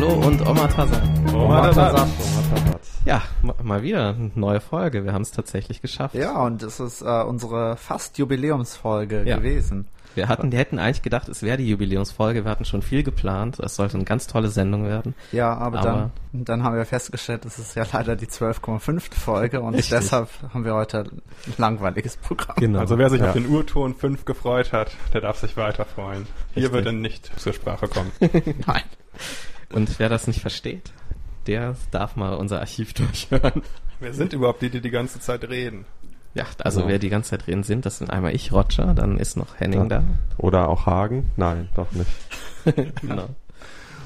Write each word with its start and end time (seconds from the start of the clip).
Hallo 0.00 0.12
und 0.12 0.46
Oma 0.46 0.68
Tazat. 0.68 1.02
Oma 1.34 1.72
Tazat. 1.72 2.08
Ja, 3.04 3.20
ma- 3.42 3.56
mal 3.64 3.82
wieder 3.82 4.10
eine 4.10 4.30
neue 4.36 4.60
Folge. 4.60 5.04
Wir 5.04 5.12
haben 5.12 5.22
es 5.22 5.32
tatsächlich 5.32 5.82
geschafft. 5.82 6.14
Ja, 6.14 6.40
und 6.40 6.62
es 6.62 6.78
ist 6.78 7.02
äh, 7.02 7.22
unsere 7.24 7.76
fast 7.76 8.16
Jubiläumsfolge 8.16 9.24
Ja. 9.26 9.38
gewesen. 9.38 9.88
Wir 10.14 10.28
hatten, 10.28 10.52
die 10.52 10.56
hätten 10.56 10.78
eigentlich 10.78 11.02
gedacht, 11.02 11.28
es 11.28 11.42
wäre 11.42 11.56
die 11.56 11.68
Jubiläumsfolge. 11.68 12.44
Wir 12.44 12.50
hatten 12.52 12.64
schon 12.64 12.80
viel 12.82 13.02
geplant. 13.02 13.58
Es 13.58 13.74
sollte 13.74 13.96
eine 13.96 14.04
ganz 14.04 14.28
tolle 14.28 14.50
Sendung 14.50 14.84
werden. 14.84 15.16
Ja, 15.32 15.52
aber, 15.56 15.80
Aber- 15.80 16.10
dann, 16.32 16.44
dann 16.44 16.62
haben 16.62 16.76
wir 16.76 16.84
festgestellt, 16.84 17.44
es 17.44 17.58
ist 17.58 17.74
ja 17.74 17.84
leider 17.92 18.14
die 18.14 18.26
12,5. 18.28 19.12
Folge 19.16 19.60
und 19.60 19.74
Richtig. 19.74 19.98
deshalb 19.98 20.28
haben 20.54 20.64
wir 20.64 20.74
heute 20.74 21.06
ein 21.10 21.22
langweiliges 21.56 22.16
Programm. 22.18 22.54
Genau. 22.60 22.78
Also 22.78 22.98
wer 22.98 23.10
sich 23.10 23.20
ja. 23.20 23.26
auf 23.26 23.32
den 23.32 23.48
Urton 23.48 23.96
5 23.96 24.24
gefreut 24.24 24.72
hat, 24.72 24.92
der 25.12 25.22
darf 25.22 25.38
sich 25.38 25.56
weiter 25.56 25.84
freuen. 25.84 26.28
Hier 26.54 26.62
Richtig. 26.66 26.72
wird 26.72 26.86
er 26.86 26.92
nicht 26.92 27.32
zur 27.40 27.52
Sprache 27.52 27.88
kommen. 27.88 28.12
Nein. 28.64 28.82
Und 29.72 29.98
wer 29.98 30.08
das 30.08 30.26
nicht 30.26 30.40
versteht, 30.40 30.92
der 31.46 31.76
darf 31.90 32.16
mal 32.16 32.34
unser 32.34 32.60
Archiv 32.60 32.92
durchhören. 32.94 33.62
wer 34.00 34.14
sind 34.14 34.32
überhaupt 34.32 34.62
die, 34.62 34.70
die 34.70 34.80
die 34.80 34.90
ganze 34.90 35.20
Zeit 35.20 35.48
reden? 35.48 35.84
Ja, 36.34 36.44
also 36.62 36.82
Ja. 36.82 36.88
wer 36.88 36.98
die 36.98 37.08
ganze 37.08 37.30
Zeit 37.30 37.46
drin 37.46 37.62
sind, 37.62 37.86
das 37.86 37.98
sind 37.98 38.10
einmal 38.10 38.34
ich, 38.34 38.52
Roger, 38.52 38.94
dann 38.94 39.18
ist 39.18 39.36
noch 39.36 39.58
Henning 39.58 39.82
Ja. 39.90 40.00
da. 40.00 40.04
Oder 40.36 40.68
auch 40.68 40.86
Hagen? 40.86 41.30
Nein, 41.36 41.68
doch 41.74 41.90
nicht. 41.92 42.10
Genau. 43.00 43.28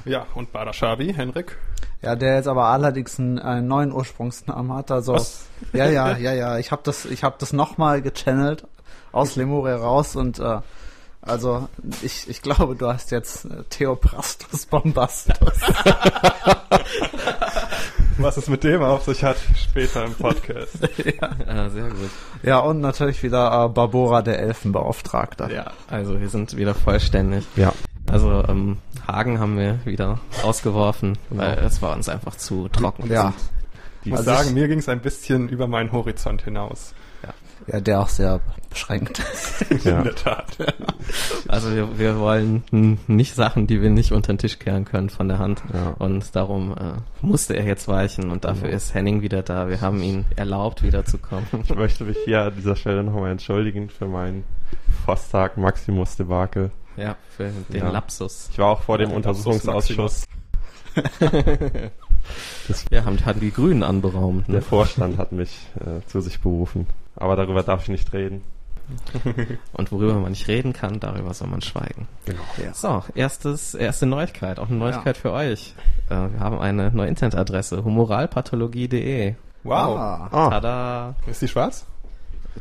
Ja, 0.04 0.26
und 0.34 0.52
Badaschabi, 0.52 1.12
Henrik. 1.14 1.56
Ja, 2.00 2.14
der 2.16 2.36
jetzt 2.36 2.48
aber 2.48 2.66
allerdings 2.66 3.18
einen, 3.18 3.38
einen 3.38 3.66
neuen 3.66 3.92
Ursprungsnamen 3.92 4.72
hat. 4.72 4.90
Also 4.90 5.14
Was? 5.14 5.46
ja, 5.72 5.86
ja, 5.88 6.16
ja, 6.16 6.32
ja. 6.32 6.58
Ich 6.58 6.70
habe 6.72 6.82
das, 6.84 7.04
ich 7.04 7.22
habe 7.24 7.36
das 7.38 7.52
nochmal 7.52 8.02
gechannelt 8.02 8.66
aus 9.12 9.36
Lemuria 9.36 9.76
raus 9.76 10.14
und 10.16 10.38
äh, 10.38 10.58
also 11.22 11.68
ich, 12.02 12.28
ich 12.28 12.42
glaube, 12.42 12.74
du 12.76 12.86
hast 12.88 13.10
jetzt 13.10 13.44
äh, 13.46 13.62
Theoprastus 13.70 14.66
Bombastus. 14.66 15.34
Was 18.18 18.36
es 18.36 18.48
mit 18.48 18.62
dem 18.62 18.82
auf 18.82 19.04
sich 19.04 19.24
hat, 19.24 19.36
später 19.56 20.04
im 20.04 20.14
Podcast. 20.14 20.78
Ah, 21.46 21.68
sehr 21.70 21.88
gut. 21.88 22.10
ja, 22.42 22.58
und 22.58 22.80
natürlich 22.80 23.22
wieder 23.22 23.64
äh, 23.64 23.68
Barbora 23.68 24.22
der 24.22 24.38
Elfenbeauftragter. 24.40 25.50
Ja, 25.52 25.72
also 25.88 26.20
wir 26.20 26.28
sind 26.28 26.56
wieder 26.56 26.74
vollständig. 26.74 27.44
Ja. 27.56 27.72
Also 28.10 28.42
ähm, 28.48 28.78
Hagen 29.06 29.38
haben 29.40 29.56
wir 29.58 29.84
wieder 29.84 30.18
rausgeworfen, 30.44 31.18
weil 31.30 31.58
es 31.58 31.80
war 31.82 31.94
uns 31.96 32.08
einfach 32.08 32.36
zu 32.36 32.68
trocken. 32.68 33.10
Ja, 33.10 33.32
Ich 34.04 34.10
muss 34.10 34.20
Also 34.20 34.30
sagen, 34.32 34.48
ich- 34.48 34.54
mir 34.54 34.68
ging 34.68 34.78
es 34.78 34.88
ein 34.88 35.00
bisschen 35.00 35.48
über 35.48 35.66
meinen 35.66 35.92
Horizont 35.92 36.42
hinaus. 36.42 36.94
ja, 37.66 37.80
der 37.80 38.00
auch 38.00 38.08
sehr 38.08 38.40
beschränkt. 38.72 39.22
In 39.70 39.78
ja. 39.84 40.02
der 40.02 40.14
Tat. 40.14 40.46
Also 41.48 41.72
wir, 41.74 41.98
wir 41.98 42.18
wollen 42.18 42.64
nicht 43.06 43.34
Sachen, 43.34 43.66
die 43.66 43.80
wir 43.82 43.90
nicht 43.90 44.12
unter 44.12 44.32
den 44.32 44.38
Tisch 44.38 44.58
kehren 44.58 44.84
können 44.84 45.10
von 45.10 45.28
der 45.28 45.38
Hand. 45.38 45.62
Ja. 45.72 45.94
Und 45.98 46.34
darum 46.34 46.72
äh, 46.72 46.94
musste 47.24 47.54
er 47.54 47.64
jetzt 47.64 47.86
weichen 47.88 48.30
und 48.30 48.44
dafür 48.44 48.68
ist 48.70 48.94
Henning 48.94 49.22
wieder 49.22 49.42
da. 49.42 49.68
Wir 49.68 49.80
haben 49.80 50.02
ihn 50.02 50.24
erlaubt, 50.36 50.82
wiederzukommen. 50.82 51.46
Ich 51.64 51.74
möchte 51.74 52.04
mich 52.04 52.16
hier 52.24 52.42
an 52.42 52.54
dieser 52.56 52.76
Stelle 52.76 53.02
nochmal 53.04 53.30
entschuldigen 53.32 53.88
für 53.88 54.06
meinen 54.06 54.44
Fosstag 55.04 55.56
Maximus 55.56 56.16
Debakel. 56.16 56.70
ja, 56.96 57.16
für 57.36 57.50
den 57.70 57.80
Ja. 57.80 57.90
Lapsus. 57.90 58.48
Ich 58.52 58.58
war 58.58 58.68
auch 58.68 58.82
vor 58.82 58.98
dem 58.98 59.10
Ja, 59.10 59.16
Untersuchungsausschuss. 59.16 60.24
Ja, 62.90 63.04
haben, 63.04 63.18
haben 63.26 63.40
die 63.40 63.50
Grünen 63.50 63.82
anberaumt. 63.82 64.46
Der 64.46 64.56
Ne? 64.56 64.62
Vorstand 64.62 65.18
hat 65.18 65.32
mich 65.32 65.66
äh, 65.80 66.06
zu 66.06 66.20
sich 66.20 66.40
berufen. 66.40 66.86
Aber 67.16 67.34
darüber 67.34 67.62
darf 67.64 67.82
ich 67.82 67.88
nicht 67.88 68.12
reden. 68.12 68.42
Und 69.72 69.92
worüber 69.92 70.14
man 70.14 70.30
nicht 70.30 70.48
reden 70.48 70.72
kann, 70.72 71.00
darüber 71.00 71.34
soll 71.34 71.48
man 71.48 71.62
schweigen. 71.62 72.08
Genau. 72.26 72.42
Ja. 72.62 72.74
So, 72.74 73.02
erstes, 73.14 73.74
erste 73.74 74.06
Neuigkeit, 74.06 74.58
auch 74.58 74.68
eine 74.68 74.78
Neuigkeit 74.78 75.16
für 75.16 75.32
euch. 75.32 75.74
Äh, 76.08 76.14
wir 76.32 76.40
haben 76.40 76.58
eine 76.58 76.90
neue 76.90 77.08
Internetadresse, 77.08 77.84
humoralpathologie.de. 77.84 79.34
Wow. 79.64 79.98
Ah, 80.32 80.50
Tada! 80.50 81.14
Ist 81.26 81.42
die 81.42 81.48
schwarz? 81.48 81.86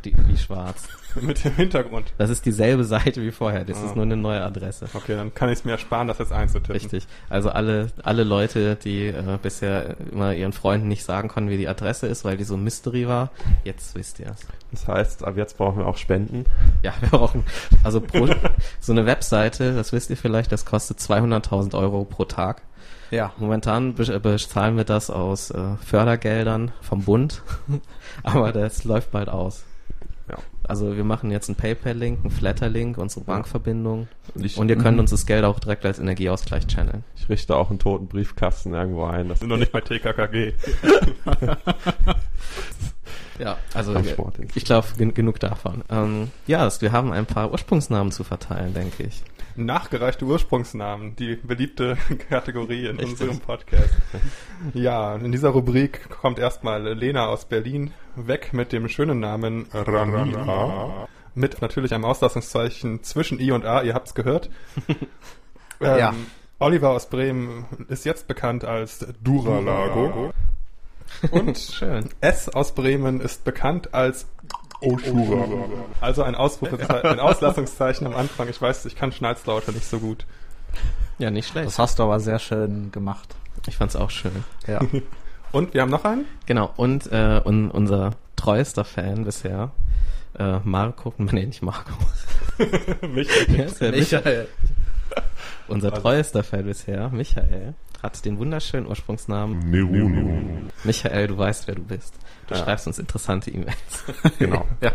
Die, 0.04 0.14
wie 0.26 0.36
schwarz. 0.36 0.88
Mit 1.20 1.44
dem 1.44 1.54
Hintergrund. 1.54 2.12
Das 2.18 2.30
ist 2.30 2.46
dieselbe 2.46 2.84
Seite 2.84 3.20
wie 3.22 3.30
vorher, 3.30 3.64
das 3.64 3.78
Ah. 3.78 3.86
ist 3.86 3.94
nur 3.96 4.04
eine 4.04 4.16
neue 4.16 4.42
Adresse. 4.42 4.86
Okay, 4.94 5.14
dann 5.14 5.34
kann 5.34 5.48
ich 5.50 5.58
es 5.58 5.64
mir 5.64 5.72
ersparen, 5.72 6.08
das 6.08 6.18
jetzt 6.18 6.32
einzutippen. 6.32 6.72
Richtig. 6.72 7.06
Also 7.28 7.50
alle, 7.50 7.88
alle 8.02 8.24
Leute, 8.24 8.76
die 8.76 9.08
äh, 9.08 9.38
bisher 9.42 9.96
immer 10.10 10.32
ihren 10.34 10.52
Freunden 10.54 10.88
nicht 10.88 11.04
sagen 11.04 11.28
konnten, 11.28 11.50
wie 11.50 11.58
die 11.58 11.68
Adresse 11.68 12.06
ist, 12.06 12.24
weil 12.24 12.36
die 12.38 12.44
so 12.44 12.54
ein 12.54 12.64
Mystery 12.64 13.06
war, 13.06 13.30
jetzt 13.64 13.94
wisst 13.94 14.18
ihr 14.20 14.26
es. 14.30 14.46
das 14.70 14.88
heißt, 14.88 15.24
ab 15.24 15.36
jetzt 15.36 15.58
brauchen 15.58 15.78
wir 15.78 15.86
auch 15.86 15.98
Spenden. 15.98 16.46
Ja, 16.82 16.94
wir 17.00 17.10
brauchen, 17.10 17.44
also 17.84 18.00
pro, 18.00 18.28
so 18.80 18.92
eine 18.92 19.04
Webseite, 19.06 19.74
das 19.74 19.92
wisst 19.92 20.08
ihr 20.10 20.16
vielleicht, 20.16 20.50
das 20.50 20.64
kostet 20.64 20.98
200.000 20.98 21.76
Euro 21.78 22.04
pro 22.04 22.24
Tag. 22.24 22.62
Ja. 23.10 23.32
Momentan 23.36 23.92
be- 23.94 24.18
bezahlen 24.20 24.78
wir 24.78 24.84
das 24.84 25.10
aus 25.10 25.50
äh, 25.50 25.76
Fördergeldern 25.84 26.72
vom 26.80 27.02
Bund, 27.02 27.42
aber 28.22 28.52
das 28.52 28.84
läuft 28.84 29.10
bald 29.10 29.28
aus. 29.28 29.64
Ja. 30.28 30.38
Also 30.64 30.96
wir 30.96 31.04
machen 31.04 31.30
jetzt 31.30 31.48
einen 31.48 31.56
PayPal-Link, 31.56 32.20
einen 32.20 32.30
Flatter-Link, 32.30 32.98
unsere 32.98 33.24
Bankverbindung 33.24 34.08
Und 34.34 34.44
ich, 34.44 34.56
und 34.56 34.68
ihr 34.68 34.76
könnt 34.76 34.98
uns 34.98 35.10
das 35.10 35.26
Geld 35.26 35.44
auch 35.44 35.58
direkt 35.58 35.84
als 35.84 35.98
Energieausgleich 35.98 36.66
channeln. 36.66 37.04
ich 37.16 37.28
richte 37.28 37.56
auch 37.56 37.70
einen 37.70 37.78
toten 37.78 38.06
Briefkasten 38.06 38.72
irgendwo 38.74 39.04
ein. 39.04 39.28
Das 39.28 39.40
Sind 39.40 39.48
noch 39.48 39.56
nicht 39.56 39.72
bei 39.72 39.80
TKKG. 39.80 40.52
Ja, 43.38 43.58
also 43.74 43.94
ich 44.54 44.64
glaube 44.64 44.86
gen 44.96 45.14
genug 45.14 45.40
davon. 45.40 45.82
Ähm, 45.90 46.30
ja, 46.46 46.66
es- 46.66 46.80
wir 46.82 46.92
haben 46.92 47.12
ein 47.12 47.26
paar 47.26 47.50
Ursprungsnamen 47.50 48.12
zu 48.12 48.24
verteilen, 48.24 48.74
denke 48.74 49.02
ich. 49.04 49.22
Nachgereichte 49.54 50.24
Ursprungsnamen, 50.24 51.14
die 51.16 51.36
beliebte 51.36 51.96
Kategorie 52.30 52.86
in 52.86 52.96
Richtig. 52.96 53.10
unserem 53.20 53.40
Podcast. 53.40 53.90
Ja, 54.72 55.16
in 55.16 55.30
dieser 55.32 55.50
Rubrik 55.50 56.08
kommt 56.08 56.38
erstmal 56.38 56.94
Lena 56.94 57.26
aus 57.26 57.44
Berlin 57.44 57.92
weg 58.16 58.52
mit 58.52 58.72
dem 58.72 58.88
schönen 58.88 59.20
Namen 59.20 59.66
Ramina. 59.72 61.08
Mit 61.34 61.60
natürlich 61.62 61.92
einem 61.94 62.04
Auslassungszeichen 62.04 63.02
zwischen 63.02 63.40
I 63.40 63.52
und 63.52 63.64
A, 63.66 63.82
ihr 63.82 63.94
habt's 63.94 64.14
gehört. 64.14 64.48
ähm, 64.88 65.98
Ja. 65.98 66.14
Oliver 66.58 66.90
aus 66.90 67.08
Bremen 67.08 67.64
ist 67.88 68.04
jetzt 68.04 68.28
bekannt 68.28 68.64
als 68.64 69.04
Duralago. 69.22 70.32
Und 71.30 71.58
Schön. 71.72 72.08
S 72.20 72.48
aus 72.48 72.74
Bremen 72.74 73.20
ist 73.20 73.44
bekannt 73.44 73.94
als 73.94 74.26
Oshura. 74.80 75.46
Also 76.00 76.22
ein, 76.24 76.34
ein 76.34 77.20
Auslassungszeichen 77.20 78.06
am 78.06 78.14
Anfang. 78.14 78.48
Ich 78.48 78.60
weiß, 78.60 78.84
ich 78.86 78.96
kann 78.96 79.12
Schnalzlaute 79.12 79.72
nicht 79.72 79.86
so 79.86 79.98
gut. 80.00 80.26
Ja, 81.18 81.30
nicht 81.30 81.48
schlecht. 81.48 81.66
Das 81.68 81.78
hast 81.78 81.98
du 81.98 82.02
aber 82.02 82.18
sehr 82.20 82.38
schön 82.38 82.90
gemacht. 82.90 83.34
Ich 83.68 83.76
fand's 83.76 83.94
auch 83.94 84.10
schön. 84.10 84.44
Ja. 84.66 84.80
Und 85.52 85.74
wir 85.74 85.82
haben 85.82 85.90
noch 85.90 86.04
einen? 86.04 86.24
Genau, 86.46 86.70
und 86.76 87.12
äh, 87.12 87.38
un 87.44 87.70
unser 87.70 88.12
treuester 88.36 88.86
Fan 88.86 89.24
bisher, 89.26 89.70
äh, 90.38 90.60
Marco, 90.64 91.12
nee, 91.18 91.44
nicht 91.44 91.60
Marco. 91.62 91.92
Mich. 93.06 93.28
Wer 93.48 93.66
ist 93.66 93.78
der 93.82 93.90
Michael. 93.92 94.48
Unser 95.68 95.90
Also- 95.92 96.00
treuester 96.02 96.42
Fan 96.42 96.64
bisher, 96.64 97.10
Michael, 97.10 97.74
hat 98.02 98.24
den 98.24 98.38
wunderschönen 98.38 98.86
Ursprungsnamen. 98.86 99.70
Michael, 100.84 101.26
du 101.28 101.38
weißt, 101.38 101.66
wer 101.68 101.74
du 101.76 101.82
bist. 101.82 102.14
Du 102.48 102.54
Ja. 102.54 102.64
schreibst 102.64 102.86
uns 102.86 102.98
interessante 102.98 103.50
E-Mails. 103.50 104.04
genau. 104.38 104.66
Ja. 104.80 104.92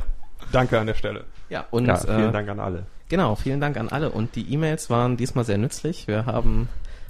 Danke 0.52 0.80
an 0.80 0.88
der 0.88 0.94
Stelle. 0.94 1.26
Ja, 1.50 1.66
und 1.72 1.86
ja, 1.86 1.96
vielen 1.98 2.30
äh, 2.30 2.32
Dank 2.32 2.50
an 2.50 2.60
alle. 2.60 2.86
Genau, 3.10 3.36
vielen 3.36 3.62
Dank 3.62 3.78
an 3.78 3.90
alle. 3.90 4.12
Und 4.12 4.36
die 4.36 4.52
E-Mails 4.54 4.90
waren 4.90 5.18
diesmal 5.18 5.46
sehr 5.46 5.58
nützlich. 5.58 6.08
Wir 6.08 6.26
haben 6.26 6.68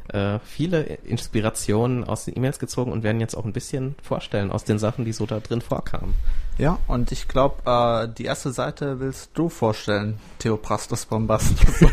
äh, 0.09 0.39
viele 0.45 0.81
Inspirationen 0.83 2.03
aus 2.03 2.25
den 2.25 2.37
E-Mails 2.37 2.59
gezogen 2.59 2.91
und 2.91 3.03
werden 3.03 3.19
jetzt 3.19 3.35
auch 3.35 3.45
ein 3.45 3.53
bisschen 3.53 3.95
vorstellen 4.01 4.51
aus 4.51 4.63
den 4.63 4.79
Sachen, 4.79 5.05
die 5.05 5.11
so 5.13 5.25
da 5.25 5.39
drin 5.39 5.61
vorkamen. 5.61 6.13
Ja, 6.57 6.79
und 6.87 7.11
ich 7.11 7.27
glaube, 7.27 7.61
äh, 7.65 8.07
die 8.15 8.25
erste 8.25 8.51
Seite 8.51 8.99
willst 8.99 9.31
du 9.33 9.49
vorstellen, 9.49 10.19
Theoprastus 10.39 11.05
Bombastus. 11.07 11.59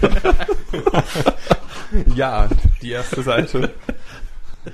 Ja, 2.14 2.48
die 2.82 2.90
erste 2.90 3.22
Seite 3.22 3.70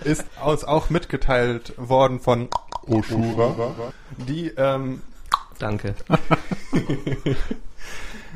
ist 0.04 0.24
uns 0.44 0.64
auch 0.64 0.90
mitgeteilt 0.90 1.74
worden 1.76 2.20
von 2.20 2.48
Oshura, 2.86 3.92
die 4.16 4.48
ähm, 4.56 5.02
Danke. 5.58 5.94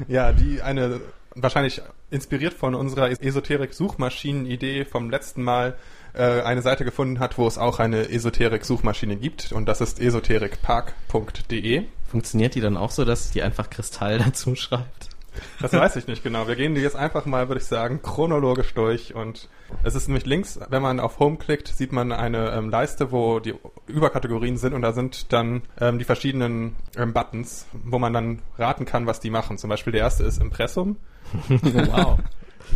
Ja, 0.09 0.33
die 0.33 0.61
eine 0.61 1.01
wahrscheinlich 1.35 1.83
inspiriert 2.11 2.55
von 2.55 2.75
unserer 2.75 3.11
Esoterik-Suchmaschinen-Idee 3.11 4.85
vom 4.85 5.11
letzten 5.11 5.43
Mal 5.43 5.77
äh, 6.15 6.43
eine 6.43 6.63
Seite 6.63 6.85
gefunden 6.85 7.19
hat, 7.19 7.39
wo 7.39 7.47
es 7.47 7.59
auch 7.59 7.81
eine 7.81 8.09
Esoterik-Suchmaschine 8.09 9.17
gibt 9.17 9.53
und 9.53 9.67
das 9.67 9.81
ist 9.81 10.01
esoterikpark.de. 10.01 11.85
Funktioniert 12.07 12.55
die 12.55 12.61
dann 12.61 12.77
auch 12.77 12.91
so, 12.91 13.05
dass 13.05 13.31
die 13.31 13.43
einfach 13.43 13.71
Kristall 13.71 14.19
dazu 14.25 14.55
schreibt? 14.55 15.14
Das 15.61 15.73
weiß 15.73 15.97
ich 15.97 16.07
nicht 16.07 16.23
genau. 16.23 16.47
Wir 16.49 16.57
gehen 16.57 16.75
die 16.75 16.81
jetzt 16.81 16.97
einfach 16.97 17.27
mal, 17.27 17.49
würde 17.49 17.61
ich 17.61 17.67
sagen, 17.67 18.01
chronologisch 18.03 18.75
durch 18.75 19.15
und 19.15 19.49
es 19.83 19.95
ist 19.95 20.09
nämlich 20.09 20.27
links, 20.27 20.59
wenn 20.69 20.83
man 20.83 21.01
auf 21.01 21.19
Home 21.19 21.37
klickt, 21.37 21.69
sieht 21.69 21.93
man 21.93 22.13
eine 22.13 22.53
ähm, 22.53 22.71
Leiste, 22.71 23.13
wo 23.13 23.41
die 23.41 23.55
Überkategorien 23.87 24.57
sind 24.57 24.75
und 24.75 24.83
da 24.83 24.93
sind 24.93 25.33
dann 25.33 25.63
ähm, 25.81 25.99
die 25.99 26.05
verschiedenen 26.05 26.77
ähm, 26.97 27.13
Buttons, 27.13 27.67
wo 27.73 27.99
man 27.99 28.13
dann 28.13 28.43
raten 28.59 28.85
kann, 28.85 29.07
was 29.07 29.21
die 29.21 29.31
machen. 29.31 29.59
Zum 29.59 29.71
Beispiel 29.71 29.93
der 29.93 30.03
erste 30.03 30.25
ist 30.25 30.41
Impressum. 30.41 30.97
wow. 31.49 32.19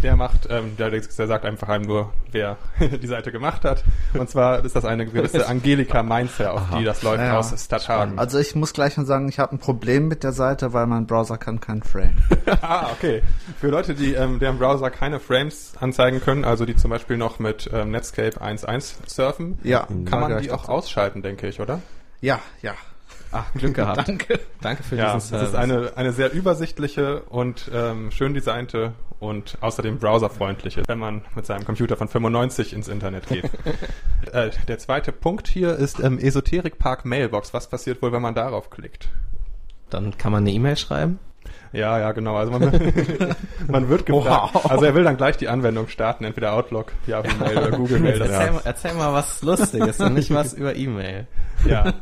Der 0.02 0.16
macht, 0.16 0.46
ähm, 0.50 0.76
der, 0.76 0.90
der 0.90 1.02
sagt 1.02 1.44
einfach 1.44 1.68
einem 1.68 1.84
nur, 1.86 2.12
wer 2.30 2.56
die 2.80 3.06
Seite 3.06 3.32
gemacht 3.32 3.64
hat. 3.64 3.82
Und 4.14 4.30
zwar 4.30 4.64
ist 4.64 4.76
das 4.76 4.84
eine 4.84 5.06
gewisse 5.06 5.46
Angelika 5.48 6.02
Mainzer, 6.02 6.54
auf 6.54 6.62
die 6.78 6.84
das 6.84 7.02
läuft 7.02 7.18
Ja, 7.18 7.26
ja. 7.26 7.38
aus 7.38 7.54
Stadthagen. 7.64 8.18
Also 8.18 8.38
ich 8.38 8.54
muss 8.54 8.72
gleich 8.72 8.96
mal 8.96 9.06
sagen, 9.06 9.28
ich 9.28 9.38
habe 9.38 9.56
ein 9.56 9.58
Problem 9.58 10.08
mit 10.08 10.22
der 10.22 10.32
Seite, 10.32 10.72
weil 10.72 10.86
mein 10.86 11.06
Browser 11.06 11.38
kann 11.38 11.60
kein 11.60 11.82
Frame. 11.82 12.16
ah, 12.60 12.88
okay. 12.92 13.22
Für 13.60 13.68
Leute, 13.68 13.94
die 13.94 14.14
ähm, 14.14 14.38
deren 14.38 14.58
Browser 14.58 14.90
keine 14.90 15.20
Frames 15.20 15.72
anzeigen 15.80 16.20
können, 16.20 16.44
also 16.44 16.64
die 16.64 16.76
zum 16.76 16.90
Beispiel 16.90 17.16
noch 17.16 17.38
mit 17.38 17.68
ähm, 17.72 17.90
Netscape 17.90 18.40
1.1 18.40 18.94
surfen, 19.06 19.58
Ja, 19.62 19.86
kann 20.04 20.20
man 20.20 20.42
die 20.42 20.50
auch 20.50 20.68
ausschalten, 20.68 21.22
denke 21.22 21.48
ich, 21.48 21.60
oder? 21.60 21.80
Ja, 22.20 22.40
ja. 22.62 22.74
Ach, 23.32 23.52
Glück 23.54 23.74
gehabt. 23.74 24.08
Danke. 24.08 24.40
Danke 24.60 24.82
für 24.82 24.96
Ja, 24.96 25.06
diesen 25.14 25.18
es 25.18 25.28
Service. 25.28 25.48
ist 25.50 25.54
eine, 25.54 25.92
eine 25.96 26.12
sehr 26.12 26.32
übersichtliche 26.32 27.20
und 27.22 27.70
ähm, 27.74 28.10
schön 28.10 28.34
designte 28.34 28.92
und 29.20 29.58
außerdem 29.60 29.98
browserfreundliche, 29.98 30.82
wenn 30.86 30.98
man 30.98 31.22
mit 31.34 31.44
seinem 31.44 31.64
Computer 31.64 31.96
von 31.96 32.08
95 32.08 32.72
ins 32.72 32.88
Internet 32.88 33.26
geht. 33.26 33.44
äh, 34.32 34.50
der 34.68 34.78
zweite 34.78 35.12
Punkt 35.12 35.48
hier 35.48 35.74
ist 35.76 36.00
ähm, 36.00 36.18
Esoterik 36.18 36.78
Park 36.78 37.04
Mailbox. 37.04 37.52
Was 37.52 37.68
passiert 37.68 38.00
wohl, 38.02 38.12
wenn 38.12 38.22
man 38.22 38.34
darauf 38.34 38.70
klickt? 38.70 39.08
Dann 39.90 40.16
kann 40.18 40.32
man 40.32 40.42
eine 40.44 40.52
E-Mail 40.52 40.76
schreiben. 40.76 41.18
Ja, 41.72 41.98
ja, 41.98 42.12
genau. 42.12 42.36
Also 42.36 42.52
man, 42.52 42.62
man 43.68 43.88
wird 43.88 44.06
gefragt. 44.06 44.54
Wow. 44.54 44.70
Also 44.70 44.84
er 44.84 44.94
will 44.94 45.04
dann 45.04 45.16
gleich 45.16 45.36
die 45.36 45.48
Anwendung 45.48 45.88
starten, 45.88 46.24
entweder 46.24 46.52
Outlook, 46.54 46.92
Yahoo 47.06 47.28
Mail 47.40 47.58
oder 47.58 47.70
Google 47.72 48.00
Mail. 48.00 48.18
Das 48.18 48.28
Erzähl, 48.30 48.52
mal, 48.52 48.60
erzähl 48.64 48.94
mal 48.94 49.12
was 49.12 49.42
Lustiges 49.42 50.00
und 50.00 50.14
nicht 50.14 50.32
was 50.32 50.54
über 50.54 50.76
E-Mail. 50.76 51.26
Ja. 51.66 51.94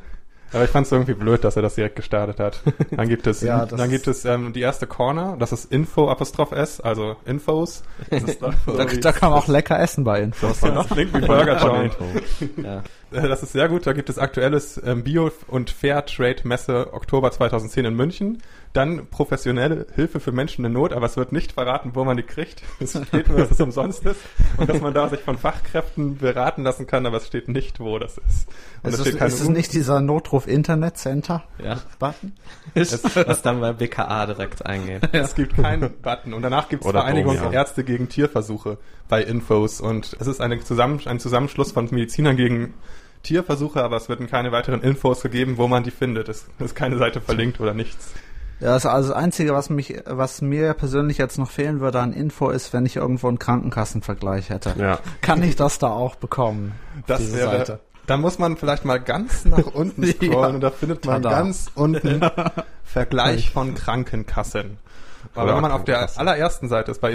Aber 0.53 0.65
ich 0.65 0.71
fand 0.71 0.87
es 0.87 0.93
irgendwie 0.93 1.15
blöd, 1.15 1.43
dass 1.45 1.57
er 1.57 1.63
das 1.63 1.75
direkt 1.75 1.97
gestartet 1.97 2.39
hat. 2.41 2.63
Dann 2.91 3.09
gibt 3.09 3.27
es, 3.27 3.41
Ja, 3.41 3.67
dann 3.67 3.91
gibt 3.91 4.07
es 4.07 4.25
ähm, 4.25 4.53
die 4.53 4.61
erste 4.61 4.87
Corner, 4.87 5.37
das 5.39 5.53
ist 5.53 5.71
Info 5.73 6.09
Apostroph 6.09 6.53
S, 6.53 6.81
also 6.81 7.17
Infos. 7.27 7.83
Da, 8.11 8.91
wie- 8.91 9.01
da 9.01 9.13
kann 9.13 9.31
man 9.31 9.39
auch 9.41 9.49
lecker 9.49 9.79
essen 9.81 10.05
bei 10.05 10.21
Infos. 10.23 10.61
das 10.61 10.87
klingt 10.89 11.13
wie 11.15 11.21
Burger 11.27 11.59
Joint. 11.65 11.97
Ja. 12.63 12.83
Äh, 13.11 13.29
Das 13.29 13.43
ist 13.43 13.53
sehr 13.53 13.69
gut. 13.69 13.87
Da 13.87 13.93
gibt 13.93 14.09
es 14.09 14.19
aktuelles 14.19 14.81
ähm, 14.85 15.05
Bio- 15.05 15.31
und 15.49 15.71
Fairtrade 15.71 16.47
Messe 16.47 16.93
Oktober 16.93 17.31
2010 17.31 17.85
in 17.85 17.95
München. 17.95 18.43
Dann 18.73 19.07
professionelle 19.07 19.87
Hilfe 19.95 20.21
für 20.21 20.33
Menschen 20.33 20.65
in 20.67 20.73
Not, 20.73 20.93
aber 20.93 21.07
es 21.07 21.17
wird 21.17 21.33
nicht 21.33 21.53
verraten, 21.53 21.93
wo 21.95 22.05
man 22.05 22.17
die 22.19 22.23
kriegt. 22.23 22.63
Es 22.81 22.91
steht 22.91 23.29
nur, 23.29 23.39
dass 23.39 23.51
es 23.51 23.61
umsonst 23.61 24.05
ist 24.05 24.21
und 24.59 24.69
dass 24.69 24.81
man 24.83 24.93
da 24.93 25.09
sich 25.09 25.21
von 25.21 25.39
Fachkräften 25.39 26.19
beraten 26.19 26.63
lassen 26.63 26.87
kann, 26.87 27.07
aber 27.07 27.17
es 27.17 27.27
steht 27.27 27.49
nicht, 27.49 27.81
wo 27.81 27.99
das 27.99 28.19
ist. 28.19 28.49
Und 28.83 28.93
Ist 28.93 29.01
es 29.01 29.07
ist 29.15 29.41
es 29.41 29.49
nicht 29.49 29.73
dieser 29.73 30.01
Notruf 30.01 30.47
Internet 30.47 30.99
Center 30.99 31.45
ja. 31.63 31.79
Button? 31.99 32.35
Was 32.75 33.41
dann 33.41 33.61
bei 33.61 33.73
BKA 33.73 34.27
direkt 34.27 34.67
eingeht. 34.67 35.09
Es 35.13 35.35
gibt 35.35 35.57
keinen 35.57 35.95
Button. 36.03 36.35
Und 36.35 36.43
danach 36.43 36.69
gibt 36.69 36.85
es 36.85 36.91
Vereinigung 36.91 37.35
ja. 37.37 37.51
Ärzte 37.51 37.83
gegen 37.83 38.09
Tierversuche 38.11 38.77
bei 39.09 39.23
Infos. 39.23 39.81
Und 39.81 40.15
es 40.21 40.27
ist 40.27 40.41
eine 40.41 40.61
Zusammen 40.61 41.01
ein 41.07 41.19
Zusammenschluss 41.19 41.73
von 41.73 41.89
Medizinern 41.91 42.37
gegen 42.37 42.75
Tierversuche, 43.27 43.83
aber 43.83 43.97
es 43.97 44.09
werden 44.09 44.27
keine 44.29 44.53
weiteren 44.53 44.81
Infos 44.83 45.21
gegeben, 45.23 45.59
wo 45.59 45.67
man 45.69 45.83
die 45.83 45.91
findet. 45.91 46.29
Es 46.29 46.47
ist 46.59 46.75
keine 46.75 46.97
Seite 46.99 47.21
verlinkt 47.21 47.61
oder 47.61 47.75
nichts. 47.75 48.13
Ja, 48.61 48.69
das, 48.69 48.87
also 48.87 49.11
das 49.11 49.17
Einzige, 49.19 49.53
was 49.53 49.69
mich, 49.69 49.95
was 50.07 50.41
mir 50.41 50.73
persönlich 50.73 51.19
jetzt 51.19 51.37
noch 51.39 51.51
fehlen 51.51 51.81
würde 51.81 52.01
an 52.01 52.15
Info, 52.15 52.49
ist, 52.49 52.73
wenn 52.73 52.87
ich 52.87 52.97
irgendwo 52.97 53.29
einen 53.29 53.39
Krankenkassenvergleich 53.39 54.49
hätte. 54.49 54.75
Ja. 54.79 54.99
Kann 55.21 55.43
ich 55.43 55.57
das 55.57 55.79
da 55.79 55.89
auch 55.89 56.15
bekommen? 56.15 56.73
Das 57.07 57.19
diese 57.19 57.37
wäre, 57.37 57.59
Seite? 57.59 57.81
da 58.07 58.17
muss 58.17 58.39
man 58.39 58.57
vielleicht 58.57 58.87
mal 58.87 58.99
ganz 58.99 59.45
nach 59.45 59.67
unten 59.67 60.07
scrollen 60.11 60.33
Ja. 60.33 60.47
und 60.47 60.61
da 60.63 60.71
findet 60.71 61.05
man 61.05 61.23
Tada. 61.23 61.37
ganz 61.39 61.71
unten 61.75 62.21
Vergleich 62.85 63.51
von 63.51 63.75
Krankenkassen. 63.75 64.79
Aber 65.35 65.55
wenn 65.55 65.61
man 65.63 65.73
auf 65.73 65.85
der 65.85 66.09
allerersten 66.19 66.69
Seite 66.71 66.93
ist, 66.93 67.01
bei 67.03 67.13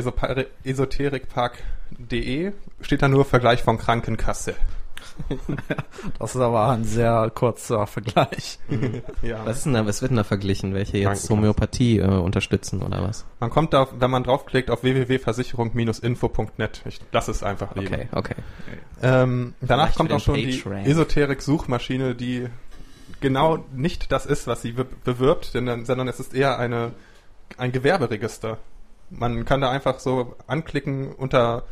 esoterikpark.de, 0.64 2.52
steht 2.82 3.02
da 3.02 3.08
nur 3.08 3.26
Vergleich 3.26 3.64
von 3.64 3.78
Krankenkasse. 3.80 4.54
Das 6.20 6.36
ist 6.36 6.42
aber 6.42 6.70
ein 6.70 6.84
sehr 6.84 7.32
kurzer 7.34 7.88
Vergleich. 7.88 8.60
Ja. 9.22 9.46
Was 9.46 9.58
ist 9.58 9.66
denn 9.66 9.74
da, 9.74 9.86
was 9.86 10.02
wird 10.02 10.12
denn 10.12 10.18
da 10.18 10.24
verglichen? 10.24 10.74
Welche 10.74 10.98
jetzt 10.98 11.04
Krankenkasse. 11.04 11.30
Homöopathie 11.30 12.00
äh, 12.00 12.06
unterstützen 12.06 12.82
oder 12.82 13.04
was? 13.04 13.26
Man 13.40 13.50
kommt 13.50 13.74
da, 13.74 13.88
wenn 13.98 14.10
man 14.10 14.24
draufklickt, 14.24 14.72
auf 14.72 14.84
www.versicherung-info.net. 14.84 16.82
Ich 16.86 17.00
lasse 17.12 17.32
es 17.32 17.44
einfach 17.44 17.76
liegen. 17.76 17.94
Okay, 17.94 18.08
okay. 18.12 18.36
Ähm, 19.04 19.54
danach 19.62 19.86
Vielleicht 19.86 19.98
kommt 19.98 20.14
auch 20.14 20.20
schon 20.20 20.36
die. 20.36 20.64
Esoterik-Suchmaschine, 20.86 22.16
die 22.16 22.48
genau 23.20 23.64
nicht 23.74 24.12
das 24.12 24.26
ist, 24.26 24.48
was 24.48 24.62
sie 24.62 24.74
be 24.74 24.86
bewirbt, 24.86 25.54
denn, 25.54 25.86
sondern 25.86 26.08
es 26.08 26.20
ist 26.20 26.34
eher 26.34 26.60
eine, 26.60 26.92
ein 27.58 27.72
Gewerberegister. 27.72 28.58
Man 29.10 29.46
kann 29.46 29.62
da 29.62 29.70
einfach 29.70 30.00
so 30.00 30.36
anklicken 30.48 31.14
unter 31.14 31.64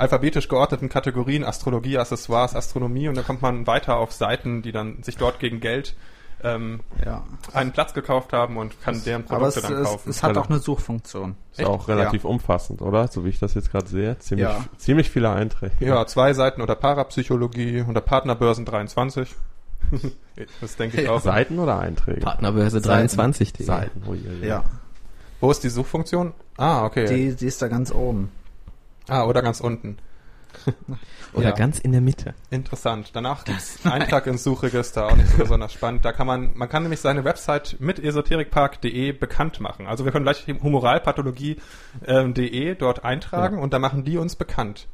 alphabetisch 0.00 0.48
geordneten 0.48 0.88
Kategorien, 0.88 1.44
Astrologie, 1.44 1.98
Accessoires, 1.98 2.54
Astronomie 2.56 3.08
und 3.08 3.16
dann 3.16 3.24
kommt 3.24 3.42
man 3.42 3.66
weiter 3.66 3.96
auf 3.98 4.12
Seiten, 4.12 4.62
die 4.62 4.72
dann 4.72 5.02
sich 5.02 5.16
dort 5.16 5.38
gegen 5.38 5.60
Geld 5.60 5.94
ähm, 6.42 6.80
Ja. 7.04 7.22
einen 7.52 7.72
Platz 7.72 7.92
gekauft 7.92 8.32
haben 8.32 8.56
und 8.56 8.80
kann 8.82 9.02
deren 9.04 9.24
Aber 9.28 9.50
Produkte 9.50 9.60
es, 9.60 9.66
dann 9.66 9.82
es, 9.82 9.88
kaufen. 9.88 10.10
es 10.10 10.22
hat 10.22 10.36
auch 10.38 10.48
eine 10.48 10.58
Suchfunktion. 10.58 11.36
Ist 11.52 11.64
auch 11.66 11.86
relativ 11.88 12.24
umfassend, 12.24 12.80
oder? 12.80 13.08
So 13.08 13.24
wie 13.24 13.28
ich 13.28 13.38
das 13.38 13.52
jetzt 13.54 13.70
gerade 13.70 13.86
sehe. 13.88 14.18
Ziemlich, 14.20 14.48
Ja. 14.48 14.64
ziemlich 14.78 15.10
viele 15.10 15.30
Einträge. 15.30 15.74
Ja, 15.84 16.06
zwei 16.06 16.32
Seiten 16.32 16.62
unter 16.62 16.76
Parapsychologie, 16.76 17.84
unter 17.86 18.00
Partnerbörsen 18.00 18.64
23. 18.64 19.34
das 20.60 20.76
denke 20.76 21.02
ich 21.02 21.08
auch. 21.08 21.20
Seiten 21.20 21.58
oder 21.58 21.78
Einträge? 21.78 22.20
Partnerbörse 22.20 22.80
23. 22.80 23.52
Seiten. 23.58 24.02
Oh, 24.08 24.14
je, 24.14 24.30
je. 24.40 24.48
Ja. 24.48 24.64
Wo 25.40 25.50
ist 25.50 25.62
die 25.64 25.68
Suchfunktion? 25.70 26.32
Ah, 26.56 26.84
okay. 26.84 27.06
Die, 27.06 27.34
die 27.36 27.46
ist 27.46 27.60
da 27.60 27.68
ganz 27.68 27.92
oben. 27.92 28.30
Ah, 29.08 29.24
oder 29.24 29.42
ganz 29.42 29.60
unten. 29.60 29.98
Oder 31.32 31.50
Ja. 31.50 31.54
ganz 31.54 31.78
in 31.78 31.92
der 31.92 32.00
Mitte. 32.00 32.34
Interessant. 32.50 33.10
Danach 33.14 33.44
gibt's 33.44 33.78
Eintrag 33.86 34.26
ins 34.26 34.42
Suchregister, 34.42 35.06
auch 35.06 35.14
nicht 35.14 35.28
so 35.28 35.38
besonders 35.38 35.72
spannend. 35.72 36.04
Da 36.04 36.10
kann 36.12 36.26
man, 36.26 36.50
man 36.56 36.68
kann 36.68 36.82
nämlich 36.82 36.98
seine 37.00 37.24
Website 37.24 37.76
mit 37.78 38.00
esoterikpark.de 38.00 39.12
bekannt 39.12 39.60
machen. 39.60 39.86
Also 39.86 40.04
wir 40.04 40.10
können 40.10 40.24
gleich 40.24 40.44
humoralpathologie.de 40.48 42.74
dort 42.74 43.04
eintragen 43.04 43.58
und 43.58 43.72
dann 43.72 43.80
machen 43.80 44.02
die 44.04 44.18
uns 44.18 44.34
bekannt. 44.34 44.88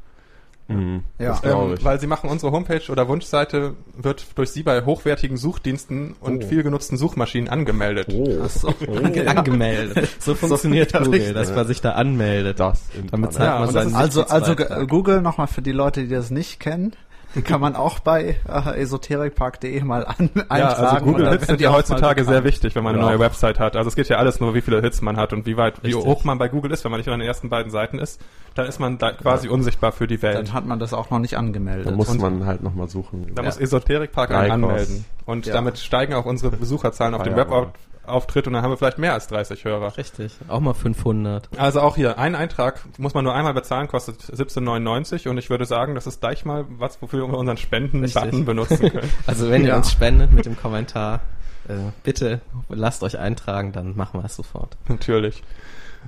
Mhm, 0.69 1.05
Ja. 1.21 1.41
Ähm, 1.45 1.77
weil 1.83 2.01
sie 2.01 2.07
machen 2.09 2.29
unsere 2.29 2.51
Homepage 2.51 2.83
oder 2.91 3.07
Wunschseite 3.07 3.75
wird 3.97 4.27
durch 4.35 4.51
sie 4.51 4.63
bei 4.65 4.85
hochwertigen 4.85 5.37
Suchdiensten 5.37 6.15
und 6.21 6.43
Oh. 6.45 6.47
viel 6.49 6.63
genutzten 6.65 6.97
Suchmaschinen 6.97 7.49
angemeldet. 7.49 8.09
oh, 8.13 8.47
so. 8.49 8.69
Ange 9.03 9.29
angemeldet. 9.29 10.09
So 10.19 10.35
funktioniert 10.37 10.93
ja, 10.93 10.99
Google, 11.01 11.13
richtig. 11.21 11.35
dass 11.35 11.55
man 11.55 11.67
sich 11.69 11.81
da 11.81 11.93
anmeldet. 11.93 12.59
das 12.59 12.83
Damit 13.11 13.35
Ja, 13.35 13.61
man 13.65 13.95
Also, 13.95 14.25
also 14.27 14.57
Google 14.89 15.23
nochmal 15.23 15.47
für 15.47 15.63
die 15.63 15.73
Leute, 15.73 16.03
die 16.03 16.09
das 16.15 16.31
nicht 16.31 16.59
kennen. 16.59 16.95
Kann 17.45 17.61
man 17.61 17.77
auch 17.77 17.99
bei 17.99 18.37
äh, 18.49 18.81
esoterikpark.de 18.81 19.83
mal 19.85 20.05
an, 20.07 20.31
eintragen. 20.49 20.59
Ja, 20.59 20.69
also 20.73 20.97
und 20.97 21.05
Google 21.05 21.25
dann 21.27 21.33
Hits 21.35 21.47
sind 21.47 21.61
ja 21.61 21.73
heutzutage 21.73 22.25
sehr 22.25 22.45
wichtig, 22.45 22.75
wenn 22.75 22.85
man 22.85 22.95
eine 22.95 23.03
Ja. 23.05 23.11
neue 23.11 23.19
Website 23.21 23.59
hat. 23.59 23.77
Also 23.77 23.89
es 23.89 23.97
geht 23.97 24.09
ja 24.09 24.17
alles 24.17 24.41
nur, 24.41 24.55
wie 24.55 24.61
viele 24.61 24.81
Hits 24.81 25.03
man 25.03 25.17
hat 25.17 25.33
und 25.33 25.47
wie 25.47 25.57
weit, 25.57 25.83
wie 25.83 25.89
Richtig. 25.89 26.05
hoch 26.05 26.25
man 26.25 26.39
bei 26.39 26.49
Google 26.49 26.73
ist. 26.73 26.85
Wenn 26.85 26.91
man 26.91 27.01
nicht 27.01 27.09
an 27.09 27.19
den 27.19 27.27
ersten 27.27 27.49
beiden 27.49 27.71
Seiten 27.71 27.99
ist, 27.99 28.21
dann 28.55 28.67
ist 28.67 28.79
man 28.81 28.99
da 28.99 29.13
quasi 29.13 29.49
unsichtbar 29.49 29.93
für 29.93 30.07
die 30.07 30.23
Welt. 30.23 30.37
Dann 30.37 30.53
hat 30.53 30.67
man 30.67 30.79
das 30.79 30.93
auch 30.95 31.11
noch 31.11 31.19
nicht 31.19 31.37
angemeldet. 31.37 31.87
Da 31.87 31.91
muss 31.93 32.09
Und- 32.09 32.21
man 32.21 32.47
halt 32.47 32.63
nochmal 32.63 32.89
suchen. 32.89 33.33
Da 33.35 33.43
Ja. 33.43 33.47
muss 33.49 33.59
Esoterikpark 33.59 34.31
anmelden. 34.31 35.05
Und 35.25 35.47
Ja. 35.47 35.53
damit 35.55 35.79
steigen 35.79 36.15
auch 36.15 36.25
unsere 36.25 36.57
Besucherzahlen 36.57 37.15
auf 37.15 37.23
dem 37.23 37.35
Firewall. 37.35 37.69
Webauftritt 38.07 38.47
und 38.47 38.53
dann 38.53 38.63
haben 38.63 38.71
wir 38.71 38.77
vielleicht 38.77 38.99
mehr 38.99 39.13
als 39.13 39.27
30 39.29 39.65
Hörer. 39.65 39.97
Richtig. 39.97 40.33
Auch 40.49 40.61
mal 40.61 40.75
500. 40.75 41.49
Also 41.59 41.81
auch 41.81 41.97
hier, 41.97 42.19
ein 42.19 42.35
Eintrag 42.35 42.81
muss 42.99 43.15
man 43.15 43.25
nur 43.25 43.35
einmal 43.35 43.55
bezahlen, 43.55 43.89
kostet 43.89 44.21
17,99 44.21 45.29
und 45.29 45.39
ich 45.39 45.51
würde 45.51 45.65
sagen, 45.67 45.95
das 45.95 46.07
ist 46.07 46.21
gleich 46.21 46.45
mal 46.45 46.65
was, 46.79 47.01
wofür 47.03 47.27
wir 47.29 47.37
unseren 47.39 47.57
Spenden-Button 47.57 48.45
benutzen 48.45 48.91
können. 48.91 49.11
Also 49.27 49.51
wenn 49.51 49.63
ihr 49.63 49.69
Ja. 49.69 49.77
uns 49.77 49.91
spendet 49.91 50.33
mit 50.33 50.47
dem 50.47 50.57
Kommentar, 50.57 51.21
äh, 51.69 51.75
bitte 52.05 52.41
lasst 52.69 53.03
euch 53.03 53.19
eintragen, 53.19 53.73
dann 53.73 53.97
machen 53.97 54.21
wir 54.21 54.25
es 54.25 54.37
sofort. 54.37 54.77
Natürlich. 54.89 55.43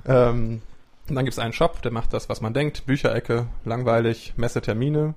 Ähm, 0.07 0.63
dann 1.09 1.25
gibt 1.25 1.33
es 1.33 1.39
einen 1.39 1.53
Shop, 1.53 1.81
der 1.83 1.91
macht 1.91 2.13
das, 2.13 2.29
was 2.29 2.41
man 2.41 2.53
denkt. 2.55 2.87
Bücherecke, 2.87 3.47
langweilig, 3.65 4.35
Messetermine. 4.37 5.15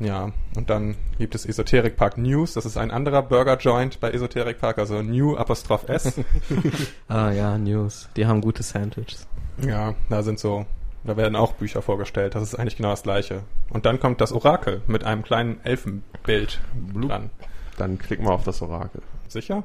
Ja, 0.00 0.32
und 0.56 0.70
dann 0.70 0.96
gibt 1.18 1.34
es 1.34 1.44
Esoteric 1.44 1.96
Park 1.96 2.16
News. 2.16 2.54
Das 2.54 2.64
ist 2.64 2.78
ein 2.78 2.90
anderer 2.90 3.22
Burger 3.22 3.58
Joint 3.58 4.00
bei 4.00 4.10
Esoteric 4.10 4.58
Park, 4.58 4.78
also 4.78 5.02
New 5.02 5.36
Apostroph 5.36 5.88
S. 5.88 6.18
Ah 7.08 7.30
ja, 7.30 7.58
News. 7.58 8.08
Die 8.16 8.26
haben 8.26 8.40
gute 8.40 8.62
Sandwiches. 8.62 9.26
ja, 9.58 9.94
da 10.08 10.22
sind 10.22 10.38
so, 10.38 10.64
da 11.04 11.16
werden 11.18 11.36
auch 11.36 11.52
Bücher 11.52 11.82
vorgestellt. 11.82 12.34
Das 12.34 12.42
ist 12.42 12.54
eigentlich 12.54 12.76
genau 12.76 12.90
das 12.90 13.02
gleiche. 13.02 13.42
Und 13.68 13.84
dann 13.84 14.00
kommt 14.00 14.22
das 14.22 14.32
Orakel 14.32 14.80
mit 14.86 15.04
einem 15.04 15.22
kleinen 15.22 15.60
Elfenbild 15.64 16.60
dran. 16.94 17.28
Dann 17.76 17.98
klicken 17.98 18.24
wir 18.24 18.32
auf 18.32 18.44
das 18.44 18.62
Orakel. 18.62 19.02
Sicher? 19.28 19.64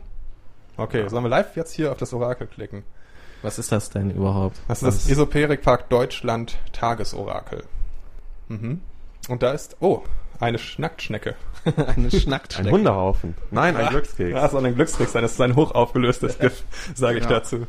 Okay, 0.76 1.08
sollen 1.08 1.24
wir 1.24 1.30
live 1.30 1.56
jetzt 1.56 1.72
hier 1.72 1.92
auf 1.94 1.98
das 1.98 2.14
Orakel 2.14 2.48
klicken? 2.48 2.84
Was 3.42 3.58
ist 3.58 3.72
das 3.72 3.90
denn 3.90 4.12
überhaupt? 4.12 4.60
Das 4.68 4.84
ist 4.84 5.06
das 5.06 5.10
Esoterik 5.10 5.62
Park 5.62 5.88
Deutschland 5.90 6.58
Tagesorakel. 6.74 7.64
Mhm. 8.50 8.82
Und 9.30 9.44
da 9.44 9.52
ist, 9.52 9.78
oh, 9.80 10.04
eine 10.40 10.58
Schnackschnecke. 10.58 11.36
eine 11.66 11.88
Ein 11.88 12.12
Schnackschnecke. 12.12 12.72
Hundehaufen. 12.72 13.36
Nein, 13.52 13.76
ein 13.76 13.90
Glückskeks. 13.90 14.32
Ja, 14.32 14.50
soll 14.50 14.66
ein 14.66 14.76
Glückskeks 14.76 15.12
sein. 15.14 15.22
Das 15.22 15.34
ist 15.34 15.42
ein 15.42 15.56
hochaufgelöstes 15.56 16.40
GIF, 16.40 16.64
sage 16.94 17.18
ich 17.20 17.24
Ja. 17.24 17.30
dazu. 17.32 17.68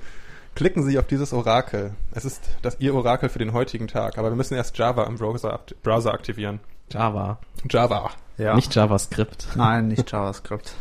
Klicken 0.54 0.82
Sie 0.84 0.98
auf 0.98 1.06
dieses 1.06 1.32
Orakel. 1.32 1.92
Es 2.12 2.24
ist 2.24 2.42
das 2.62 2.78
Ihr 2.80 2.94
Orakel 2.94 3.28
für 3.28 3.38
den 3.38 3.52
heutigen 3.52 3.88
Tag, 3.88 4.16
aber 4.18 4.30
wir 4.30 4.36
müssen 4.36 4.54
erst 4.54 4.76
Java 4.78 5.04
im 5.04 5.16
Browser, 5.16 5.60
Browser 5.82 6.12
aktivieren. 6.14 6.60
Java. 6.90 7.38
Java. 7.68 8.10
Ja. 8.38 8.54
Nicht 8.54 8.74
JavaScript. 8.74 9.48
Nein, 9.54 9.88
nicht 9.88 10.10
JavaScript. 10.10 10.74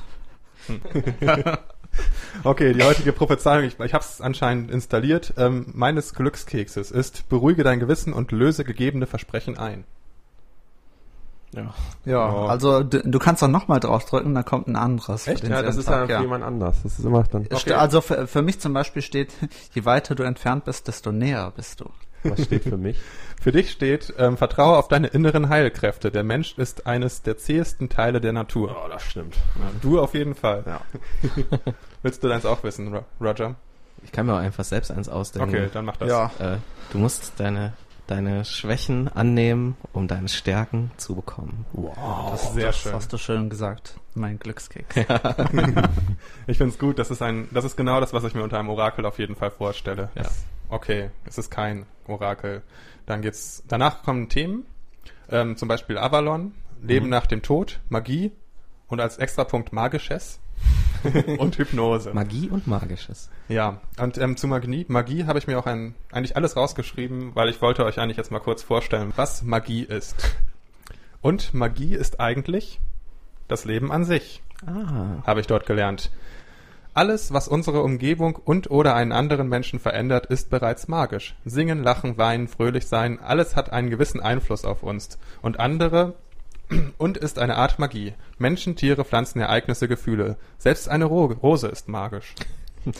Okay, 2.44 2.74
die 2.74 2.84
heutige 2.84 3.14
Prophezeiung, 3.14 3.64
ich, 3.64 3.80
ich 3.80 3.94
habe 3.94 4.04
es 4.04 4.20
anscheinend 4.20 4.70
installiert, 4.70 5.34
ähm, 5.38 5.68
meines 5.74 6.14
Glückskekses 6.14 6.92
ist, 6.92 7.30
beruhige 7.30 7.64
dein 7.64 7.80
Gewissen 7.80 8.12
und 8.12 8.34
löse 8.34 8.66
gegebene 8.66 9.08
Versprechen 9.08 9.58
ein. 9.58 9.86
Ja. 11.56 11.74
Ja, 12.06 12.34
Oh. 12.34 12.46
also 12.48 12.84
du, 12.84 13.02
du 13.02 13.20
kannst 13.20 13.42
doch 13.42 13.48
nochmal 13.48 13.80
draufdrücken, 13.80 14.36
dann 14.36 14.46
kommt 14.46 14.68
ein 14.68 14.76
anderes. 14.76 15.28
Echt? 15.28 15.42
für 15.46 15.52
Ja, 15.52 15.62
das 15.62 15.78
ist 15.78 15.88
ja 15.90 16.06
Tag, 16.06 16.12
für 16.18 16.22
jemand 16.22 16.44
anders. 16.44 16.84
Das 16.84 17.00
ist 17.00 17.06
immer 17.06 17.24
dann, 17.24 17.46
ste- 17.58 17.78
Also 17.78 18.02
für, 18.02 18.28
für 18.28 18.42
mich 18.42 18.60
zum 18.60 18.74
Beispiel 18.74 19.02
steht, 19.02 19.32
je 19.74 19.86
weiter 19.86 20.16
du 20.16 20.24
entfernt 20.24 20.66
bist, 20.66 20.88
desto 20.88 21.12
näher 21.12 21.52
bist 21.56 21.80
du. 21.82 21.90
was 22.24 22.44
steht 22.44 22.64
für 22.64 22.78
mich? 22.78 23.00
Für 23.42 23.52
dich 23.52 23.70
steht, 23.72 24.14
ähm, 24.18 24.36
vertraue 24.38 24.78
auf 24.78 24.88
deine 24.88 25.08
inneren 25.08 25.50
Heilkräfte. 25.50 26.10
Der 26.10 26.24
Mensch 26.24 26.58
ist 26.58 26.88
eines 26.88 27.22
der 27.22 27.38
zähesten 27.38 27.88
Teile 27.90 28.20
der 28.20 28.34
Natur. 28.34 28.76
Oh, 28.84 28.90
das 28.90 29.04
stimmt. 29.04 29.36
Ja, 29.60 29.70
du 29.82 30.00
auf 30.00 30.14
jeden 30.16 30.34
Fall. 30.34 30.64
Ja. 30.66 30.82
Willst 32.02 32.24
du 32.24 32.28
deins 32.28 32.46
auch 32.46 32.64
wissen, 32.64 32.94
Ro- 32.94 33.06
Roger? 33.22 33.56
Ich 34.04 34.12
kann 34.12 34.26
mir 34.26 34.34
auch 34.34 34.38
einfach 34.40 34.64
selbst 34.64 34.92
eins 34.92 35.10
ausdenken. 35.10 35.50
Okay, 35.50 35.70
dann 35.74 35.86
mach 35.86 35.98
das. 35.98 36.10
Ja. 36.10 36.32
Äh, 36.40 36.58
du 36.92 36.98
musst 36.98 37.34
deine, 37.38 37.74
deine 38.08 38.46
Schwächen 38.46 39.08
annehmen, 39.08 39.76
um 39.94 40.08
deine 40.08 40.28
Stärken 40.30 40.92
zu 40.98 41.16
bekommen. 41.16 41.66
Wow, 41.74 42.32
das 42.32 42.44
ist 42.44 42.54
sehr 42.54 42.66
das 42.68 42.78
schön. 42.78 42.94
hast 42.94 43.14
du 43.14 43.18
schön 43.18 43.50
gesagt. 43.50 44.00
Mein 44.14 44.38
Glückskeks. 44.40 44.96
Ich 46.48 46.58
finde 46.58 46.74
es 46.74 46.80
gut. 46.80 47.00
Das 47.00 47.12
ist 47.12 47.22
ein, 47.22 47.48
das 47.52 47.66
ist 47.66 47.76
genau 47.76 48.00
das, 48.00 48.14
was 48.14 48.24
ich 48.24 48.34
mir 48.36 48.44
unter 48.44 48.60
einem 48.60 48.70
Orakel 48.70 49.06
auf 49.06 49.20
jeden 49.20 49.36
Fall 49.36 49.52
vorstelle. 49.52 50.10
Ja. 50.16 50.24
Okay, 50.70 51.10
es 51.26 51.38
ist 51.38 51.50
kein 51.50 51.86
Orakel. 52.08 52.62
Dann 53.06 53.22
geht's. 53.22 53.64
Danach 53.68 54.04
kommen 54.04 54.30
Themen, 54.30 54.66
ähm, 55.30 55.58
zum 55.58 55.68
Beispiel 55.68 55.98
Avalon, 55.98 56.54
Leben 56.82 57.06
Mhm. 57.06 57.12
nach 57.12 57.26
dem 57.26 57.42
Tod, 57.42 57.80
Magie 57.90 58.32
und 58.88 59.00
als 59.02 59.18
Extrapunkt 59.18 59.74
Magisches 59.74 60.40
und 61.38 61.58
Hypnose. 61.58 62.14
Magie 62.14 62.50
und 62.50 62.68
Magisches. 62.68 63.30
Ja, 63.48 63.80
und 64.00 64.18
ähm, 64.18 64.38
zu 64.38 64.48
Magie, 64.48 64.86
Magie 64.88 65.26
habe 65.26 65.38
ich 65.40 65.48
mir 65.48 65.60
auch 65.60 65.66
ein, 65.68 65.94
eigentlich 66.12 66.36
alles 66.36 66.56
rausgeschrieben, 66.58 67.36
weil 67.36 67.50
ich 67.50 67.62
wollte 67.62 67.86
euch 67.86 68.00
eigentlich 68.00 68.18
jetzt 68.18 68.32
mal 68.32 68.40
kurz 68.40 68.64
vorstellen, 68.64 69.14
was 69.16 69.44
Magie 69.44 69.84
ist. 69.84 70.36
Und 71.22 71.54
Magie 71.54 71.94
ist 71.96 72.20
eigentlich 72.20 72.80
das 73.48 73.66
Leben 73.66 73.92
an 73.92 74.04
sich, 74.06 74.42
Ah. 74.66 75.22
habe 75.26 75.42
ich 75.42 75.48
dort 75.48 75.66
gelernt. 75.66 76.12
Alles, 76.96 77.34
was 77.34 77.50
unsere 77.50 77.82
Umgebung 77.84 78.38
und 78.38 78.72
oder 78.72 78.96
einen 78.96 79.12
anderen 79.12 79.50
Menschen 79.50 79.80
verändert, 79.80 80.28
ist 80.28 80.50
bereits 80.50 80.88
magisch. 80.88 81.36
Singen, 81.44 81.84
lachen, 81.84 82.18
weinen, 82.18 82.48
fröhlich 82.48 82.88
sein, 82.88 83.20
alles 83.20 83.56
hat 83.58 83.72
einen 83.74 83.90
gewissen 83.90 84.22
Einfluss 84.22 84.64
auf 84.64 84.82
uns. 84.82 85.20
Und 85.42 85.60
andere 85.60 86.14
und 86.98 87.18
ist 87.18 87.40
eine 87.40 87.56
Art 87.58 87.80
Magie. 87.80 88.14
Menschen, 88.38 88.76
Tiere, 88.76 89.06
Pflanzen, 89.06 89.40
Ereignisse, 89.40 89.88
Gefühle. 89.88 90.38
Selbst 90.58 90.90
eine 90.90 91.06
Ro 91.06 91.26
Rose 91.26 91.68
ist 91.68 91.88
magisch. 91.90 92.34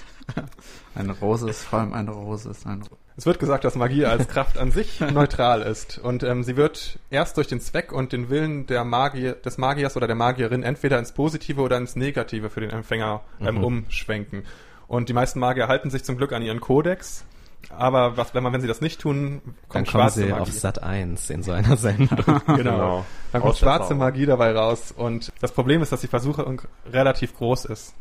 Eine 0.96 1.12
Rose 1.20 1.50
ist 1.50 1.62
vor 1.64 1.80
allem 1.80 1.94
eine 1.94 2.10
Rose 2.12 2.50
ist 2.50 2.66
eine 2.66 2.82
Rose. 2.82 2.96
Es 3.18 3.26
wird 3.26 3.38
gesagt, 3.40 3.64
dass 3.64 3.76
Magie 3.76 4.06
als 4.06 4.28
Kraft 4.28 4.58
an 4.58 4.72
sich 4.72 5.00
neutral 5.14 5.62
ist 5.62 6.00
und 6.00 6.24
ähm, 6.24 6.44
sie 6.44 6.58
wird 6.58 7.00
erst 7.12 7.38
durch 7.38 7.48
den 7.48 7.60
Zweck 7.62 7.92
und 7.92 8.12
den 8.12 8.30
Willen 8.30 8.66
der 8.66 8.84
Magier, 8.84 9.34
des 9.34 9.58
Magiers 9.58 9.96
oder 9.96 10.08
der 10.08 10.16
Magierin 10.16 10.64
entweder 10.64 10.98
ins 10.98 11.12
Positive 11.12 11.62
oder 11.62 11.78
ins 11.78 11.96
Negative 11.96 12.50
für 12.50 12.62
den 12.62 12.72
Empfänger 12.72 13.22
ähm, 13.40 13.56
Mhm. 13.58 13.64
umschwenken. 13.64 14.44
Und 14.88 15.10
die 15.10 15.14
meisten 15.14 15.40
Magier 15.40 15.68
halten 15.68 15.90
sich 15.90 16.04
zum 16.04 16.18
Glück 16.18 16.34
an 16.34 16.42
ihren 16.42 16.62
Kodex, 16.62 17.26
aber 17.70 18.18
was, 18.18 18.34
wenn 18.34 18.44
man, 18.44 18.54
wenn 18.54 18.62
sie 18.62 18.68
das 18.68 18.82
nicht 18.82 19.00
tun, 19.02 19.42
Dann 19.44 19.44
kommt 19.44 19.70
kommen 19.70 19.86
schwarze 19.86 20.20
sie 20.22 20.26
Magie. 20.28 20.42
auf 20.42 20.52
Sat 20.52 20.82
1 20.84 21.30
in 21.30 21.44
so 21.44 21.52
einer 21.52 21.78
Sendung. 21.78 22.18
genau. 22.26 22.56
Genau. 22.56 23.06
Dann 23.32 23.42
kommt 23.42 23.54
Aus 23.54 23.60
schwarze. 23.60 23.96
Magie 23.96 24.26
dabei 24.26 24.52
raus 24.54 24.94
und 24.96 25.32
das 25.42 25.52
Problem 25.52 25.82
ist, 25.82 25.92
dass 25.92 26.02
die 26.02 26.08
Versuchung 26.08 26.62
relativ 26.92 27.36
groß 27.36 27.66
ist, 27.66 27.94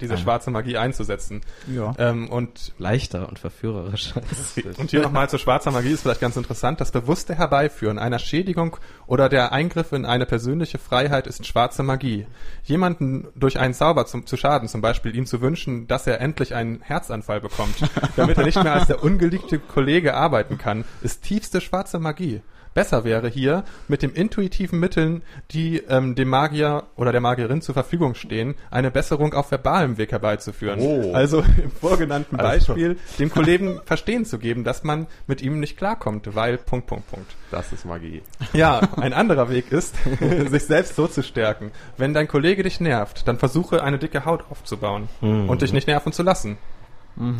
diese 0.00 0.18
schwarze 0.18 0.50
Magie 0.50 0.76
einzusetzen. 0.76 1.42
Ja. 1.72 1.94
Ähm, 1.98 2.28
und 2.28 2.72
Leichter 2.78 3.28
und 3.28 3.38
verführerischer. 3.38 4.22
Und 4.78 4.90
hier 4.90 5.02
nochmal 5.02 5.28
zur 5.30 5.38
schwarzer 5.38 5.70
Magie 5.70 5.90
ist 5.90 6.02
vielleicht 6.02 6.20
ganz 6.20 6.36
interessant. 6.36 6.80
Das 6.80 6.90
bewusste 6.90 7.36
Herbeiführen 7.36 7.98
einer 7.98 8.18
Schädigung 8.18 8.76
oder 9.06 9.28
der 9.28 9.52
Eingriff 9.52 9.92
in 9.92 10.04
eine 10.04 10.26
persönliche 10.26 10.78
Freiheit 10.78 11.26
ist 11.26 11.46
schwarze 11.46 11.82
Magie. 11.82 12.26
Jemanden 12.64 13.28
durch 13.34 13.58
einen 13.58 13.74
Zauber 13.74 14.06
zum, 14.06 14.26
zu 14.26 14.36
schaden, 14.36 14.68
zum 14.68 14.80
Beispiel 14.80 15.14
ihm 15.14 15.26
zu 15.26 15.40
wünschen, 15.40 15.86
dass 15.86 16.06
er 16.06 16.20
endlich 16.20 16.54
einen 16.54 16.80
Herzanfall 16.80 17.40
bekommt, 17.40 17.76
damit 18.16 18.38
er 18.38 18.44
nicht 18.44 18.62
mehr 18.62 18.74
als 18.74 18.86
der 18.86 19.02
ungeliebte 19.02 19.58
Kollege 19.58 20.14
arbeiten 20.14 20.58
kann, 20.58 20.84
ist 21.02 21.22
tiefste 21.22 21.60
schwarze 21.60 21.98
Magie. 21.98 22.42
Besser 22.74 23.04
wäre 23.04 23.28
hier, 23.28 23.64
mit 23.88 24.02
den 24.02 24.10
intuitiven 24.10 24.80
Mitteln, 24.80 25.22
die 25.50 25.78
ähm, 25.88 26.14
dem 26.14 26.28
Magier 26.28 26.84
oder 26.96 27.12
der 27.12 27.20
Magierin 27.20 27.60
zur 27.62 27.74
Verfügung 27.74 28.14
stehen, 28.14 28.54
eine 28.70 28.90
Besserung 28.90 29.34
auf 29.34 29.50
verbalem 29.50 29.98
Weg 29.98 30.12
herbeizuführen. 30.12 30.80
Oh. 30.80 31.12
Also 31.12 31.40
im 31.62 31.70
vorgenannten 31.70 32.36
Also- 32.40 32.72
Beispiel 32.74 32.96
dem 33.18 33.30
Kollegen 33.30 33.80
verstehen 33.84 34.24
zu 34.24 34.38
geben, 34.38 34.64
dass 34.64 34.84
man 34.84 35.06
mit 35.26 35.42
ihm 35.42 35.60
nicht 35.60 35.76
klarkommt, 35.76 36.34
weil 36.34 36.58
Punkt, 36.58 36.86
Punkt, 36.86 37.10
Punkt. 37.10 37.30
Das 37.50 37.72
ist 37.72 37.84
Magie. 37.84 38.22
Ja, 38.54 38.80
ein 38.96 39.12
anderer 39.12 39.50
Weg 39.50 39.70
ist, 39.70 39.94
sich 40.50 40.64
selbst 40.64 40.96
so 40.96 41.06
zu 41.06 41.22
stärken. 41.22 41.70
Wenn 41.98 42.14
dein 42.14 42.28
Kollege 42.28 42.62
dich 42.62 42.80
nervt, 42.80 43.28
dann 43.28 43.38
versuche 43.38 43.82
eine 43.82 43.98
dicke 43.98 44.24
Haut 44.24 44.44
aufzubauen 44.50 45.08
Mhm. 45.20 45.48
und 45.50 45.60
dich 45.62 45.72
nicht 45.72 45.86
nerven 45.86 46.12
zu 46.12 46.22
lassen. 46.22 46.56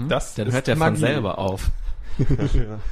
Das 0.08 0.34
Dann 0.34 0.52
hört 0.52 0.66
der 0.66 0.76
Magie. 0.76 0.96
von 1.00 1.00
selber 1.00 1.38
auf. 1.38 1.70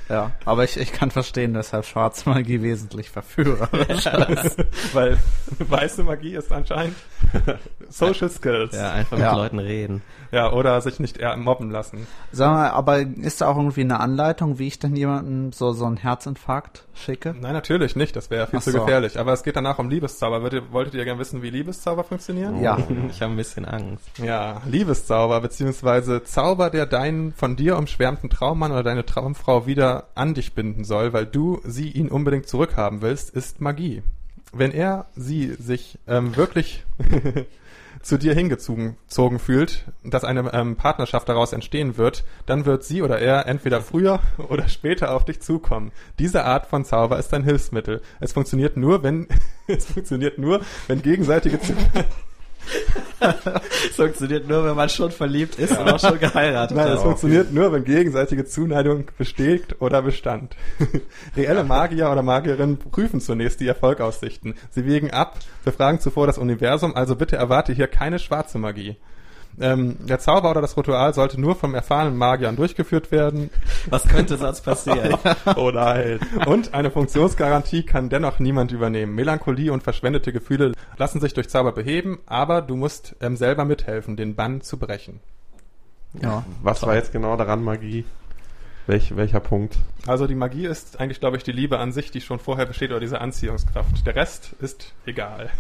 Ja, 0.08 0.32
aber 0.44 0.64
ich, 0.64 0.76
ich 0.78 0.92
kann 0.92 1.10
verstehen, 1.10 1.54
weshalb 1.54 1.84
schwarze 1.84 2.28
Magie 2.28 2.62
wesentlich 2.62 3.10
verführerisch 3.10 4.06
ist. 4.06 4.56
Weil 4.94 5.18
weiße 5.58 6.02
Magie 6.04 6.34
ist 6.34 6.52
anscheinend 6.52 6.96
Social 7.88 8.28
Skills. 8.30 8.74
Ja, 8.74 8.92
einfach 8.92 9.18
Ja. 9.18 9.30
mit 9.32 9.38
Leuten 9.42 9.58
reden. 9.58 10.02
Ja, 10.32 10.52
oder 10.52 10.80
sich 10.80 11.00
nicht 11.00 11.16
eher 11.16 11.36
mobben 11.36 11.70
lassen. 11.70 12.06
Sag 12.30 12.52
mal, 12.52 12.70
aber 12.70 13.00
ist 13.00 13.40
da 13.40 13.48
auch 13.48 13.56
irgendwie 13.56 13.80
eine 13.80 13.98
Anleitung, 13.98 14.58
wie 14.60 14.68
ich 14.68 14.78
denn 14.78 14.94
jemandem 14.94 15.50
so, 15.52 15.72
so 15.72 15.86
einen 15.86 15.96
Herzinfarkt 15.96 16.84
schicke? 16.94 17.34
Nein, 17.40 17.52
natürlich 17.52 17.96
nicht. 17.96 18.14
Das 18.14 18.30
wäre 18.30 18.46
viel 18.46 18.60
Ach 18.60 18.62
zu 18.62 18.70
so. 18.70 18.80
gefährlich. 18.80 19.18
Aber 19.18 19.32
es 19.32 19.42
geht 19.42 19.56
danach 19.56 19.78
um 19.80 19.90
Liebeszauber. 19.90 20.40
Wolltet, 20.42 20.72
wolltet 20.72 20.94
ihr 20.94 21.04
gerne 21.04 21.18
wissen, 21.18 21.42
wie 21.42 21.50
Liebeszauber 21.50 22.04
funktionieren? 22.04 22.62
Ja. 22.62 22.78
Ich 23.10 23.20
habe 23.22 23.32
ein 23.32 23.36
bisschen 23.36 23.64
Angst. 23.64 24.04
Ja, 24.18 24.62
Liebeszauber, 24.66 25.40
beziehungsweise 25.40 26.22
Zauber, 26.22 26.70
der 26.70 26.86
deinen 26.86 27.32
von 27.32 27.56
dir 27.56 27.76
umschwärmten 27.76 28.30
Traummann 28.30 28.70
oder 28.70 28.84
deine 28.84 29.04
Traumfrau 29.04 29.66
wieder 29.66 30.04
an 30.14 30.34
dich 30.34 30.54
binden 30.54 30.84
soll, 30.84 31.12
weil 31.12 31.26
du 31.26 31.60
sie 31.64 31.90
ihn 31.90 32.08
unbedingt 32.08 32.46
zurückhaben 32.48 33.02
willst, 33.02 33.30
ist 33.30 33.60
Magie. 33.60 34.02
Wenn 34.52 34.72
er 34.72 35.06
sie 35.14 35.54
sich 35.54 35.98
ähm, 36.06 36.36
wirklich 36.36 36.84
zu 38.02 38.18
dir 38.18 38.34
hingezogen 38.34 38.96
zogen 39.06 39.38
fühlt, 39.38 39.84
dass 40.02 40.24
eine 40.24 40.52
ähm, 40.52 40.76
Partnerschaft 40.76 41.28
daraus 41.28 41.52
entstehen 41.52 41.96
wird, 41.96 42.24
dann 42.46 42.64
wird 42.64 42.82
sie 42.82 43.02
oder 43.02 43.18
er 43.18 43.46
entweder 43.46 43.80
früher 43.80 44.20
oder 44.48 44.68
später 44.68 45.14
auf 45.14 45.24
dich 45.24 45.40
zukommen. 45.40 45.92
Diese 46.18 46.44
Art 46.44 46.66
von 46.66 46.84
Zauber 46.84 47.18
ist 47.18 47.32
ein 47.34 47.44
Hilfsmittel. 47.44 48.00
Es 48.20 48.32
funktioniert 48.32 48.76
nur, 48.76 49.02
wenn 49.02 49.28
es 49.66 49.86
funktioniert 49.86 50.38
nur, 50.38 50.60
wenn 50.88 51.02
gegenseitige 51.02 51.58
Es 53.90 53.96
funktioniert 53.96 54.48
nur, 54.48 54.64
wenn 54.64 54.76
man 54.76 54.88
schon 54.88 55.10
verliebt 55.10 55.58
ist 55.58 55.76
und 55.78 55.90
auch 55.90 56.00
schon 56.00 56.18
geheiratet 56.18 56.76
Nein, 56.76 56.88
es 56.88 56.98
hat. 56.98 57.02
funktioniert 57.02 57.52
nur, 57.52 57.72
wenn 57.72 57.84
gegenseitige 57.84 58.44
Zuneigung 58.44 59.06
besteht 59.18 59.80
oder 59.80 60.02
bestand. 60.02 60.56
Reelle 61.36 61.64
Magier 61.64 62.10
oder 62.10 62.22
Magierinnen 62.22 62.78
prüfen 62.78 63.20
zunächst 63.20 63.60
die 63.60 63.68
Erfolgaussichten. 63.68 64.54
Sie 64.70 64.86
wägen 64.86 65.10
ab, 65.10 65.38
befragen 65.64 66.00
zuvor 66.00 66.26
das 66.26 66.38
Universum, 66.38 66.94
also 66.94 67.14
bitte 67.16 67.36
erwarte 67.36 67.72
hier 67.72 67.88
keine 67.88 68.18
schwarze 68.18 68.58
Magie. 68.58 68.96
Ähm, 69.60 69.96
der 70.00 70.18
Zauber 70.18 70.50
oder 70.50 70.62
das 70.62 70.76
Ritual 70.76 71.12
sollte 71.12 71.40
nur 71.40 71.54
vom 71.54 71.74
erfahrenen 71.74 72.16
Magiern 72.16 72.56
durchgeführt 72.56 73.12
werden 73.12 73.50
Was 73.90 74.08
könnte 74.08 74.36
sonst 74.36 74.62
passieren? 74.62 75.16
oh 75.56 75.70
nein. 75.70 76.18
Und 76.46 76.72
eine 76.74 76.90
Funktionsgarantie 76.90 77.82
kann 77.82 78.08
dennoch 78.08 78.38
niemand 78.38 78.72
übernehmen. 78.72 79.14
Melancholie 79.14 79.72
und 79.72 79.82
verschwendete 79.82 80.32
Gefühle 80.32 80.72
lassen 80.96 81.20
sich 81.20 81.34
durch 81.34 81.48
Zauber 81.48 81.72
beheben, 81.72 82.20
aber 82.26 82.62
du 82.62 82.76
musst 82.76 83.16
ähm, 83.20 83.36
selber 83.36 83.64
mithelfen, 83.64 84.16
den 84.16 84.34
Bann 84.34 84.60
zu 84.62 84.78
brechen. 84.78 85.20
Ja. 86.20 86.44
Was 86.62 86.82
war 86.82 86.94
jetzt 86.94 87.12
genau 87.12 87.36
daran 87.36 87.62
Magie? 87.62 88.04
Welch, 88.86 89.14
welcher 89.14 89.40
Punkt? 89.40 89.78
Also 90.06 90.26
die 90.26 90.34
Magie 90.34 90.66
ist 90.66 90.98
eigentlich, 90.98 91.20
glaube 91.20 91.36
ich, 91.36 91.44
die 91.44 91.52
Liebe 91.52 91.78
an 91.78 91.92
sich, 91.92 92.10
die 92.10 92.20
schon 92.20 92.38
vorher 92.38 92.66
besteht, 92.66 92.90
oder 92.90 93.00
diese 93.00 93.20
Anziehungskraft. 93.20 94.04
Der 94.06 94.16
Rest 94.16 94.54
ist 94.60 94.94
egal. 95.06 95.50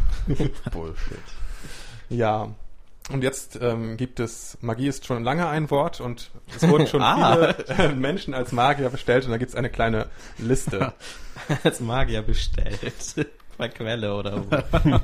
Bullshit. 0.72 1.18
Ja. 2.08 2.48
Und 3.10 3.22
jetzt 3.22 3.58
ähm, 3.60 3.96
gibt 3.96 4.20
es, 4.20 4.58
Magie 4.60 4.88
ist 4.88 5.06
schon 5.06 5.24
lange 5.24 5.48
ein 5.48 5.70
Wort 5.70 6.00
und 6.00 6.30
es 6.54 6.66
wurden 6.68 6.86
schon 6.86 7.02
Ah. 7.10 7.54
viele 7.66 7.78
äh, 7.78 7.94
Menschen 7.94 8.34
als 8.34 8.52
Magier 8.52 8.88
bestellt 8.90 9.24
und 9.24 9.30
da 9.30 9.38
gibt 9.38 9.50
es 9.50 9.56
eine 9.56 9.70
kleine 9.70 10.06
Liste. 10.38 10.92
Als 11.64 11.80
Magier 11.80 12.22
bestellt. 12.22 13.14
Bei 13.58 13.68
Quelle 13.68 14.14
oder 14.14 14.44
wo. 14.44 15.00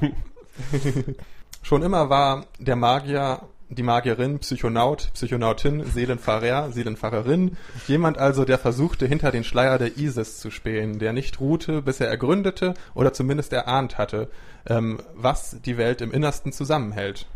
Schon 1.63 1.83
immer 1.83 2.09
war 2.11 2.47
der 2.59 2.77
Magier 2.77 3.41
die 3.69 3.83
Magierin, 3.83 4.39
Psychonaut, 4.39 5.11
Psychonautin, 5.15 5.85
Seelenfahrer, 5.85 6.71
Seelenfahrerin. 6.71 7.57
Jemand 7.89 8.19
also, 8.19 8.45
der 8.45 8.59
versuchte, 8.59 9.07
hinter 9.07 9.33
den 9.33 9.45
Schleier 9.45 9.79
der 9.79 9.97
Isis 9.97 10.39
zu 10.39 10.51
spähen, 10.51 10.99
der 10.99 11.13
nicht 11.13 11.41
ruhte, 11.41 11.83
bis 11.83 12.01
er 12.01 12.09
ergründete 12.09 12.75
oder 12.95 13.13
zumindest 13.13 13.53
erahnt 13.53 13.99
hatte, 13.99 14.31
ähm, 14.67 15.01
was 15.15 15.57
die 15.65 15.77
Welt 15.77 16.01
im 16.01 16.13
Innersten 16.13 16.53
zusammenhält. 16.53 17.27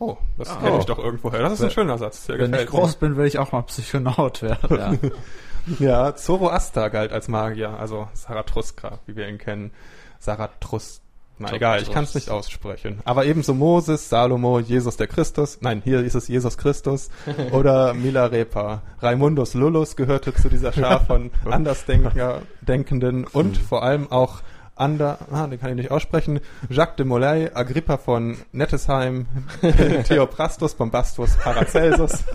Oh, 0.00 0.16
das 0.38 0.58
kenne 0.58 0.78
ich 0.78 0.86
doch 0.86 0.98
irgendwoher. 0.98 1.40
Das 1.40 1.52
ist 1.52 1.62
ein 1.62 1.70
schöner 1.70 1.98
Satz. 1.98 2.26
Der 2.26 2.38
Wenn 2.38 2.54
ich 2.54 2.66
groß 2.66 2.96
bin, 2.96 3.16
will 3.16 3.26
ich 3.26 3.38
auch 3.38 3.52
mal 3.52 3.62
Psychonaut 3.62 4.42
werden. 4.42 4.76
Ja. 4.76 5.10
Ja, 5.78 6.16
Zoroaster 6.16 6.88
galt 6.88 7.12
als 7.12 7.28
Magier, 7.28 7.78
also 7.78 8.08
Zarathustra, 8.14 8.98
wie 9.04 9.14
wir 9.14 9.28
ihn 9.28 9.36
kennen. 9.36 9.72
Zarathustra. 10.18 11.04
Na 11.38 11.52
egal, 11.54 11.80
ich 11.80 11.90
kann 11.90 12.04
es 12.04 12.14
nicht 12.14 12.28
aussprechen. 12.28 13.00
Aber 13.04 13.24
ebenso 13.24 13.54
Moses, 13.54 14.10
Salomo, 14.10 14.60
Jesus 14.60 14.98
der 14.98 15.06
Christus, 15.06 15.58
nein, 15.62 15.80
hier 15.82 16.00
ist 16.00 16.14
es 16.14 16.28
Jesus 16.28 16.58
Christus 16.58 17.08
oder 17.52 17.94
Milarepa. 17.94 18.82
Raimundus 19.00 19.54
Lullus 19.54 19.96
gehörte 19.96 20.34
zu 20.34 20.50
dieser 20.50 20.72
Schar 20.72 21.00
von 21.06 21.30
Andersdenker, 21.44 22.42
Denkenden 22.62 23.26
und 23.26 23.56
vor 23.56 23.82
allem 23.82 24.10
auch 24.12 24.40
Ander, 24.80 25.18
ah, 25.30 25.46
den 25.46 25.60
kann 25.60 25.70
ich 25.70 25.76
nicht 25.76 25.90
aussprechen, 25.90 26.40
Jacques 26.68 26.96
de 26.96 27.06
Molay, 27.06 27.50
Agrippa 27.52 27.98
von 27.98 28.38
Nettesheim, 28.52 29.26
Theophrastus 30.04 30.74
Bombastus 30.74 31.36
Paracelsus. 31.36 32.24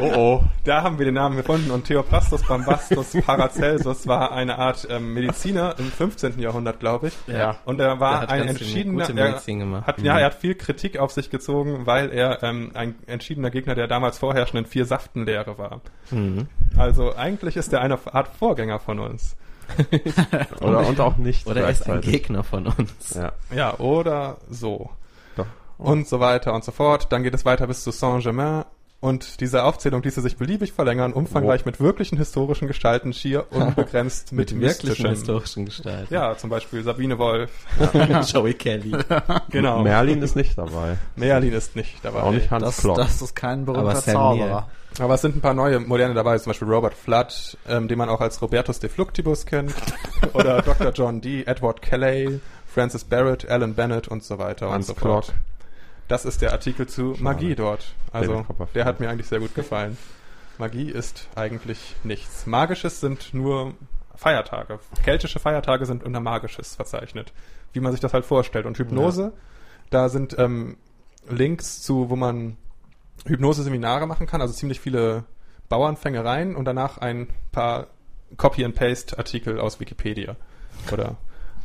Oh 0.00 0.12
oh. 0.16 0.44
Da 0.64 0.82
haben 0.82 0.98
wir 0.98 1.04
den 1.04 1.14
Namen 1.14 1.36
gefunden 1.36 1.70
und 1.70 1.84
Theophrastus 1.84 2.42
Bombastus 2.42 3.12
Paracelsus 3.26 4.06
war 4.06 4.32
eine 4.32 4.58
Art 4.58 4.86
ähm, 4.90 5.14
Mediziner 5.14 5.74
im 5.78 5.86
15. 5.86 6.38
Jahrhundert, 6.38 6.80
glaube 6.80 7.08
ich. 7.08 7.14
Ja. 7.26 7.56
Und 7.64 7.80
er 7.80 8.00
war 8.00 8.28
ein 8.28 8.48
entschiedener, 8.48 9.08
er 9.16 9.86
hat, 9.86 10.00
ja, 10.00 10.18
er 10.18 10.26
hat 10.26 10.34
viel 10.34 10.54
Kritik 10.54 10.98
auf 10.98 11.12
sich 11.12 11.30
gezogen, 11.30 11.86
weil 11.86 12.10
er 12.12 12.42
ähm, 12.42 12.72
ein 12.74 12.96
entschiedener 13.06 13.50
Gegner 13.50 13.74
der 13.74 13.86
damals 13.86 14.18
vorherrschenden 14.18 14.66
Vier-Saften-Lehre 14.66 15.58
war. 15.58 15.80
Mhm. 16.10 16.48
Also 16.76 17.14
eigentlich 17.14 17.56
ist 17.56 17.72
er 17.72 17.80
eine 17.80 17.98
Art 18.12 18.28
Vorgänger 18.28 18.78
von 18.78 18.98
uns. 18.98 19.36
Oder 20.60 20.86
und 20.86 21.00
auch 21.00 21.16
nicht 21.16 21.46
Oder 21.46 21.62
er 21.62 21.70
ist 21.70 21.88
ein. 21.88 22.00
Gegner 22.00 22.42
von 22.44 22.66
uns. 22.66 23.14
Ja. 23.14 23.32
Ja, 23.54 23.78
oder 23.78 24.38
so. 24.50 24.90
Doch. 25.36 25.46
Und 25.78 26.08
so 26.08 26.20
weiter 26.20 26.54
und 26.54 26.64
so 26.64 26.72
fort. 26.72 27.08
Dann 27.10 27.22
geht 27.22 27.34
es 27.34 27.44
weiter 27.44 27.66
bis 27.66 27.82
zu 27.84 27.90
Saint-Germain. 27.90 28.64
Und 29.00 29.42
diese 29.42 29.64
Aufzählung 29.64 30.02
ließe 30.02 30.22
sich 30.22 30.38
beliebig 30.38 30.72
verlängern, 30.72 31.12
umfangreich 31.12 31.66
mit 31.66 31.78
wirklichen 31.78 32.16
historischen 32.16 32.68
Gestalten, 32.68 33.12
schier 33.12 33.44
unbegrenzt 33.52 34.32
mit, 34.32 34.52
Mit 34.52 34.62
wirklichen 34.62 35.10
historischen 35.10 35.66
Gestalten. 35.66 36.14
Ja, 36.14 36.38
zum 36.38 36.48
Beispiel 36.48 36.82
Sabine 36.82 37.18
Wolf. 37.18 37.50
Joey 38.32 38.54
Kelly. 38.54 38.96
Genau. 39.50 39.82
Merlin 39.82 40.22
ist 40.22 40.36
nicht 40.36 40.56
dabei. 40.56 40.96
Merlin 41.16 41.52
ist 41.52 41.76
nicht 41.76 42.02
dabei. 42.02 42.22
Auch 42.22 42.30
nicht 42.32 42.50
Hans 42.50 42.64
Das, 42.64 42.76
Klock. 42.78 42.96
das 42.96 43.20
ist 43.20 43.36
kein 43.36 43.66
berühmter 43.66 43.96
Zauberer. 43.96 44.68
Aber 45.00 45.14
es 45.14 45.22
sind 45.22 45.36
ein 45.36 45.40
paar 45.40 45.54
neue 45.54 45.80
Moderne 45.80 46.14
dabei, 46.14 46.38
zum 46.38 46.50
Beispiel 46.50 46.68
Robert 46.68 46.94
Flood, 46.94 47.58
ähm, 47.68 47.88
den 47.88 47.98
man 47.98 48.08
auch 48.08 48.20
als 48.20 48.40
Robertus 48.40 48.78
de 48.78 48.88
Fluctibus 48.88 49.44
kennt, 49.44 49.74
oder 50.34 50.62
Dr. 50.62 50.92
John 50.92 51.20
Dee, 51.20 51.44
Edward 51.44 51.82
Kelley, 51.82 52.40
Francis 52.66 53.04
Barrett, 53.04 53.48
Alan 53.48 53.74
Bennett 53.74 54.08
und 54.08 54.22
so 54.22 54.38
weiter 54.38 54.70
Hans 54.70 54.88
und 54.88 54.98
so 54.98 55.06
fort. 55.06 55.34
Das 56.06 56.24
ist 56.24 56.42
der 56.42 56.52
Artikel 56.52 56.86
zu 56.86 57.16
Magie 57.18 57.54
dort. 57.54 57.94
Also, 58.12 58.44
der 58.74 58.84
hat 58.84 59.00
mir 59.00 59.08
eigentlich 59.08 59.26
sehr 59.26 59.40
gut 59.40 59.54
gefallen. 59.54 59.96
Magie 60.58 60.90
ist 60.90 61.28
eigentlich 61.34 61.96
nichts. 62.04 62.46
Magisches 62.46 63.00
sind 63.00 63.34
nur 63.34 63.74
Feiertage. 64.14 64.78
Keltische 65.02 65.40
Feiertage 65.40 65.86
sind 65.86 66.04
unter 66.04 66.20
Magisches 66.20 66.76
verzeichnet. 66.76 67.32
Wie 67.72 67.80
man 67.80 67.92
sich 67.92 68.00
das 68.00 68.12
halt 68.12 68.24
vorstellt. 68.24 68.66
Und 68.66 68.78
Hypnose, 68.78 69.32
da 69.90 70.08
sind 70.08 70.38
ähm, 70.38 70.76
Links 71.28 71.82
zu, 71.82 72.10
wo 72.10 72.16
man 72.16 72.56
Hypnose-Seminare 73.26 74.06
machen 74.06 74.26
kann, 74.26 74.40
also 74.40 74.54
ziemlich 74.54 74.80
viele 74.80 75.24
Bauernfängereien 75.68 76.56
und 76.56 76.64
danach 76.64 76.98
ein 76.98 77.28
paar 77.52 77.88
Copy-and-Paste-Artikel 78.36 79.60
aus 79.60 79.80
Wikipedia. 79.80 80.36
Oder 80.92 81.16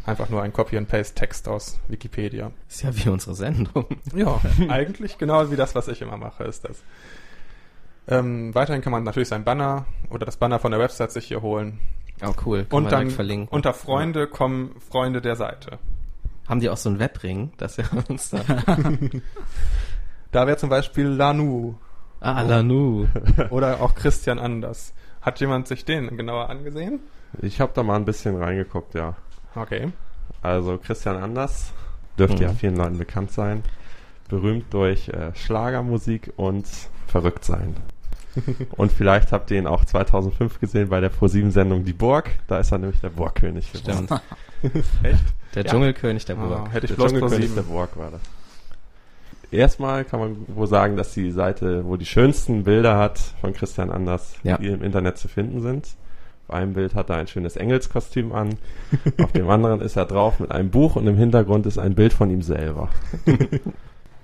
einfach 0.06 0.30
nur 0.30 0.42
ein 0.42 0.54
Copy-and-Paste-Text 0.54 1.48
aus 1.48 1.80
Wikipedia. 1.88 2.52
Ist 2.68 2.84
ja 2.84 2.96
wie 2.96 3.10
unsere 3.10 3.36
Sendung. 3.36 3.86
Ja, 4.16 4.40
eigentlich 4.70 5.18
genau 5.18 5.52
wie 5.52 5.56
das, 5.56 5.76
was 5.76 5.88
ich 5.88 6.02
immer 6.02 6.18
mache, 6.18 6.44
ist 6.44 6.66
das. 6.66 6.82
Ähm, 8.08 8.56
weiterhin 8.56 8.82
kann 8.82 8.92
man 8.92 9.04
natürlich 9.04 9.30
sein 9.30 9.44
Banner 9.44 9.86
oder 10.10 10.26
das 10.26 10.38
Banner 10.38 10.60
von 10.60 10.72
der 10.72 10.80
Website 10.80 11.12
sich 11.12 11.26
hier 11.26 11.42
holen. 11.42 11.80
Oh, 12.22 12.34
cool. 12.46 12.66
Kann 12.66 12.78
Und 12.78 12.84
man 12.86 12.92
dann 12.92 13.10
verlinken. 13.12 13.48
unter 13.50 13.74
Freunde 13.74 14.28
kommen 14.28 14.76
Freunde 14.90 15.22
der 15.22 15.36
Seite. 15.36 15.80
Haben 16.48 16.60
die 16.60 16.70
auch 16.70 16.78
so 16.78 16.90
einen 16.90 17.00
Webring, 17.00 17.52
dass 17.58 17.78
wir 17.78 17.86
uns 18.10 18.32
da... 18.32 18.42
Da 20.32 20.46
wäre 20.48 20.58
zum 20.58 20.70
Beispiel 20.70 21.08
Lanu 21.08 21.76
ah, 22.20 22.42
Lanu. 22.42 23.08
oder 23.50 23.82
auch 23.82 23.96
Christian 23.96 24.40
Anders. 24.40 24.94
Hat 25.22 25.40
jemand 25.40 25.68
sich 25.68 25.86
den 25.86 26.16
genauer 26.18 26.50
angesehen? 26.50 27.00
Ich 27.42 27.60
habe 27.62 27.72
da 27.76 27.84
mal 27.84 27.96
ein 27.96 28.06
bisschen 28.06 28.42
reingeguckt, 28.42 28.94
ja. 28.96 29.16
Okay. 29.56 29.92
Also 30.42 30.78
Christian 30.78 31.18
Anders 31.18 31.74
dürfte 32.18 32.38
Mhm. 32.38 32.42
ja 32.50 32.54
vielen 32.54 32.76
Leuten 32.78 32.98
bekannt 32.98 33.32
sein. 33.32 33.64
Berühmt 34.30 34.72
durch 34.74 35.10
äh, 35.10 35.34
Schlagermusik 35.36 36.34
und 36.38 36.68
verrückt 37.08 37.44
sein. 37.44 37.76
und 38.78 38.92
vielleicht 38.92 39.32
habt 39.32 39.50
ihr 39.52 39.58
ihn 39.58 39.66
auch 39.68 39.84
2005 39.86 40.60
gesehen 40.60 40.90
bei 40.90 41.00
der 41.02 41.12
Pro7-Sendung 41.12 41.84
Die 41.84 41.94
Burg. 41.94 42.30
Da 42.48 42.60
ist 42.60 42.72
er 42.72 42.78
nämlich 42.78 43.02
der 43.02 43.10
Burgkönig 43.10 43.72
geworden. 43.74 44.06
Stimmt. 44.62 44.86
Echt? 45.04 45.24
Der 45.56 45.64
Ja. 45.66 45.72
Dschungelkönig 45.72 46.26
der 46.26 46.36
Burg. 46.36 46.52
Ah, 46.68 46.70
hätte 46.72 46.86
ich 46.86 46.92
Der 46.92 46.96
bloß 46.98 47.12
Dschungelkönig 47.12 47.50
Pro7. 47.50 47.56
der 47.56 47.62
Burg 47.64 47.98
war 47.98 48.12
das. 48.12 48.22
Erstmal 49.52 50.06
kann 50.06 50.20
man 50.20 50.36
wohl 50.48 50.68
sagen, 50.68 50.96
dass 50.96 51.14
die 51.14 51.32
Seite, 51.32 51.86
wo 51.86 51.98
die 51.98 52.06
schönsten 52.06 52.64
Bilder 52.64 52.98
hat 52.98 53.20
von 53.42 53.54
Christian 53.54 53.90
Anders, 53.92 54.36
Ja. 54.44 54.58
die 54.58 54.68
im 54.68 54.84
Internet 54.84 55.18
zu 55.18 55.28
finden 55.28 55.62
sind. 55.62 55.88
Auf 56.48 56.56
einem 56.56 56.74
Bild 56.74 56.96
hat 56.96 57.10
er 57.10 57.18
ein 57.18 57.28
schönes 57.28 57.56
Engelskostüm 57.58 58.32
an, 58.32 58.58
auf 59.22 59.32
dem 59.34 59.50
anderen 59.50 59.82
ist 59.82 59.96
er 59.98 60.06
drauf 60.06 60.40
mit 60.40 60.52
einem 60.52 60.70
Buch 60.72 60.96
und 60.96 61.06
im 61.08 61.16
Hintergrund 61.16 61.66
ist 61.68 61.78
ein 61.78 61.94
Bild 61.96 62.14
von 62.14 62.30
ihm 62.30 62.42
selber. 62.42 62.90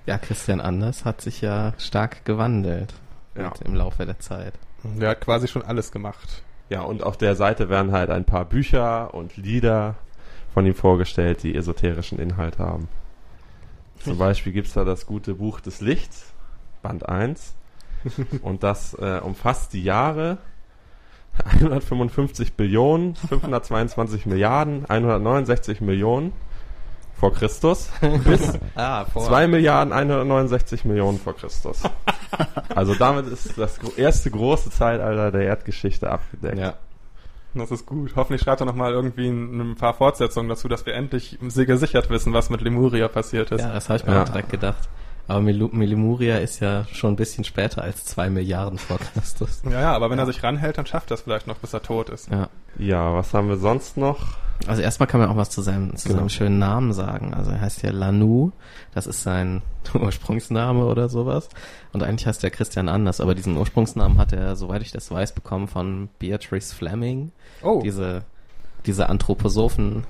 Ja, 0.06 0.18
Christian 0.18 0.60
Anders 0.60 1.04
hat 1.04 1.20
sich 1.20 1.40
ja 1.40 1.72
stark 1.78 2.24
gewandelt 2.24 2.94
Ja. 3.36 3.52
im 3.64 3.74
Laufe 3.74 4.06
der 4.06 4.20
Zeit. 4.20 4.52
Der 4.84 5.10
hat 5.10 5.20
quasi 5.20 5.48
schon 5.48 5.62
alles 5.62 5.90
gemacht. 5.90 6.42
Ja, 6.68 6.82
und 6.82 7.02
auf 7.02 7.16
der 7.16 7.34
Seite 7.34 7.68
werden 7.68 7.90
halt 7.90 8.10
ein 8.10 8.24
paar 8.24 8.44
Bücher 8.44 9.12
und 9.14 9.36
Lieder 9.36 9.96
von 10.54 10.64
ihm 10.64 10.74
vorgestellt, 10.76 11.42
die 11.42 11.56
esoterischen 11.56 12.20
Inhalt 12.20 12.60
haben. 12.60 12.86
Zum 14.02 14.18
Beispiel 14.18 14.52
gibt's 14.52 14.74
da 14.74 14.84
das 14.84 15.06
gute 15.06 15.34
Buch 15.34 15.60
des 15.60 15.80
Lichts, 15.80 16.32
Band 16.82 17.08
1. 17.08 17.54
Und 18.42 18.62
das 18.62 18.94
äh, 18.94 19.20
umfasst 19.22 19.72
die 19.72 19.82
Jahre 19.82 20.38
155 21.44 22.54
Billionen, 22.54 23.14
522 23.16 24.26
Milliarden, 24.26 24.86
169 24.86 25.80
Millionen 25.80 26.32
vor 27.18 27.32
Christus 27.32 27.90
bis 28.24 28.58
Ah, 28.74 29.04
vor. 29.06 29.24
2 29.24 29.48
Milliarden 29.48 29.92
169 29.92 30.84
Millionen 30.84 31.18
vor 31.18 31.34
Christus. 31.34 31.82
Also 32.74 32.94
damit 32.94 33.26
ist 33.26 33.56
das 33.56 33.78
erste 33.96 34.30
große 34.30 34.70
Zeitalter 34.70 35.30
der 35.32 35.42
Erdgeschichte 35.42 36.10
abgedeckt. 36.10 36.58
Ja. 36.58 36.74
Das 37.58 37.70
ist 37.70 37.86
gut. 37.86 38.12
Hoffentlich 38.16 38.42
schreibt 38.42 38.60
er 38.60 38.66
nochmal 38.66 38.92
irgendwie 38.92 39.28
ein, 39.28 39.72
ein 39.72 39.74
paar 39.76 39.94
Fortsetzungen 39.94 40.48
dazu, 40.48 40.68
dass 40.68 40.86
wir 40.86 40.94
endlich 40.94 41.38
sehr 41.48 41.66
gesichert 41.66 42.10
wissen, 42.10 42.32
was 42.32 42.50
mit 42.50 42.60
Lemuria 42.60 43.08
passiert 43.08 43.50
ist. 43.52 43.60
Ja, 43.62 43.72
das 43.72 43.88
habe 43.88 43.98
ich 43.98 44.06
mir 44.06 44.12
Ja. 44.14 44.22
auch 44.22 44.28
direkt 44.28 44.50
gedacht. 44.50 44.88
Aber 45.28 45.40
Melu- 45.40 45.76
Lemuria 45.84 46.38
ist 46.38 46.60
ja 46.60 46.84
schon 46.92 47.14
ein 47.14 47.16
bisschen 47.16 47.42
später 47.42 47.82
als 47.82 48.04
zwei 48.04 48.30
Milliarden 48.30 48.78
vor 48.78 48.98
Christus. 48.98 49.62
Ja, 49.64 49.80
ja, 49.80 49.92
aber 49.92 50.08
wenn 50.10 50.18
er 50.20 50.26
sich 50.26 50.42
ranhält, 50.44 50.78
dann 50.78 50.86
schafft 50.86 51.10
er 51.10 51.14
es 51.14 51.22
vielleicht 51.22 51.48
noch, 51.48 51.56
bis 51.58 51.72
er 51.74 51.82
tot 51.82 52.10
ist. 52.10 52.30
Ja. 52.30 52.48
Ja, 52.78 53.12
was 53.14 53.34
haben 53.34 53.48
wir 53.48 53.56
sonst 53.56 53.96
noch? 53.96 54.36
Also 54.66 54.82
erstmal 54.82 55.06
kann 55.06 55.20
man 55.20 55.28
auch 55.30 55.36
was 55.36 55.50
zu 55.50 55.60
seinem, 55.62 55.94
zu 55.96 56.08
Genau. 56.08 56.20
seinem 56.20 56.28
schönen 56.28 56.58
Namen 56.58 56.92
sagen. 56.92 57.34
Also 57.34 57.50
er 57.50 57.60
heißt 57.60 57.82
ja 57.82 57.90
Lanu, 57.90 58.52
das 58.94 59.06
ist 59.06 59.22
sein 59.22 59.62
Ursprungsname 59.94 60.84
oder 60.86 61.08
sowas. 61.08 61.48
Und 61.92 62.02
eigentlich 62.02 62.26
heißt 62.26 62.42
er 62.44 62.50
Christian 62.50 62.88
Anders, 62.88 63.20
aber 63.20 63.34
diesen 63.34 63.56
Ursprungsnamen 63.56 64.18
hat 64.18 64.32
er, 64.32 64.56
soweit 64.56 64.82
ich 64.82 64.92
das 64.92 65.10
weiß, 65.10 65.32
bekommen 65.32 65.68
von 65.68 66.08
Beatrice 66.18 66.74
Fleming, 66.74 67.32
Oh, 67.62 67.80
diese, 67.82 68.22
diese 68.86 69.08
Anthroposophen 69.08 70.04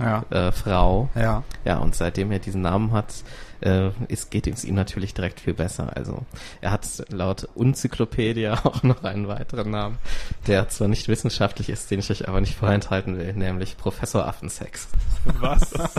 Ja. 0.00 0.24
äh, 0.30 0.52
Frau. 0.52 1.08
Ja. 1.14 1.42
Ja, 1.64 1.78
und 1.78 1.94
seitdem 1.94 2.32
er 2.32 2.38
diesen 2.38 2.62
Namen 2.62 2.92
hat, 2.92 3.14
äh, 3.60 3.90
ist, 4.08 4.30
geht 4.30 4.46
es 4.46 4.64
ihm 4.64 4.74
natürlich 4.74 5.14
direkt 5.14 5.40
viel 5.40 5.54
besser. 5.54 5.96
Also 5.96 6.24
er 6.60 6.70
hat 6.72 6.86
laut 7.10 7.48
Enzyklopädie 7.56 8.48
auch 8.64 8.82
noch 8.82 9.04
einen 9.04 9.28
weiteren 9.28 9.70
Namen, 9.70 9.98
der 10.46 10.68
zwar 10.68 10.88
nicht 10.88 11.08
wissenschaftlich 11.08 11.68
ist, 11.68 11.90
den 11.90 12.00
ich 12.00 12.10
euch 12.10 12.28
aber 12.28 12.40
nicht 12.40 12.56
vorenthalten 12.56 13.18
will, 13.18 13.32
nämlich 13.34 13.76
Professor 13.76 14.26
Affensex. 14.26 14.88
was? 15.40 15.72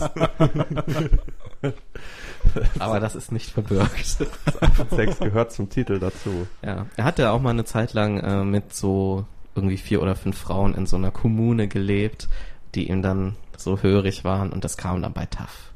Aber 2.79 2.99
das 2.99 3.15
ist 3.15 3.31
nicht 3.31 3.51
verbürgt. 3.51 4.05
Sex 4.89 5.19
gehört 5.19 5.51
zum 5.51 5.69
Titel 5.69 5.99
dazu. 5.99 6.47
Ja, 6.63 6.87
er 6.95 7.03
hat 7.03 7.19
ja 7.19 7.31
auch 7.31 7.39
mal 7.39 7.51
eine 7.51 7.65
Zeit 7.65 7.93
lang 7.93 8.19
äh, 8.19 8.43
mit 8.43 8.73
so 8.73 9.25
irgendwie 9.55 9.77
vier 9.77 10.01
oder 10.01 10.15
fünf 10.15 10.37
Frauen 10.37 10.73
in 10.73 10.85
so 10.87 10.95
einer 10.95 11.11
Kommune 11.11 11.67
gelebt, 11.67 12.29
die 12.73 12.89
ihm 12.89 13.01
dann 13.01 13.35
so 13.57 13.81
hörig 13.81 14.23
waren 14.23 14.51
und 14.51 14.63
das 14.63 14.77
kam 14.77 15.01
dann 15.01 15.13
bei 15.13 15.25
TAF. 15.25 15.71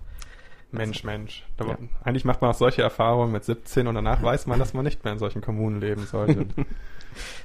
Mensch, 0.72 1.04
Mensch. 1.04 1.44
Da, 1.58 1.66
Ja. 1.66 1.78
Eigentlich 2.04 2.26
macht 2.26 2.42
man 2.42 2.52
auch 2.52 2.56
solche 2.58 2.82
Erfahrungen 2.82 3.32
mit 3.32 3.44
17 3.46 3.88
und 3.88 3.96
danach 3.96 4.22
weiß 4.22 4.46
man, 4.48 4.60
dass 4.60 4.74
man 4.74 4.84
nicht 4.84 5.04
mehr 5.04 5.14
in 5.14 5.20
solchen 5.20 5.42
Kommunen 5.42 5.80
leben 5.82 6.06
sollte. 6.06 6.46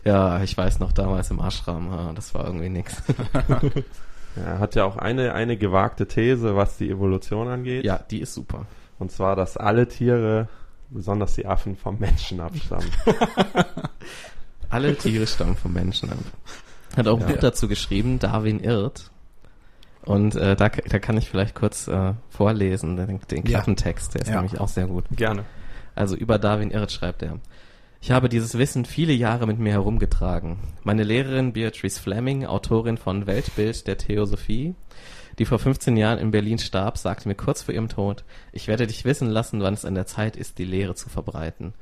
Ja, 0.04 0.42
ich 0.42 0.58
weiß 0.58 0.80
noch 0.80 0.90
damals 0.90 1.30
im 1.30 1.38
Ashram, 1.38 1.92
ja, 1.92 2.12
das 2.12 2.34
war 2.34 2.44
irgendwie 2.44 2.68
nix. 2.68 3.00
Er 4.36 4.58
hat 4.58 4.74
ja 4.76 4.84
auch 4.84 4.96
eine, 4.96 5.32
eine 5.34 5.56
gewagte 5.56 6.06
These, 6.08 6.56
was 6.56 6.76
die 6.76 6.90
Evolution 6.90 7.46
angeht. 7.48 7.84
Ja, 7.84 7.98
die 7.98 8.20
ist 8.20 8.34
super. 8.34 8.66
Und 8.98 9.10
zwar, 9.12 9.34
dass 9.36 9.56
alle 9.56 9.86
Tiere, 9.88 10.48
besonders 10.88 11.34
die 11.34 11.46
Affen, 11.46 11.76
vom 11.76 11.98
Menschen 12.00 12.40
abstammen. 12.40 12.90
Alle 14.68 14.96
Tiere 14.96 15.26
stammen 15.26 15.56
vom 15.56 15.72
Menschen 15.72 16.10
ab. 16.10 16.18
Hat 16.96 17.08
auch 17.08 17.16
ein 17.20 17.22
Ja. 17.28 17.34
Buch 17.34 17.40
dazu 17.40 17.66
geschrieben, 17.66 18.18
Darwin 18.20 18.60
irrt. 18.60 19.10
Und 20.04 20.34
äh, 20.34 20.56
da, 20.56 20.68
da 20.68 20.98
kann 20.98 21.16
ich 21.18 21.28
vielleicht 21.28 21.54
kurz 21.54 21.86
äh, 21.88 22.14
vorlesen, 22.30 22.96
den, 22.96 23.20
den 23.30 23.38
Ja. 23.38 23.58
Klappentext, 23.58 24.14
der 24.14 24.22
ist 24.22 24.28
Ja. 24.28 24.36
nämlich 24.36 24.58
auch 24.60 24.68
sehr 24.68 24.86
gut. 24.86 25.04
Gerne. 25.10 25.44
Also 25.94 26.16
über 26.16 26.38
Darwin 26.38 26.70
irrt 26.70 26.92
schreibt 26.92 27.22
er. 27.22 27.38
Ich 28.00 28.10
habe 28.10 28.30
dieses 28.30 28.56
Wissen 28.56 28.86
viele 28.86 29.12
Jahre 29.12 29.46
mit 29.46 29.58
mir 29.58 29.72
herumgetragen. 29.72 30.56
Meine 30.84 31.02
Lehrerin 31.02 31.52
Beatrice 31.52 32.00
Fleming, 32.00 32.46
Autorin 32.46 32.96
von 32.96 33.26
Weltbild 33.26 33.86
der 33.86 33.98
Theosophie, 33.98 34.74
die 35.38 35.44
vor 35.44 35.58
15 35.58 35.98
Jahren 35.98 36.18
in 36.18 36.30
Berlin 36.30 36.58
starb, 36.58 36.96
sagte 36.96 37.28
mir 37.28 37.34
kurz 37.34 37.60
vor 37.62 37.74
ihrem 37.74 37.88
Tod, 37.88 38.24
ich 38.52 38.68
werde 38.68 38.86
dich 38.86 39.04
wissen 39.04 39.28
lassen, 39.28 39.60
wann 39.60 39.74
es 39.74 39.84
an 39.84 39.94
der 39.94 40.06
Zeit 40.06 40.36
ist, 40.36 40.56
die 40.58 40.64
Lehre 40.64 40.94
zu 40.94 41.10
verbreiten. 41.10 41.74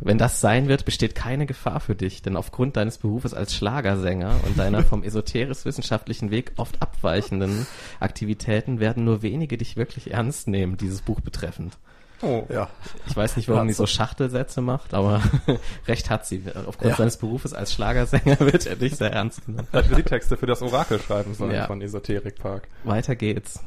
Wenn 0.00 0.16
das 0.18 0.40
sein 0.40 0.68
wird, 0.68 0.84
besteht 0.86 1.14
keine 1.14 1.44
Gefahr 1.46 1.78
für 1.80 1.94
dich, 1.94 2.22
denn 2.22 2.36
aufgrund 2.36 2.76
deines 2.76 2.98
Berufes 2.98 3.34
als 3.34 3.54
Schlagersänger 3.54 4.34
und 4.46 4.58
deiner 4.58 4.82
vom 4.82 5.02
esoterisch-wissenschaftlichen 5.02 6.30
Weg 6.30 6.52
oft 6.56 6.80
abweichenden 6.80 7.66
Aktivitäten 8.00 8.80
werden 8.80 9.04
nur 9.04 9.22
wenige 9.22 9.58
dich 9.58 9.76
wirklich 9.76 10.10
ernst 10.12 10.48
nehmen, 10.48 10.76
dieses 10.76 11.02
Buch 11.02 11.20
betreffend. 11.20 11.76
Oh, 12.22 12.44
Ja. 12.50 12.68
Ich 13.08 13.16
weiß 13.16 13.36
nicht, 13.36 13.48
warum 13.48 13.66
die 13.66 13.72
so 13.72 13.86
Schachtelsätze 13.86 14.60
macht, 14.60 14.92
aber 14.94 15.22
recht 15.88 16.10
hat 16.10 16.26
sie. 16.26 16.42
Aufgrund 16.66 16.90
Ja. 16.90 16.96
seines 16.96 17.16
Berufes 17.16 17.54
als 17.54 17.72
Schlagersänger 17.72 18.40
wird 18.40 18.66
er 18.66 18.76
nicht 18.76 18.96
sehr 18.96 19.12
ernst 19.12 19.44
genommen. 19.46 19.68
hätte 19.72 19.94
die 19.94 20.02
Texte 20.02 20.36
für 20.36 20.46
das 20.46 20.60
Orakel 20.62 21.00
schreiben 21.00 21.34
sollen 21.34 21.54
Ja. 21.54 21.66
von 21.66 21.80
Esoterik 21.80 22.36
Park. 22.38 22.68
Weiter 22.84 23.16
geht's. 23.16 23.62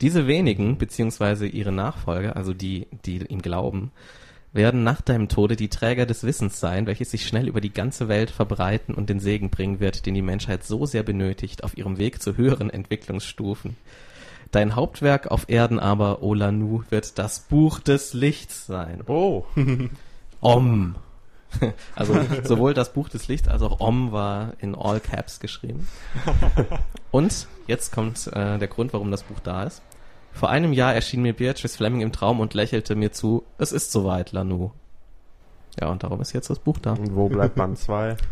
Diese 0.00 0.26
wenigen, 0.26 0.78
beziehungsweise 0.78 1.46
ihre 1.46 1.72
Nachfolger, 1.72 2.36
also 2.36 2.52
die, 2.52 2.86
die 3.06 3.18
ihm 3.26 3.40
glauben, 3.42 3.90
werden 4.56 4.82
nach 4.82 5.00
deinem 5.00 5.28
Tode 5.28 5.56
die 5.56 5.68
Träger 5.68 6.06
des 6.06 6.24
Wissens 6.24 6.58
sein, 6.58 6.86
welches 6.86 7.10
sich 7.10 7.26
schnell 7.26 7.48
über 7.48 7.60
die 7.60 7.72
ganze 7.72 8.08
Welt 8.08 8.30
verbreiten 8.30 8.94
und 8.94 9.08
den 9.08 9.20
Segen 9.20 9.50
bringen 9.50 9.80
wird, 9.80 10.06
den 10.06 10.14
die 10.14 10.22
Menschheit 10.22 10.64
so 10.64 10.86
sehr 10.86 11.02
benötigt 11.02 11.62
auf 11.64 11.76
ihrem 11.76 11.98
Weg 11.98 12.22
zu 12.22 12.36
höheren 12.36 12.70
Entwicklungsstufen. 12.70 13.76
Dein 14.50 14.76
Hauptwerk 14.76 15.28
auf 15.28 15.48
Erden 15.48 15.78
aber, 15.78 16.22
O 16.22 16.34
Lanu, 16.34 16.82
wird 16.90 17.18
das 17.18 17.40
Buch 17.40 17.80
des 17.80 18.14
Lichts 18.14 18.66
sein. 18.66 19.02
Oh, 19.06 19.44
Om. 20.40 20.96
Also 21.94 22.20
sowohl 22.44 22.74
das 22.74 22.92
Buch 22.92 23.08
des 23.08 23.28
Lichts 23.28 23.48
als 23.48 23.62
auch 23.62 23.80
Om 23.80 24.12
war 24.12 24.52
in 24.58 24.74
All 24.74 25.00
Caps 25.00 25.40
geschrieben. 25.40 25.88
Und 27.10 27.46
jetzt 27.66 27.92
kommt 27.92 28.26
äh, 28.28 28.58
der 28.58 28.68
Grund, 28.68 28.92
warum 28.92 29.10
das 29.10 29.22
Buch 29.22 29.40
da 29.40 29.62
ist. 29.62 29.80
Vor 30.36 30.50
einem 30.50 30.74
Jahr 30.74 30.94
erschien 30.94 31.22
mir 31.22 31.32
Beatrice 31.32 31.78
Fleming 31.78 32.02
im 32.02 32.12
Traum 32.12 32.40
und 32.40 32.52
lächelte 32.52 32.94
mir 32.94 33.10
zu, 33.10 33.44
es 33.56 33.72
ist 33.72 33.90
soweit, 33.90 34.32
Lanu. 34.32 34.70
Ja, 35.80 35.88
und 35.88 36.02
darum 36.02 36.20
ist 36.20 36.34
jetzt 36.34 36.50
das 36.50 36.58
Buch 36.58 36.78
da. 36.78 36.92
und 36.92 37.16
wo 37.16 37.28
bleibt 37.28 37.54
Band 37.54 37.78
2? 37.78 38.16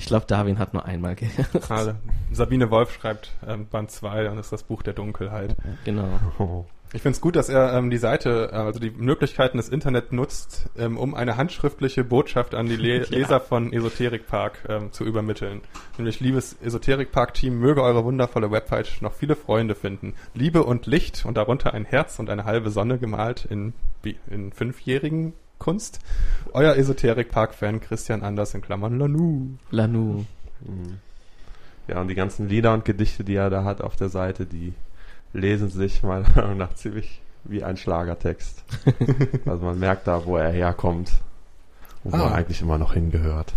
Ich 0.00 0.06
glaube, 0.06 0.26
Darwin 0.26 0.58
hat 0.58 0.74
nur 0.74 0.84
einmal 0.84 1.14
gehört. 1.14 1.52
Gerade. 1.52 1.94
Sabine 2.32 2.72
Wolf 2.72 2.92
schreibt 2.92 3.30
ähm, 3.46 3.68
Band 3.68 3.90
2 3.92 4.30
und 4.30 4.38
ist 4.38 4.50
das 4.50 4.64
Buch 4.64 4.82
der 4.82 4.94
Dunkelheit. 4.94 5.54
Genau. 5.84 6.08
Oh. 6.40 6.64
Ich 6.94 7.00
finde 7.00 7.16
es 7.16 7.22
gut, 7.22 7.36
dass 7.36 7.48
er 7.48 7.72
ähm, 7.72 7.88
die 7.90 7.96
Seite, 7.96 8.50
äh, 8.52 8.56
also 8.56 8.78
die 8.78 8.90
Möglichkeiten 8.90 9.56
des 9.56 9.70
Internet 9.70 10.12
nutzt, 10.12 10.68
ähm, 10.76 10.98
um 10.98 11.14
eine 11.14 11.38
handschriftliche 11.38 12.04
Botschaft 12.04 12.54
an 12.54 12.66
die 12.66 12.76
Le 12.76 12.98
Ja. 12.98 13.04
Leser 13.08 13.40
von 13.40 13.72
Esoterik 13.72 14.26
Park 14.26 14.58
ähm, 14.68 14.92
zu 14.92 15.04
übermitteln. 15.04 15.62
Nämlich, 15.96 16.20
liebes 16.20 16.56
Esoterik 16.62 17.10
Park 17.10 17.32
Team, 17.32 17.58
möge 17.58 17.82
eure 17.82 18.04
wundervolle 18.04 18.50
Website 18.50 18.98
noch 19.00 19.14
viele 19.14 19.36
Freunde 19.36 19.74
finden. 19.74 20.12
Liebe 20.34 20.64
und 20.64 20.86
Licht 20.86 21.24
und 21.24 21.36
darunter 21.38 21.72
ein 21.72 21.86
Herz 21.86 22.18
und 22.18 22.28
eine 22.28 22.44
halbe 22.44 22.70
Sonne 22.70 22.98
gemalt 22.98 23.46
in, 23.46 23.72
wie- 24.02 24.18
in 24.30 24.52
fünfjährigen 24.52 25.32
Kunst. 25.58 26.00
Euer 26.52 26.76
Esoterik 26.76 27.30
Park 27.30 27.54
Fan 27.54 27.80
Christian 27.80 28.22
Anders 28.22 28.52
in 28.52 28.60
Klammern 28.60 28.98
Lanu. 28.98 29.52
Lanu. 29.70 30.24
Mhm. 30.60 30.98
Ja, 31.88 32.00
und 32.02 32.08
die 32.08 32.14
ganzen 32.14 32.48
Lieder 32.48 32.74
und 32.74 32.84
Gedichte, 32.84 33.24
die 33.24 33.34
er 33.36 33.48
da 33.48 33.64
hat 33.64 33.80
auf 33.80 33.96
der 33.96 34.08
Seite, 34.10 34.44
die 34.44 34.74
lesen 35.32 35.68
sich 35.68 36.02
meiner 36.02 36.28
Meinung 36.36 36.58
nach 36.58 36.74
ziemlich 36.74 37.20
wie 37.44 37.64
ein 37.64 37.76
Schlagertext. 37.76 38.64
also 39.46 39.64
man 39.64 39.78
merkt 39.78 40.06
da, 40.06 40.24
wo 40.26 40.36
er 40.36 40.50
herkommt 40.50 41.10
und 42.04 42.12
wo 42.12 42.16
Ah. 42.16 42.28
er 42.30 42.34
eigentlich 42.36 42.60
immer 42.62 42.78
noch 42.78 42.94
hingehört. 42.94 43.52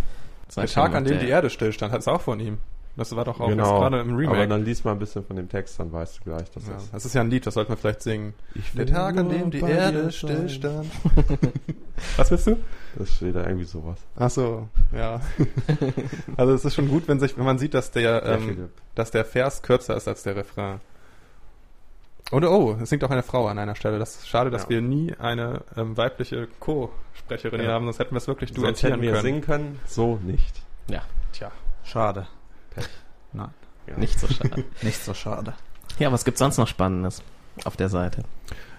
Der 0.56 0.66
Tag, 0.66 0.94
an 0.94 1.04
dem 1.04 1.18
die 1.18 1.28
Erde 1.28 1.50
stillstand, 1.50 1.92
hat 1.92 2.00
es 2.00 2.08
auch 2.08 2.20
von 2.20 2.40
ihm. 2.40 2.58
Das 2.96 3.14
war 3.14 3.24
doch 3.26 3.40
auch 3.40 3.48
jetzt 3.50 3.58
gerade 3.58 4.00
im 4.00 4.08
Aber 4.12 4.18
Remake. 4.18 4.48
dann 4.48 4.64
liest 4.64 4.86
mal 4.86 4.92
ein 4.92 4.98
bisschen 4.98 5.22
von 5.22 5.36
dem 5.36 5.50
Text, 5.50 5.78
dann 5.78 5.92
weißt 5.92 6.18
du 6.20 6.24
gleich, 6.30 6.50
dass 6.52 6.66
Ja, 6.66 6.72
das 6.74 6.90
das 6.92 7.04
ist 7.04 7.14
ja 7.14 7.20
ein 7.20 7.28
Lied, 7.28 7.46
das 7.46 7.52
sollten 7.52 7.70
wir 7.72 7.76
vielleicht 7.76 8.00
singen. 8.02 8.32
Ich 8.54 8.72
Der 8.72 8.86
Tag, 8.86 9.18
an 9.18 9.28
dem 9.28 9.50
die 9.50 9.60
Erde 9.60 10.10
stillstand. 10.10 10.86
Was 12.16 12.30
willst 12.30 12.46
du? 12.46 12.56
Das 12.98 13.10
steht 13.14 13.34
da 13.36 13.44
irgendwie 13.46 13.66
sowas. 13.66 13.98
Ach 14.16 14.30
so, 14.30 14.68
ja. 14.96 15.20
also 16.38 16.54
es 16.54 16.64
ist 16.64 16.74
schon 16.74 16.88
gut, 16.88 17.06
wenn 17.06 17.20
sich, 17.20 17.36
wenn 17.36 17.44
man 17.44 17.58
sieht, 17.58 17.74
dass 17.74 17.90
der, 17.90 18.24
ähm, 18.24 18.70
dass 18.94 19.10
der 19.10 19.26
Vers 19.26 19.60
kürzer 19.62 19.94
ist 19.96 20.08
als 20.08 20.22
der 20.22 20.36
Refrain. 20.36 20.80
Oder 22.32 22.50
oh, 22.50 22.76
es 22.82 22.90
singt 22.90 23.04
auch 23.04 23.10
eine 23.10 23.22
Frau 23.22 23.46
an 23.46 23.58
einer 23.58 23.76
Stelle. 23.76 23.98
Das 23.98 24.16
ist 24.16 24.28
schade, 24.28 24.50
dass 24.50 24.64
Ja. 24.64 24.68
wir 24.70 24.82
nie 24.82 25.14
eine 25.18 25.62
ähm, 25.76 25.96
weibliche 25.96 26.48
Co-Sprecherin 26.58 27.62
Ja. 27.62 27.68
haben, 27.72 27.84
sonst 27.84 27.98
hätten 28.00 28.12
wir 28.14 28.18
es 28.18 28.26
wirklich 28.26 28.50
Sonst 28.50 28.62
duettieren 28.62 28.92
hätten 28.94 29.02
wir 29.02 29.12
können. 29.12 29.22
singen 29.22 29.40
können, 29.42 29.80
so 29.86 30.16
nicht. 30.22 30.62
Ja, 30.88 31.02
Tja. 31.32 31.52
Schade. 31.84 32.26
Pech. 32.74 32.88
Nein, 33.32 33.50
Ja. 33.86 33.96
nicht 33.96 34.18
so 34.18 34.26
schade. 34.26 34.64
nicht 34.82 35.04
so 35.04 35.14
schade. 35.14 35.54
ja, 36.00 36.10
was 36.10 36.24
gibt's 36.24 36.40
sonst 36.40 36.58
noch 36.58 36.66
Spannendes 36.66 37.22
auf 37.64 37.76
der 37.76 37.88
Seite? 37.88 38.22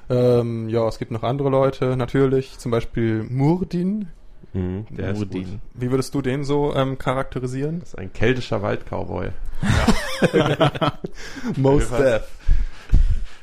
Ähm, 0.10 0.68
ja, 0.70 0.88
es 0.88 1.00
gibt 1.00 1.12
noch 1.12 1.24
andere 1.24 1.50
Leute, 1.50 1.96
natürlich, 1.98 2.58
zum 2.60 2.72
Beispiel 2.72 3.24
Murdin. 3.24 4.10
Mhm, 4.54 4.88
der 4.90 5.12
ist 5.12 5.20
gut. 5.20 5.34
Murdin. 5.34 5.62
Wie 5.74 5.90
würdest 5.92 6.14
du 6.16 6.22
den 6.22 6.44
so 6.44 6.74
ähm, 6.76 6.98
charakterisieren? 6.98 7.80
Das 7.80 7.90
ist 7.90 7.98
ein 7.98 8.12
keltischer 8.14 8.62
Waldcowboy. 8.62 9.30
Most 11.58 11.92
Was? 11.92 11.98
Death. 12.00 12.24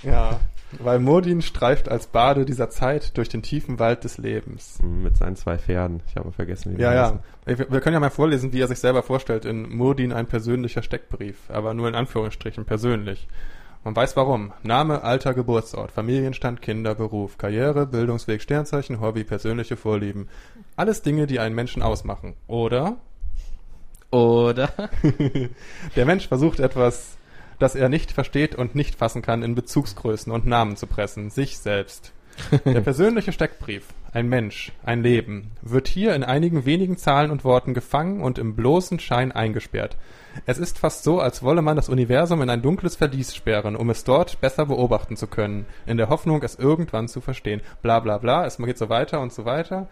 Ja, 0.04 0.40
weil 0.80 0.98
Murdin 0.98 1.42
streift 1.42 1.88
als 1.88 2.06
Bade 2.06 2.44
dieser 2.44 2.68
Zeit 2.70 3.16
durch 3.16 3.28
den 3.28 3.42
tiefen 3.42 3.78
Wald 3.78 4.04
des 4.04 4.18
Lebens. 4.18 4.78
Mit 4.82 5.16
seinen 5.16 5.36
zwei 5.36 5.58
Pferden. 5.58 6.02
Ich 6.08 6.16
habe 6.16 6.32
vergessen, 6.32 6.72
wie 6.72 6.76
die 6.76 6.82
Ja, 6.82 6.94
ja. 6.94 7.04
heißen. 7.46 7.70
Wir 7.70 7.80
können 7.80 7.94
ja 7.94 8.00
mal 8.00 8.10
vorlesen, 8.10 8.52
wie 8.52 8.60
er 8.60 8.68
sich 8.68 8.78
selber 8.80 9.02
vorstellt 9.02 9.44
in 9.44 9.68
Murdin 9.76 10.12
ein 10.12 10.26
persönlicher 10.26 10.82
Steckbrief, 10.82 11.36
aber 11.48 11.74
nur 11.74 11.88
in 11.88 11.94
Anführungsstrichen 11.94 12.64
persönlich. 12.64 13.28
Man 13.84 13.94
weiß 13.94 14.16
warum. 14.16 14.52
Name, 14.62 15.02
Alter, 15.02 15.34
Geburtsort, 15.34 15.90
Familienstand, 15.92 16.62
Kinder, 16.62 16.94
Beruf, 16.94 17.36
Karriere, 17.36 17.86
Bildungsweg, 17.86 18.40
Sternzeichen, 18.40 19.00
Hobby, 19.00 19.24
persönliche 19.24 19.76
Vorlieben. 19.76 20.28
Alles 20.74 21.02
Dinge, 21.02 21.26
die 21.26 21.38
einen 21.38 21.54
Menschen 21.54 21.82
ausmachen. 21.82 22.34
Oder 22.46 22.96
Oder? 24.10 24.70
der 25.96 26.06
Mensch 26.06 26.28
versucht 26.28 26.60
etwas, 26.60 27.18
das 27.58 27.74
er 27.74 27.88
nicht 27.88 28.12
versteht 28.12 28.54
und 28.54 28.74
nicht 28.74 28.94
fassen 28.94 29.22
kann, 29.22 29.42
in 29.42 29.54
Bezugsgrößen 29.54 30.32
und 30.32 30.46
Namen 30.46 30.76
zu 30.76 30.86
pressen, 30.86 31.30
sich 31.30 31.58
selbst. 31.58 32.12
Der 32.64 32.80
persönliche 32.80 33.32
Steckbrief, 33.32 33.86
ein 34.12 34.28
Mensch, 34.28 34.72
ein 34.84 35.02
Leben, 35.02 35.52
wird 35.62 35.88
hier 35.88 36.14
in 36.14 36.24
einigen 36.24 36.64
wenigen 36.64 36.96
Zahlen 36.96 37.30
und 37.30 37.44
Worten 37.44 37.74
gefangen 37.74 38.20
und 38.20 38.38
im 38.38 38.56
bloßen 38.56 38.98
Schein 38.98 39.32
eingesperrt. 39.32 39.96
Es 40.46 40.58
ist 40.58 40.78
fast 40.78 41.04
so, 41.04 41.20
als 41.20 41.42
wolle 41.42 41.62
man 41.62 41.76
das 41.76 41.88
Universum 41.88 42.42
in 42.42 42.50
ein 42.50 42.62
dunkles 42.62 42.96
Verlies 42.96 43.34
sperren, 43.34 43.76
um 43.76 43.88
es 43.90 44.04
dort 44.04 44.40
besser 44.40 44.66
beobachten 44.66 45.16
zu 45.16 45.26
können, 45.26 45.66
in 45.86 45.96
der 45.96 46.08
Hoffnung, 46.08 46.42
es 46.42 46.56
irgendwann 46.56 47.08
zu 47.08 47.20
verstehen. 47.20 47.60
Bla 47.82 48.00
bla 48.00 48.18
bla, 48.18 48.44
es 48.44 48.56
geht 48.58 48.78
so 48.78 48.88
weiter 48.88 49.20
und 49.20 49.32
so 49.32 49.44
weiter. 49.44 49.88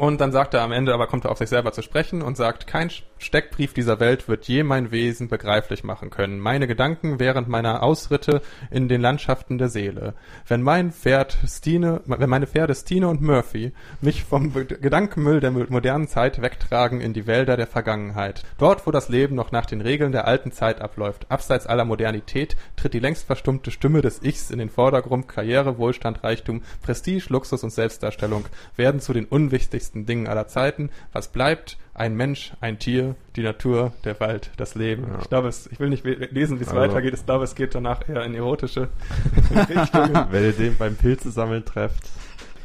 Und 0.00 0.22
dann 0.22 0.32
sagt 0.32 0.54
er 0.54 0.62
am 0.62 0.72
Ende, 0.72 0.94
aber 0.94 1.06
kommt 1.06 1.26
er 1.26 1.30
auf 1.30 1.36
sich 1.36 1.50
selber 1.50 1.72
zu 1.72 1.82
sprechen 1.82 2.22
und 2.22 2.34
sagt, 2.34 2.66
kein 2.66 2.90
Steckbrief 3.18 3.74
dieser 3.74 4.00
Welt 4.00 4.28
wird 4.28 4.48
je 4.48 4.62
mein 4.62 4.92
Wesen 4.92 5.28
begreiflich 5.28 5.84
machen 5.84 6.08
können. 6.08 6.40
Meine 6.40 6.66
Gedanken 6.66 7.20
während 7.20 7.48
meiner 7.48 7.82
Ausritte 7.82 8.40
in 8.70 8.88
den 8.88 9.02
Landschaften 9.02 9.58
der 9.58 9.68
Seele. 9.68 10.14
Wenn 10.48 10.62
mein 10.62 10.90
Pferd 10.90 11.36
Stine, 11.46 12.00
wenn 12.06 12.30
meine 12.30 12.46
Pferde 12.46 12.74
Stine 12.74 13.08
und 13.08 13.20
Murphy 13.20 13.74
mich 14.00 14.24
vom 14.24 14.54
Gedankenmüll 14.54 15.40
der 15.40 15.50
modernen 15.50 16.08
Zeit 16.08 16.40
wegtragen 16.40 17.02
in 17.02 17.12
die 17.12 17.26
Wälder 17.26 17.58
der 17.58 17.66
Vergangenheit. 17.66 18.42
Dort, 18.56 18.86
wo 18.86 18.92
das 18.92 19.10
Leben 19.10 19.34
noch 19.34 19.52
nach 19.52 19.66
den 19.66 19.82
Regeln 19.82 20.12
der 20.12 20.26
alten 20.26 20.50
Zeit 20.50 20.80
abläuft, 20.80 21.30
abseits 21.30 21.66
aller 21.66 21.84
Modernität, 21.84 22.56
tritt 22.74 22.94
die 22.94 23.00
längst 23.00 23.26
verstummte 23.26 23.70
Stimme 23.70 24.00
des 24.00 24.22
Ichs 24.22 24.50
in 24.50 24.60
den 24.60 24.70
Vordergrund. 24.70 25.28
Karriere, 25.28 25.76
Wohlstand, 25.76 26.24
Reichtum, 26.24 26.62
Prestige, 26.80 27.26
Luxus 27.28 27.62
und 27.62 27.70
Selbstdarstellung 27.70 28.46
werden 28.76 29.02
zu 29.02 29.12
den 29.12 29.26
unwichtigsten 29.26 29.89
wichtigsten 29.90 30.06
Dingen 30.06 30.26
aller 30.28 30.46
Zeiten. 30.48 30.90
Was 31.12 31.28
bleibt? 31.28 31.76
Ein 31.94 32.14
Mensch, 32.16 32.52
ein 32.60 32.78
Tier, 32.78 33.14
die 33.36 33.42
Natur, 33.42 33.92
der 34.04 34.18
Wald, 34.20 34.50
das 34.56 34.74
Leben. 34.74 35.06
Ja. 35.08 35.18
Ich 35.20 35.28
glaube, 35.28 35.48
es, 35.48 35.66
ich 35.66 35.80
will 35.80 35.90
nicht 35.90 36.04
lesen, 36.04 36.58
wie 36.58 36.62
es 36.62 36.68
Also- 36.68 36.80
weitergeht. 36.80 37.14
Ich 37.14 37.26
glaube, 37.26 37.44
es 37.44 37.54
geht 37.54 37.74
danach 37.74 38.08
eher 38.08 38.24
in 38.24 38.34
erotische 38.34 38.88
Richtungen. 39.68 40.26
Wenn 40.30 40.44
ihr 40.44 40.52
den 40.52 40.76
beim 40.78 40.96
Pilze 40.96 41.30
sammeln 41.30 41.64
trefft, 41.64 42.08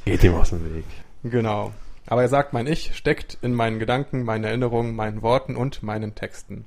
geht 0.05 0.23
ihm 0.23 0.35
aus 0.35 0.51
dem 0.51 0.63
Weg. 0.73 0.85
Genau. 1.23 1.73
Aber 2.07 2.21
er 2.21 2.29
sagt, 2.29 2.53
mein 2.53 2.67
Ich 2.67 2.95
steckt 2.95 3.39
in 3.41 3.53
meinen 3.53 3.79
Gedanken, 3.79 4.23
meinen 4.23 4.43
Erinnerungen, 4.43 4.95
meinen 4.95 5.21
Worten 5.23 5.55
und 5.55 5.81
meinen 5.83 6.13
Texten. 6.15 6.65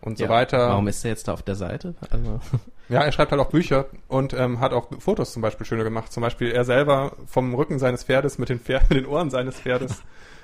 Und 0.00 0.18
so 0.18 0.24
Ja. 0.24 0.30
weiter. 0.30 0.68
Warum 0.68 0.86
ist 0.88 1.04
er 1.04 1.10
jetzt 1.10 1.26
da 1.28 1.32
auf 1.34 1.42
der 1.42 1.56
Seite? 1.56 1.94
Also, 2.10 2.40
Ja, 2.88 3.02
er 3.02 3.12
schreibt 3.12 3.32
halt 3.32 3.40
auch 3.40 3.50
Bücher 3.50 3.86
und 4.08 4.32
ähm, 4.32 4.60
hat 4.60 4.72
auch 4.72 4.88
Fotos 4.98 5.32
zum 5.32 5.42
Beispiel 5.42 5.66
schöne 5.66 5.84
gemacht. 5.84 6.12
Zum 6.12 6.22
Beispiel 6.22 6.50
er 6.50 6.64
selber 6.64 7.12
vom 7.26 7.54
Rücken 7.54 7.78
seines 7.78 8.04
Pferdes 8.04 8.38
mit 8.38 8.48
den, 8.48 8.60
Pferd, 8.60 8.84
mit 8.90 8.98
den 8.98 9.06
Ohren 9.06 9.30
seines 9.30 9.60
Pferdes 9.60 10.02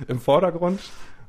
im 0.09 0.21
Vordergrund. 0.21 0.81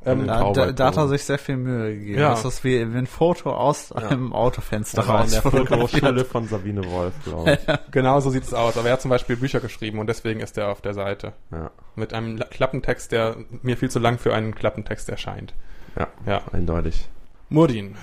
Ähm, 0.08 0.28
Da, 0.28 0.52
da, 0.52 0.72
da 0.72 0.86
hat 0.88 0.98
er 0.98 1.08
sich 1.08 1.24
sehr 1.24 1.40
viel 1.40 1.58
Mühe 1.58 1.96
gegeben. 1.96 2.20
Ja. 2.20 2.30
Das 2.30 2.46
ist 2.46 2.64
wie, 2.64 2.94
wie 2.94 2.98
ein 2.98 3.08
Foto 3.08 3.52
aus 3.56 3.92
einem 3.92 4.34
Autofenster 4.34 4.98
Das 4.98 5.08
war 5.08 5.24
in 5.24 5.32
der. 5.32 5.42
Fotoschule 5.42 6.26
von 6.26 6.48
Sabine 6.48 6.84
Wolf, 6.92 7.14
glaube 7.24 7.58
ich. 7.68 7.92
genau 7.92 8.20
so 8.20 8.30
sieht 8.30 8.44
es 8.44 8.54
aus. 8.54 8.78
Aber 8.78 8.88
er 8.88 8.94
hat 8.94 9.02
zum 9.02 9.10
Beispiel 9.10 9.36
Bücher 9.36 9.62
geschrieben 9.62 9.98
und 9.98 10.06
deswegen 10.08 10.42
ist 10.42 10.58
er 10.60 10.70
auf 10.70 10.82
der 10.82 10.94
Seite. 10.94 11.34
Ja, 11.52 11.72
Mit 11.96 12.14
einem 12.14 12.38
La- 12.38 12.46
Klappentext, 12.46 13.12
der 13.14 13.38
mir 13.64 13.78
viel 13.78 13.90
zu 13.90 13.98
lang 13.98 14.20
für 14.20 14.32
einen 14.36 14.54
Klappentext 14.54 15.10
erscheint. 15.10 15.56
ja, 15.98 16.08
Ja. 16.28 16.42
eindeutig. 16.52 17.08
Murdin. 17.50 17.96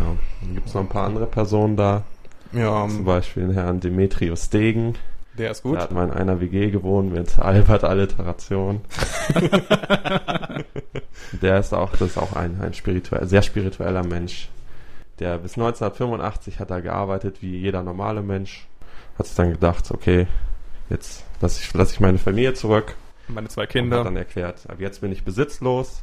Ja. 0.00 0.16
Dann 0.40 0.54
gibt 0.54 0.66
es 0.66 0.74
noch 0.74 0.80
ein 0.80 0.88
paar 0.88 1.04
andere 1.06 1.26
Personen 1.26 1.76
da, 1.76 2.02
Ja, 2.52 2.86
zum 2.88 3.04
Beispiel 3.04 3.44
den 3.46 3.52
Herrn 3.54 3.80
Demetrius 3.80 4.48
Degen. 4.50 4.94
der 5.36 5.50
ist 5.50 5.62
gut. 5.62 5.74
Der 5.74 5.82
hat 5.82 5.92
mal 5.92 6.04
in 6.04 6.12
einer 6.12 6.40
WG 6.40 6.70
gewohnt 6.70 7.12
mit 7.12 7.38
Albert 7.40 7.84
Alliteration. 7.84 8.80
der 11.32 11.58
ist 11.58 11.74
auch, 11.74 11.90
das 11.92 12.02
ist 12.10 12.18
auch 12.18 12.34
ein, 12.34 12.60
ein 12.60 12.74
spirituell, 12.74 13.26
sehr 13.26 13.42
spiritueller 13.42 14.04
Mensch. 14.04 14.48
Der 15.18 15.38
bis 15.38 15.52
1985 15.56 16.60
hat 16.60 16.70
er 16.70 16.82
gearbeitet 16.82 17.40
wie 17.40 17.56
jeder 17.58 17.82
normale 17.82 18.22
Mensch. 18.22 18.66
Hat 19.18 19.26
sich 19.26 19.36
dann 19.36 19.50
gedacht, 19.52 19.90
okay, 19.90 20.26
jetzt 20.90 21.24
lasse 21.40 21.60
ich, 21.62 21.72
lass 21.74 21.92
ich 21.92 22.00
meine 22.00 22.18
Familie 22.18 22.54
zurück. 22.54 22.96
Meine 23.28 23.48
zwei 23.48 23.62
Und 23.62 23.68
hat 23.68 23.72
Kinder. 23.72 24.04
dann 24.04 24.16
erklärt, 24.16 24.68
ab 24.68 24.76
jetzt 24.78 25.00
bin 25.00 25.10
ich 25.12 25.24
besitzlos. 25.24 26.02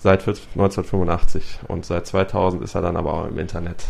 Seit 0.00 0.20
1985 0.26 1.60
und 1.68 1.84
seit 1.84 2.06
2000 2.06 2.62
ist 2.62 2.74
er 2.74 2.82
dann 2.82 2.96
aber 2.96 3.12
auch 3.12 3.26
im 3.26 3.38
Internet. 3.38 3.84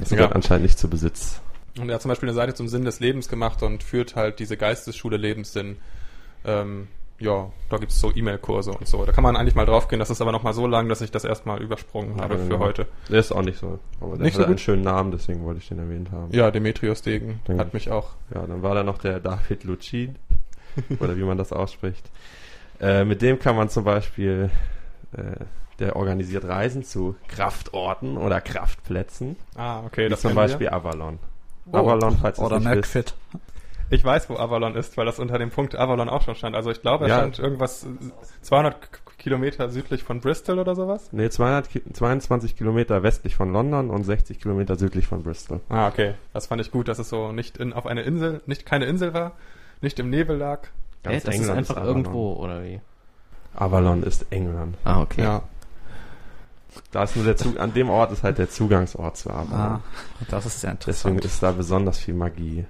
Das 0.00 0.10
Ja. 0.10 0.16
gehört 0.16 0.34
anscheinend 0.34 0.64
nicht 0.64 0.78
zu 0.78 0.88
Besitz. 0.88 1.40
Und 1.80 1.88
er 1.88 1.94
hat 1.96 2.02
zum 2.02 2.08
Beispiel 2.08 2.28
eine 2.28 2.34
Seite 2.34 2.54
zum 2.54 2.68
Sinn 2.68 2.84
des 2.84 3.00
Lebens 3.00 3.28
gemacht 3.28 3.62
und 3.62 3.82
führt 3.82 4.16
halt 4.16 4.38
diese 4.40 4.56
Geistesschule 4.56 5.16
Lebenssinn. 5.16 5.76
Ähm, 6.44 6.88
ja, 7.20 7.50
da 7.68 7.78
gibt 7.78 7.90
es 7.92 8.00
so 8.00 8.12
E-Mail-Kurse 8.14 8.70
und 8.72 8.86
so. 8.86 9.04
Da 9.04 9.10
kann 9.12 9.24
man 9.24 9.36
eigentlich 9.36 9.56
mal 9.56 9.66
draufgehen. 9.66 9.98
Das 9.98 10.08
ist 10.10 10.20
aber 10.20 10.30
noch 10.32 10.44
mal 10.44 10.52
so 10.52 10.66
lang, 10.68 10.88
dass 10.88 11.00
ich 11.00 11.10
das 11.10 11.24
erstmal 11.24 11.60
übersprungen 11.60 12.20
habe 12.20 12.34
Ja, 12.34 12.40
für 12.40 12.48
genau. 12.48 12.60
heute. 12.60 12.86
Der 13.08 13.18
ist 13.20 13.32
auch 13.32 13.42
nicht 13.42 13.58
so. 13.58 13.78
Aber 14.00 14.16
der 14.16 14.24
Nicht 14.24 14.34
hat 14.34 14.42
so 14.42 14.44
einen 14.44 14.54
gut? 14.54 14.60
schönen 14.60 14.82
Namen, 14.82 15.10
deswegen 15.10 15.44
wollte 15.44 15.60
ich 15.60 15.68
den 15.68 15.78
erwähnt 15.80 16.10
haben. 16.12 16.32
Ja, 16.32 16.50
Demetrius 16.52 17.02
Degen 17.02 17.40
Danke. 17.44 17.60
hat 17.60 17.74
mich 17.74 17.90
auch. 17.90 18.10
Ja, 18.34 18.46
dann 18.46 18.62
war 18.62 18.74
da 18.76 18.82
noch 18.84 18.98
der 18.98 19.18
David 19.20 19.64
Lucin, 19.64 20.14
oder 21.00 21.16
wie 21.16 21.24
man 21.24 21.38
das 21.38 21.52
ausspricht. 21.52 22.08
Äh, 22.80 23.04
mit 23.04 23.20
dem 23.20 23.40
kann 23.40 23.56
man 23.56 23.68
zum 23.68 23.82
Beispiel, 23.82 24.50
äh, 25.16 25.44
der 25.78 25.96
organisiert 25.96 26.44
Reisen 26.44 26.82
zu 26.84 27.16
Kraftorten 27.28 28.16
oder 28.16 28.40
Kraftplätzen. 28.40 29.36
Ah, 29.56 29.80
okay, 29.84 30.06
wie 30.06 30.08
das 30.10 30.20
zum 30.22 30.30
kennen 30.30 30.36
wir. 30.38 30.42
Beispiel 30.48 30.68
Avalon. 30.70 31.18
Oh, 31.72 31.76
Avalon, 31.76 32.16
falls 32.20 32.38
ihr 32.38 32.44
Oder 32.44 32.56
es 32.56 32.64
nicht 32.64 32.76
wisst. 32.76 32.94
McFit. 32.94 33.14
Ich 33.90 34.04
weiß, 34.04 34.28
wo 34.28 34.36
Avalon 34.36 34.74
ist, 34.74 34.96
weil 34.98 35.06
das 35.06 35.18
unter 35.18 35.38
dem 35.38 35.50
Punkt 35.50 35.74
Avalon 35.74 36.08
auch 36.10 36.22
schon 36.22 36.34
stand. 36.34 36.54
Also 36.54 36.70
ich 36.70 36.82
glaube, 36.82 37.04
er 37.04 37.08
Ja. 37.08 37.18
stand 37.20 37.38
irgendwas 37.38 37.84
äh, 37.84 37.88
200 38.42 38.80
K- 38.92 38.98
Kilometer 39.16 39.68
südlich 39.70 40.02
von 40.04 40.20
Bristol 40.20 40.58
oder 40.58 40.74
sowas. 40.74 41.08
Nee, 41.12 41.30
200, 41.30 41.70
Ki- 41.70 41.82
22 41.92 42.54
Kilometer 42.56 43.02
westlich 43.02 43.34
von 43.34 43.52
London 43.52 43.88
und 43.90 44.04
60 44.04 44.40
Kilometer 44.40 44.76
südlich 44.76 45.06
von 45.06 45.22
Bristol. 45.22 45.60
Ah, 45.70 45.88
okay. 45.88 46.14
Das 46.34 46.46
fand 46.48 46.60
ich 46.60 46.70
gut, 46.70 46.88
dass 46.88 46.98
es 46.98 47.08
so 47.08 47.32
nicht 47.32 47.56
in, 47.56 47.72
auf 47.72 47.86
einer 47.86 48.04
Insel, 48.04 48.42
nicht 48.46 48.66
keine 48.66 48.84
Insel 48.84 49.14
war, 49.14 49.32
nicht 49.80 49.98
im 49.98 50.10
Nebel 50.10 50.36
lag. 50.36 50.60
Hä, 51.06 51.14
das 51.14 51.24
ist 51.24 51.28
England 51.28 51.58
einfach 51.58 51.76
Avalon. 51.78 51.96
irgendwo, 51.96 52.32
oder 52.34 52.62
wie? 52.64 52.80
Avalon 53.54 54.02
ist 54.02 54.26
England. 54.30 54.76
Ah, 54.84 55.00
okay. 55.00 55.22
Ja. 55.22 55.42
Da 56.92 57.02
ist 57.04 57.16
nur 57.16 57.24
der 57.24 57.36
Zug, 57.36 57.58
an 57.58 57.72
dem 57.74 57.90
Ort 57.90 58.12
ist 58.12 58.22
halt 58.22 58.38
der 58.38 58.50
Zugangsort 58.50 59.16
zu 59.16 59.30
Avalon. 59.30 59.52
Ah, 59.52 59.80
das 60.28 60.46
ist 60.46 60.60
sehr 60.60 60.74
Deswegen 60.74 61.16
interessant. 61.16 61.24
ist 61.24 61.42
da 61.42 61.52
besonders 61.52 61.98
viel 61.98 62.14
Magie. 62.14 62.66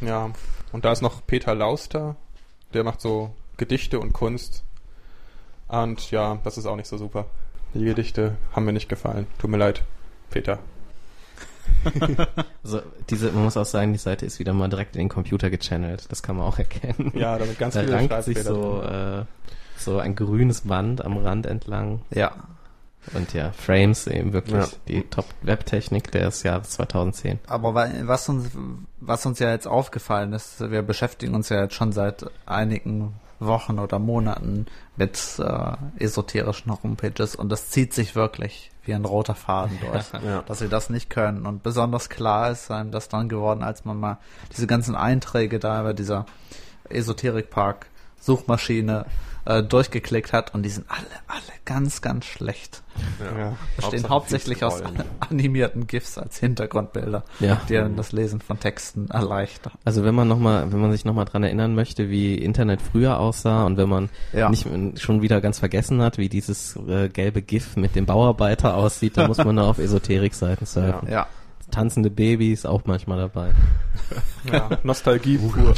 Ja, 0.00 0.30
und 0.72 0.84
da 0.84 0.92
ist 0.92 1.02
noch 1.02 1.26
Peter 1.26 1.54
Lauster, 1.54 2.16
der 2.74 2.84
macht 2.84 3.00
so 3.00 3.34
Gedichte 3.56 3.98
und 4.00 4.12
Kunst. 4.12 4.64
Und 5.68 6.10
ja, 6.10 6.38
das 6.44 6.58
ist 6.58 6.66
auch 6.66 6.76
nicht 6.76 6.88
so 6.88 6.96
super. 6.96 7.26
Die 7.74 7.84
Gedichte 7.84 8.36
haben 8.52 8.64
mir 8.64 8.72
nicht 8.72 8.88
gefallen. 8.88 9.26
Tut 9.38 9.50
mir 9.50 9.58
leid, 9.58 9.82
Peter. 10.30 10.58
Also, 12.64 12.80
diese, 13.08 13.30
man 13.32 13.44
muss 13.44 13.56
auch 13.56 13.64
sagen, 13.64 13.92
die 13.92 13.98
Seite 13.98 14.26
ist 14.26 14.38
wieder 14.38 14.52
mal 14.52 14.68
direkt 14.68 14.96
in 14.96 15.00
den 15.00 15.08
Computer 15.08 15.48
gechannelt. 15.50 16.10
Das 16.10 16.22
kann 16.22 16.36
man 16.36 16.46
auch 16.46 16.58
erkennen. 16.58 17.12
Ja, 17.14 17.38
da 17.38 17.44
sind 17.46 17.58
ganz 17.58 17.74
da 17.74 17.80
viele 17.80 17.94
rankt 17.94 18.22
sich 18.24 18.42
so, 18.42 18.82
äh, 18.82 19.24
so 19.76 19.98
ein 19.98 20.14
grünes 20.14 20.62
Band 20.62 21.04
am 21.04 21.16
Rand 21.18 21.46
entlang. 21.46 22.02
Ja. 22.10 22.32
Und 23.14 23.32
ja, 23.32 23.52
Frames 23.52 24.06
eben 24.06 24.32
wirklich 24.32 24.60
Ja. 24.60 24.68
die 24.86 25.02
Top-Web-Technik 25.08 26.10
des 26.12 26.42
Jahres 26.42 26.70
2010. 26.70 27.38
Aber 27.46 27.74
wa- 27.74 27.88
was 28.02 28.28
uns, 28.28 28.50
was 29.00 29.24
uns 29.24 29.38
ja 29.38 29.50
jetzt 29.50 29.66
aufgefallen 29.66 30.32
ist, 30.32 30.60
wir 30.70 30.82
beschäftigen 30.82 31.34
uns 31.34 31.48
ja 31.48 31.62
jetzt 31.62 31.74
schon 31.74 31.92
seit 31.92 32.26
einigen 32.44 33.14
Wochen 33.40 33.78
oder 33.78 33.98
Monaten 34.00 34.66
mit 34.96 35.16
äh, 35.38 35.72
esoterischen 36.02 36.72
Homepages 36.82 37.36
und 37.36 37.50
das 37.50 37.70
zieht 37.70 37.94
sich 37.94 38.16
wirklich 38.16 38.72
wie 38.84 38.92
ein 38.94 39.04
roter 39.04 39.36
Faden 39.36 39.78
durch, 39.92 40.04
Ja. 40.26 40.42
dass 40.42 40.58
sie 40.58 40.68
das 40.68 40.90
nicht 40.90 41.08
können. 41.08 41.46
Und 41.46 41.62
besonders 41.62 42.08
klar 42.08 42.50
ist 42.50 42.70
einem 42.70 42.90
das 42.90 43.08
dann 43.08 43.28
geworden, 43.28 43.62
als 43.62 43.84
man 43.84 43.98
mal 44.00 44.18
diese 44.56 44.66
ganzen 44.66 44.96
Einträge 44.96 45.60
da 45.60 45.80
über 45.80 45.94
dieser 45.94 46.26
Esoterikpark 46.90 47.86
Suchmaschine 48.20 49.06
äh, 49.44 49.62
durchgeklickt 49.62 50.32
hat 50.32 50.52
und 50.54 50.62
die 50.62 50.68
sind 50.68 50.86
alle, 50.90 50.98
alle 51.26 51.40
ganz, 51.64 52.02
ganz 52.02 52.24
schlecht. 52.26 52.82
Ja. 53.20 53.56
Bestehen 53.76 54.08
hauptsächlich 54.08 54.64
aus 54.64 54.82
animierten 55.30 55.86
GIFs 55.86 56.18
als 56.18 56.38
Hintergrundbilder, 56.38 57.24
Ja. 57.40 57.60
die 57.68 57.78
einem 57.78 57.96
das 57.96 58.12
Lesen 58.12 58.40
von 58.40 58.58
Texten 58.60 59.08
erleichtern. 59.10 59.72
Also 59.84 60.04
wenn 60.04 60.14
man 60.14 60.28
noch 60.28 60.38
mal, 60.38 60.70
wenn 60.72 60.80
man 60.80 60.92
sich 60.92 61.04
nochmal 61.04 61.24
dran 61.24 61.44
erinnern 61.44 61.74
möchte, 61.74 62.10
wie 62.10 62.34
Internet 62.34 62.82
früher 62.82 63.18
aussah 63.20 63.64
und 63.64 63.76
wenn 63.76 63.88
man 63.88 64.10
Ja. 64.32 64.50
nicht 64.50 64.66
schon 65.00 65.22
wieder 65.22 65.40
ganz 65.40 65.58
vergessen 65.58 66.02
hat, 66.02 66.18
wie 66.18 66.28
dieses 66.28 66.76
äh, 66.88 67.08
gelbe 67.08 67.40
GIF 67.40 67.76
mit 67.76 67.94
dem 67.96 68.04
Bauarbeiter 68.06 68.74
aussieht, 68.76 69.16
dann 69.16 69.28
muss 69.28 69.38
man 69.38 69.54
nur 69.54 69.64
auf 69.66 69.78
Esoterik-Seiten 69.78 70.66
surfen. 70.66 71.08
Ja. 71.10 71.26
Tanzende 71.70 72.10
Babys 72.10 72.64
auch 72.66 72.82
manchmal 72.86 73.18
dabei. 73.18 73.52
Ja, 74.50 74.70
Nostalgie 74.82 75.36
pur. 75.36 75.74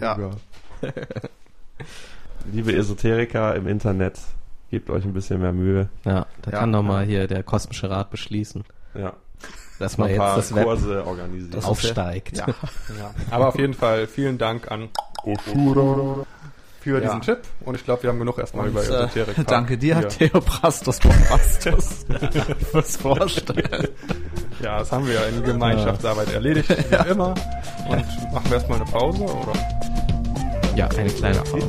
Ja. 0.00 0.30
Liebe 2.52 2.74
Esoteriker 2.74 3.54
im 3.54 3.66
Internet, 3.68 4.18
gebt 4.70 4.90
euch 4.90 5.04
ein 5.04 5.12
bisschen 5.12 5.40
mehr 5.40 5.52
Mühe. 5.52 5.88
Ja, 6.04 6.26
da 6.42 6.50
Ja, 6.50 6.58
kann 6.60 6.72
doch 6.72 6.82
mal 6.82 7.02
ja. 7.02 7.06
hier 7.08 7.26
der 7.26 7.42
kosmische 7.42 7.90
Rat 7.90 8.10
beschließen, 8.10 8.64
Ja. 8.94 9.12
dass 9.78 9.98
Mal 9.98 10.04
man 10.04 10.08
ein 10.08 10.10
jetzt 10.14 10.18
paar 10.20 10.36
das 10.36 10.54
Web 10.54 10.64
Kurse 10.64 11.06
organisieren. 11.06 11.50
Das 11.52 11.64
aufsteigt. 11.66 12.38
Ja. 12.38 12.46
Ja. 12.48 12.54
Aber 13.30 13.48
auf 13.48 13.58
jeden 13.58 13.74
Fall 13.74 14.06
vielen 14.06 14.38
Dank 14.38 14.70
an 14.70 14.88
für 16.80 16.94
Ja. 16.94 17.00
diesen 17.00 17.20
Tipp. 17.20 17.40
Und 17.64 17.74
ich 17.74 17.84
glaube, 17.84 18.02
wir 18.04 18.10
haben 18.10 18.18
genug 18.18 18.38
erstmal 18.38 18.68
über 18.68 18.80
Und, 18.80 18.86
Esoterik. 18.86 19.36
äh, 19.38 19.44
danke 19.46 19.76
dir, 19.76 19.98
Hier. 19.98 20.08
Theoprastus 20.08 20.98
Bombastus, 20.98 22.06
fürs 22.72 22.96
Vorstellen. 22.96 23.88
Ja, 24.62 24.78
das 24.78 24.90
haben 24.92 25.06
wir 25.06 25.14
ja 25.14 25.22
in 25.24 25.42
Gemeinschaftsarbeit 25.44 26.32
erledigt, 26.32 26.68
wie 26.70 27.08
immer. 27.10 27.34
Und 27.86 28.32
machen 28.32 28.44
wir 28.46 28.52
erstmal 28.54 28.80
eine 28.80 28.90
Pause, 28.90 29.24
oder? 29.24 29.52
Ja, 30.76 30.88
eine 30.96 31.10
kleine 31.10 31.40
Pause. 31.42 31.68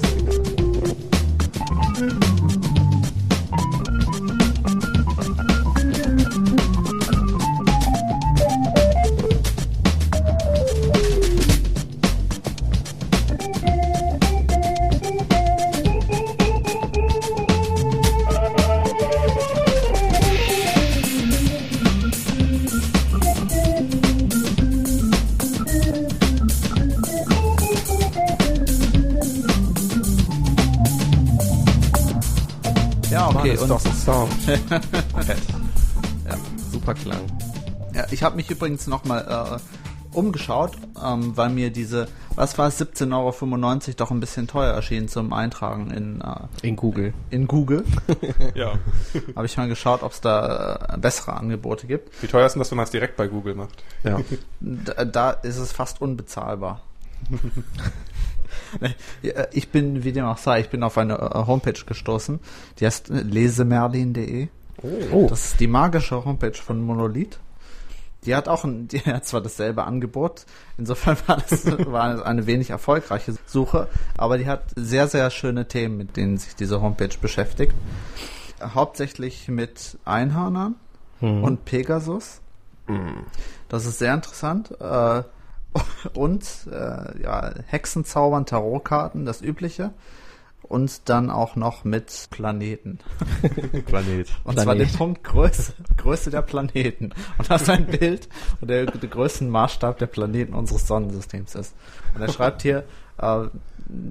Ja, 33.12 33.28
okay. 33.28 33.58
Und, 33.58 33.72
ein 33.72 33.80
Sound. 33.94 34.32
Ja, 36.26 36.38
super 36.72 36.94
Klang. 36.94 37.20
ja, 37.94 38.06
ich 38.12 38.24
habe 38.24 38.38
mich 38.38 38.50
übrigens 38.50 38.88
nochmal 38.88 39.60
umgeschaut, 40.14 40.72
ähm, 41.04 41.36
weil 41.36 41.50
mir 41.50 41.72
diese, 41.72 42.08
was 42.36 42.58
war 42.58 42.68
es, 42.68 42.80
17,95 42.80 43.12
Euro 43.88 43.96
doch 43.98 44.12
ein 44.12 44.20
bisschen 44.20 44.48
teuer 44.48 44.74
erschien 44.74 45.08
zum 45.08 45.34
Eintragen 45.34 45.92
in, 45.92 46.22
äh, 46.22 46.68
In 46.68 46.76
Google. 46.76 47.14
in 47.30 47.48
Google. 47.48 47.84
Ja. 48.56 48.74
Habe 49.36 49.46
ich 49.46 49.58
mal 49.58 49.68
geschaut, 49.68 50.04
ob 50.04 50.12
es 50.12 50.22
da 50.22 50.94
äh, 50.94 50.98
bessere 50.98 51.34
Angebote 51.34 51.88
gibt. 51.88 52.22
Wie 52.22 52.28
teuer 52.28 52.46
ist 52.46 52.54
denn 52.54 52.60
das, 52.62 52.72
wenn 52.72 52.78
man 52.78 52.86
es 52.86 52.92
direkt 52.92 53.18
bei 53.18 53.28
Google 53.28 53.56
macht? 53.56 53.84
Ja. 54.04 54.20
Da, 54.60 55.06
da 55.06 55.32
ist 55.32 55.58
es 55.58 55.72
fast 55.72 56.02
unbezahlbar. 56.02 56.82
Ich 59.52 59.70
bin, 59.70 60.04
wie 60.04 60.12
dem 60.12 60.26
auch 60.26 60.38
sei, 60.38 60.62
ich 60.62 60.70
bin 60.70 60.84
auf 60.84 60.98
eine 60.98 61.16
äh, 61.16 61.46
Homepage 61.48 61.80
gestoßen, 61.86 62.40
die 62.80 62.86
heißt 62.86 63.10
lesemerlin.de. 63.10 64.48
Oh. 65.12 65.28
Das 65.30 65.46
ist 65.46 65.60
die 65.60 65.68
magische 65.68 66.26
Homepage 66.26 66.54
von 66.54 66.82
Monolith. 66.82 67.40
Die 68.26 68.36
hat 68.36 68.48
auch 68.48 68.64
ein, 68.64 68.88
die 68.90 69.00
hat 69.00 69.26
zwar 69.26 69.42
dasselbe 69.42 69.84
Angebot, 69.84 70.46
insofern 70.78 71.18
war 71.28 71.38
das 71.50 71.66
war 71.88 72.16
es 72.16 72.22
eine 72.22 72.46
wenig 72.48 72.70
erfolgreiche 72.70 73.36
Suche, 73.46 73.88
aber 74.18 74.38
die 74.38 74.48
hat 74.48 74.64
sehr, 74.76 75.08
sehr 75.08 75.30
schöne 75.30 75.68
Themen, 75.68 75.98
mit 75.98 76.18
denen 76.18 76.38
sich 76.38 76.56
diese 76.56 76.82
Homepage 76.82 77.18
beschäftigt. 77.20 77.74
Hauptsächlich 78.62 79.48
mit 79.48 79.98
Einhörnern 80.06 80.76
Hm. 81.22 81.44
und 81.44 81.66
Pegasus. 81.66 82.42
Das 83.70 83.86
ist 83.86 84.00
sehr 84.00 84.14
interessant. 84.14 84.72
Äh, 84.82 85.24
und 86.14 86.46
äh, 86.72 87.22
ja, 87.22 87.54
Hexenzaubern, 87.68 88.46
Tarotkarten, 88.46 89.26
das 89.26 89.42
Übliche. 89.42 89.92
Und 90.72 91.10
dann 91.10 91.30
auch 91.30 91.58
noch 91.58 91.84
mit 91.84 92.28
Planeten. 92.30 93.00
Planet. 93.86 94.30
Und 94.46 94.56
Planet. 94.56 94.64
zwar 94.64 94.76
den 94.76 94.92
Punkt 94.94 95.24
Größe, 95.24 95.74
Größe 95.98 96.32
der 96.32 96.42
Planeten. 96.42 97.12
Und 97.38 97.50
das 97.50 97.64
ist 97.64 97.70
ein 97.70 97.88
Bild, 97.88 98.30
wo 98.62 98.66
der, 98.66 98.86
der 98.86 99.10
größten 99.10 99.50
Maßstab 99.50 99.98
der 99.98 100.08
Planeten 100.08 100.54
unseres 100.54 100.88
Sonnensystems 100.88 101.56
ist. 101.56 101.76
Und 102.16 102.22
er 102.22 102.32
schreibt 102.32 102.62
hier, 102.62 102.86
äh, 103.18 103.48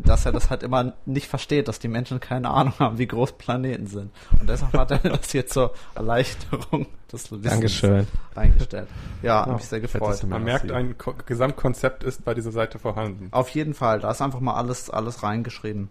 dass 0.04 0.26
er 0.26 0.32
das 0.32 0.50
halt 0.50 0.62
immer 0.62 0.92
nicht 1.06 1.28
versteht, 1.28 1.66
dass 1.66 1.78
die 1.78 1.88
Menschen 1.88 2.20
keine 2.20 2.50
Ahnung 2.50 2.74
haben, 2.78 2.98
wie 2.98 3.06
groß 3.06 3.32
Planeten 3.32 3.86
sind. 3.86 4.10
Und 4.38 4.48
deshalb 4.48 4.74
hat 4.74 4.90
er 4.90 4.98
das 4.98 5.30
hier 5.30 5.46
zur 5.46 5.72
Erleichterung 5.94 6.86
des 7.10 7.32
Wissens 7.32 7.48
Dankeschön. 7.48 8.06
eingestellt. 8.34 8.88
Ja, 9.22 9.46
Ja, 9.46 9.54
mich 9.54 9.64
sehr 9.64 9.80
gefreut. 9.80 10.22
Man 10.24 10.44
merkt, 10.44 10.70
ein 10.70 10.98
Ko 10.98 11.14
Gesamtkonzept 11.24 12.04
ist 12.04 12.22
bei 12.22 12.34
dieser 12.34 12.52
Seite 12.52 12.78
vorhanden. 12.78 13.28
Auf 13.30 13.48
jeden 13.50 13.72
Fall, 13.72 14.00
da 14.00 14.10
ist 14.10 14.20
einfach 14.20 14.40
mal 14.40 14.54
alles, 14.54 14.90
alles 14.90 15.22
reingeschrieben. 15.22 15.88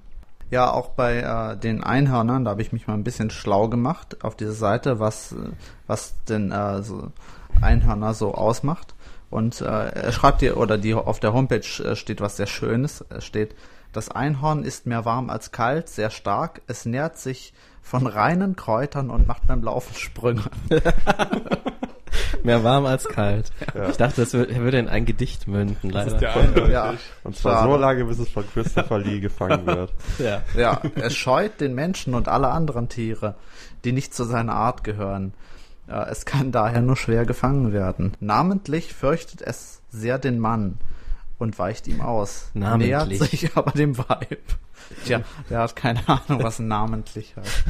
Ja, 0.52 0.72
auch 0.72 0.90
bei 0.90 1.18
äh, 1.20 1.58
den 1.58 1.84
Einhörnern, 1.84 2.46
da 2.46 2.52
habe 2.52 2.62
ich 2.62 2.74
mich 2.74 2.88
mal 2.88 2.96
ein 2.96 3.04
bisschen 3.04 3.30
schlau 3.30 3.68
gemacht 3.68 4.24
auf 4.24 4.36
dieser 4.36 4.54
Seite, 4.54 5.00
was, 5.00 5.36
was 5.86 6.16
denn 6.26 6.52
äh, 6.52 6.82
so 6.82 7.12
Einhörner 7.62 8.14
so 8.14 8.34
ausmacht. 8.34 8.96
Und 9.30 9.62
äh, 9.62 9.66
er 9.66 10.12
schreibt 10.12 10.40
hier, 10.40 10.58
oder 10.58 10.78
die 10.80 10.96
auf 10.96 11.20
der 11.20 11.34
Homepage 11.34 11.84
äh, 11.84 11.96
steht 11.96 12.20
was 12.20 12.38
sehr 12.38 12.48
Schönes. 12.48 13.06
Es 13.10 13.26
steht, 13.26 13.56
das 13.94 14.10
Einhorn 14.10 14.64
ist 14.64 14.88
mehr 14.88 15.06
warm 15.06 15.30
als 15.30 15.52
kalt, 15.52 15.88
sehr 15.88 16.10
stark. 16.10 16.62
Es 16.68 16.86
nährt 16.86 17.18
sich 17.18 17.54
von 17.82 18.08
reinen 18.08 18.56
Kräutern 18.56 19.10
und 19.10 19.28
macht 19.28 19.48
beim 19.48 19.64
Laufen 19.64 19.96
Sprünge. 19.96 20.44
Mehr 22.44 22.64
warm 22.64 22.86
als 22.86 23.08
kalt. 23.08 23.52
Ja. 23.76 23.90
Ich 23.90 23.98
dachte, 23.98 24.22
das 24.22 24.34
wür- 24.34 24.54
würde 24.56 24.80
in 24.80 24.88
ein 24.88 25.06
Gedicht 25.06 25.48
münden, 25.48 25.92
Das 25.92 26.06
leider. 26.06 26.16
ist 26.16 26.22
ja 26.22 26.34
eindeutig. 26.42 26.72
Ja, 26.74 26.94
Und 27.24 27.36
zwar 27.36 27.54
Schade. 27.60 27.72
so 27.72 27.78
lange, 27.78 28.06
bis 28.06 28.20
es 28.20 28.30
von 28.30 28.44
Christopher 28.54 29.00
Lee 29.00 29.20
gefangen 29.20 29.66
wird. 29.66 29.94
ja. 30.20 30.42
Ja, 30.56 30.82
es 30.96 31.16
scheut 31.16 31.60
den 31.62 31.76
Menschen 31.76 32.14
und 32.14 32.28
alle 32.28 32.50
anderen 32.50 32.90
Tiere, 32.90 33.36
die 33.84 33.92
nicht 33.92 34.14
zu 34.14 34.24
seiner 34.24 34.54
Art 34.56 34.84
gehören. 34.84 35.34
Es 35.88 36.26
kann 36.26 36.52
daher 36.52 36.82
nur 36.82 36.96
schwer 36.96 37.26
gefangen 37.26 37.74
werden. 37.74 38.14
Namentlich 38.20 38.94
fürchtet 38.94 39.42
es 39.42 39.82
sehr 39.90 40.20
den 40.20 40.38
Mann 40.38 40.78
und 41.40 41.58
weicht 41.58 41.88
ihm 41.88 42.02
aus. 42.02 42.52
Namentlich. 42.54 42.90
Nähert 43.20 43.30
sich 43.32 43.50
aber 43.58 43.72
dem 43.72 43.98
Weib. 43.98 44.40
Tja, 45.06 45.22
der 45.50 45.60
hat 45.60 45.76
keine 45.76 46.02
Ahnung, 46.08 46.44
was 46.44 46.60
namentlich 46.60 47.36
heißt. 47.36 47.64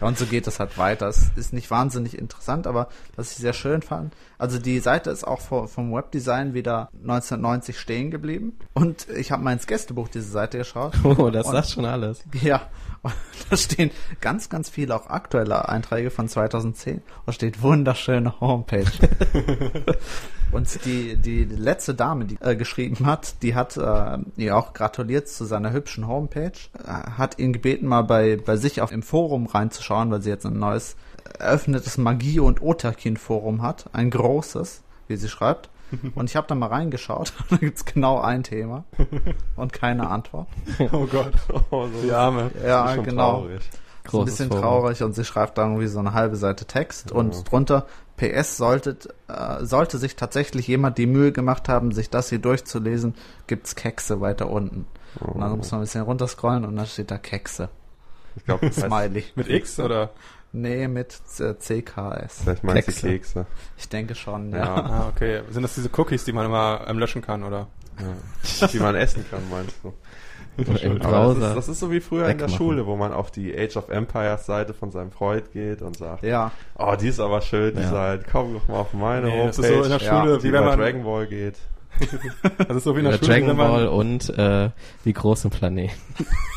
Ja, 0.00 0.06
und 0.06 0.16
so 0.16 0.26
geht 0.26 0.46
es 0.46 0.60
halt 0.60 0.78
weiter. 0.78 1.08
Es 1.08 1.30
ist 1.36 1.52
nicht 1.52 1.70
wahnsinnig 1.70 2.16
interessant, 2.16 2.66
aber 2.66 2.88
was 3.16 3.32
ich 3.32 3.38
sehr 3.38 3.52
schön 3.52 3.82
fand, 3.82 4.14
also 4.38 4.58
die 4.58 4.78
Seite 4.78 5.10
ist 5.10 5.24
auch 5.24 5.40
vom 5.40 5.92
Webdesign 5.92 6.54
wieder 6.54 6.88
1990 7.02 7.78
stehen 7.78 8.10
geblieben. 8.10 8.56
Und 8.74 9.08
ich 9.10 9.32
habe 9.32 9.42
mal 9.42 9.52
ins 9.52 9.66
Gästebuch 9.66 10.08
dieser 10.08 10.28
Seite 10.30 10.58
geschaut. 10.58 10.92
Oh, 11.04 11.30
das 11.30 11.46
Und- 11.46 11.52
sagt 11.52 11.70
schon 11.70 11.84
alles. 11.84 12.22
Ja, 12.40 12.62
da 13.50 13.56
stehen 13.56 13.90
ganz, 14.20 14.48
ganz 14.48 14.68
viele 14.68 14.94
auch 14.94 15.08
aktuelle 15.08 15.68
Einträge 15.68 16.10
von 16.10 16.28
2010. 16.28 17.02
Da 17.26 17.32
steht 17.32 17.62
wunderschöne 17.62 18.40
Homepage. 18.40 18.84
und 20.52 20.84
die, 20.84 21.16
die 21.16 21.44
letzte 21.44 21.94
Dame, 21.94 22.24
die 22.24 22.38
äh, 22.40 22.56
geschrieben 22.56 23.06
hat, 23.06 23.42
die 23.42 23.54
hat 23.54 23.76
äh, 23.76 24.18
ihr 24.36 24.56
auch 24.56 24.72
gratuliert 24.72 25.28
zu 25.28 25.44
seiner 25.44 25.72
hübschen 25.72 26.06
Homepage, 26.06 26.52
äh, 26.84 26.90
hat 26.90 27.38
ihn 27.38 27.52
gebeten, 27.52 27.86
mal 27.86 28.02
bei, 28.02 28.36
bei 28.36 28.56
sich 28.56 28.80
auf 28.80 28.92
im 28.92 29.02
Forum 29.02 29.46
reinzuschauen, 29.46 30.10
weil 30.10 30.22
sie 30.22 30.30
jetzt 30.30 30.46
ein 30.46 30.58
neues 30.58 30.96
eröffnetes 31.38 31.98
Magie- 31.98 32.40
und 32.40 32.62
Otakin-Forum 32.62 33.62
hat. 33.62 33.90
Ein 33.92 34.10
großes, 34.10 34.82
wie 35.06 35.16
sie 35.16 35.28
schreibt. 35.28 35.70
Und 36.14 36.28
ich 36.28 36.36
habe 36.36 36.46
da 36.46 36.54
mal 36.54 36.66
reingeschaut. 36.66 37.32
da 37.50 37.56
gibt's 37.56 37.84
genau 37.84 38.20
ein 38.20 38.42
Thema 38.42 38.84
und 39.56 39.72
keine 39.72 40.08
Antwort. 40.10 40.48
Oh 40.92 41.06
Gott. 41.06 41.32
Oh, 41.70 41.86
so 41.86 42.02
Die 42.02 42.12
Arme. 42.12 42.50
Ja, 42.64 42.86
ist 42.90 42.94
schon 42.96 43.04
genau. 43.04 43.30
traurig. 43.40 43.60
Ist 44.04 44.14
ein 44.14 44.24
bisschen 44.24 44.48
Forum. 44.48 44.62
traurig 44.62 45.02
und 45.02 45.14
sie 45.14 45.24
schreibt 45.24 45.58
da 45.58 45.64
irgendwie 45.64 45.86
so 45.86 45.98
eine 45.98 46.14
halbe 46.14 46.36
Seite 46.36 46.64
Text 46.64 47.10
Ja. 47.10 47.16
und 47.16 47.50
drunter 47.50 47.86
PS 48.16 48.56
solltet, 48.56 49.08
äh, 49.28 49.64
sollte 49.64 49.98
sich 49.98 50.16
tatsächlich 50.16 50.66
jemand 50.66 50.98
die 50.98 51.06
Mühe 51.06 51.30
gemacht 51.30 51.68
haben, 51.68 51.92
sich 51.92 52.08
das 52.10 52.30
hier 52.30 52.38
durchzulesen, 52.38 53.14
gibt's 53.46 53.74
Kekse 53.76 54.20
weiter 54.20 54.50
unten. 54.50 54.86
Und 55.20 55.40
dann 55.40 55.56
muss 55.58 55.70
man 55.70 55.80
ein 55.80 55.84
bisschen 55.84 56.02
runterscrollen 56.02 56.64
und 56.64 56.74
dann 56.76 56.86
steht 56.86 57.10
da 57.10 57.18
Kekse. 57.18 57.68
Ich 58.36 58.44
glaube, 58.44 58.70
Smiley. 58.72 59.24
Mit 59.36 59.48
X 59.48 59.78
oder? 59.78 60.10
Nee, 60.52 60.88
mit 60.88 61.18
äh, 61.40 61.54
CKS. 61.58 62.42
Vielleicht 62.42 62.64
meinst 62.64 62.88
du 62.88 62.92
Kekse. 62.92 63.08
Kekse. 63.08 63.46
Ich 63.76 63.88
denke 63.88 64.14
schon, 64.14 64.50
ja. 64.52 64.58
Ja. 64.58 64.74
Ah, 64.76 65.12
okay. 65.14 65.42
Sind 65.50 65.62
das 65.62 65.74
diese 65.74 65.90
Cookies, 65.96 66.24
die 66.24 66.32
man 66.32 66.46
immer 66.46 66.82
ähm, 66.86 66.98
löschen 66.98 67.20
kann, 67.22 67.44
oder? 67.44 67.66
Ja. 68.00 68.68
Wie 68.72 68.78
man 68.78 68.94
essen 68.94 69.24
kann, 69.30 69.40
meinst 69.50 69.76
du? 69.82 69.92
Im 70.56 71.00
Aber 71.02 71.34
das, 71.34 71.48
ist, 71.50 71.56
das 71.56 71.68
ist 71.68 71.80
so 71.80 71.90
wie 71.92 72.00
früher 72.00 72.28
in 72.28 72.38
der. 72.38 72.48
Schule, 72.48 72.86
wo 72.86 72.96
man 72.96 73.12
auf 73.12 73.30
die 73.30 73.56
Age 73.56 73.76
of 73.76 73.90
Empires 73.90 74.44
Seite 74.46 74.74
von 74.74 74.90
seinem 74.90 75.12
Freund 75.12 75.52
geht 75.52 75.82
und 75.82 75.96
sagt, 75.96 76.24
Ja, 76.24 76.50
oh, 76.76 76.96
die 77.00 77.08
ist 77.08 77.20
aber 77.20 77.40
schön, 77.42 77.74
die 77.76 77.82
Ja. 77.82 77.90
Seite, 77.90 78.24
komm 78.30 78.54
doch 78.54 78.66
mal 78.66 78.78
auf 78.80 78.92
meine 78.92 79.26
Nee, 79.26 79.32
Homepage. 79.32 79.46
das 79.48 79.58
ist 79.58 79.68
so 79.68 79.82
in 79.84 79.90
der 79.90 80.00
Ja, 80.00 80.20
Schule, 80.22 80.38
die 80.38 80.44
wie 80.48 80.52
wenn 80.52 80.64
man, 80.64 80.78
Dragon 80.78 81.04
Ball 81.04 81.26
geht. 81.28 81.54
das 82.68 82.76
ist 82.76 82.84
so 82.84 82.94
wie 82.96 82.98
in 83.00 83.04
der 83.04 83.14
Oder 83.14 83.18
Schule, 83.24 83.32
Dragon 83.38 83.48
wenn 83.50 83.56
Ball 83.56 83.84
man, 83.84 83.88
und 83.88 84.30
äh, 84.38 84.70
die 85.04 85.12
großen 85.12 85.50
Planeten. 85.50 85.94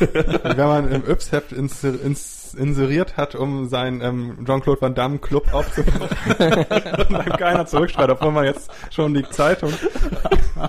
wenn 0.00 0.56
man 0.66 0.90
im 0.90 1.04
Yps-Heft 1.08 1.52
ins, 1.52 1.84
ins, 1.84 2.41
inseriert 2.54 3.16
hat, 3.16 3.34
um 3.34 3.68
seinen 3.68 4.00
ähm, 4.00 4.44
Jean-Claude 4.46 4.80
Van 4.80 4.94
Damme 4.94 5.18
Club 5.18 5.52
aufzubauen. 5.52 6.08
und 6.38 7.12
dann 7.12 7.36
keiner 7.38 7.66
zurückschreibt, 7.66 8.10
obwohl 8.10 8.32
man 8.32 8.44
jetzt 8.44 8.70
schon 8.90 9.14
die 9.14 9.28
Zeitung 9.30 9.72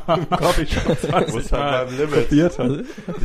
im 0.08 0.30
Coffeeshop 0.30 0.88
Wo 0.88 1.08
20 1.08 1.36
ist 1.36 1.52
halt 1.52 2.00
Mal 2.00 2.08
kopiert 2.08 2.60
hat. 2.60 2.72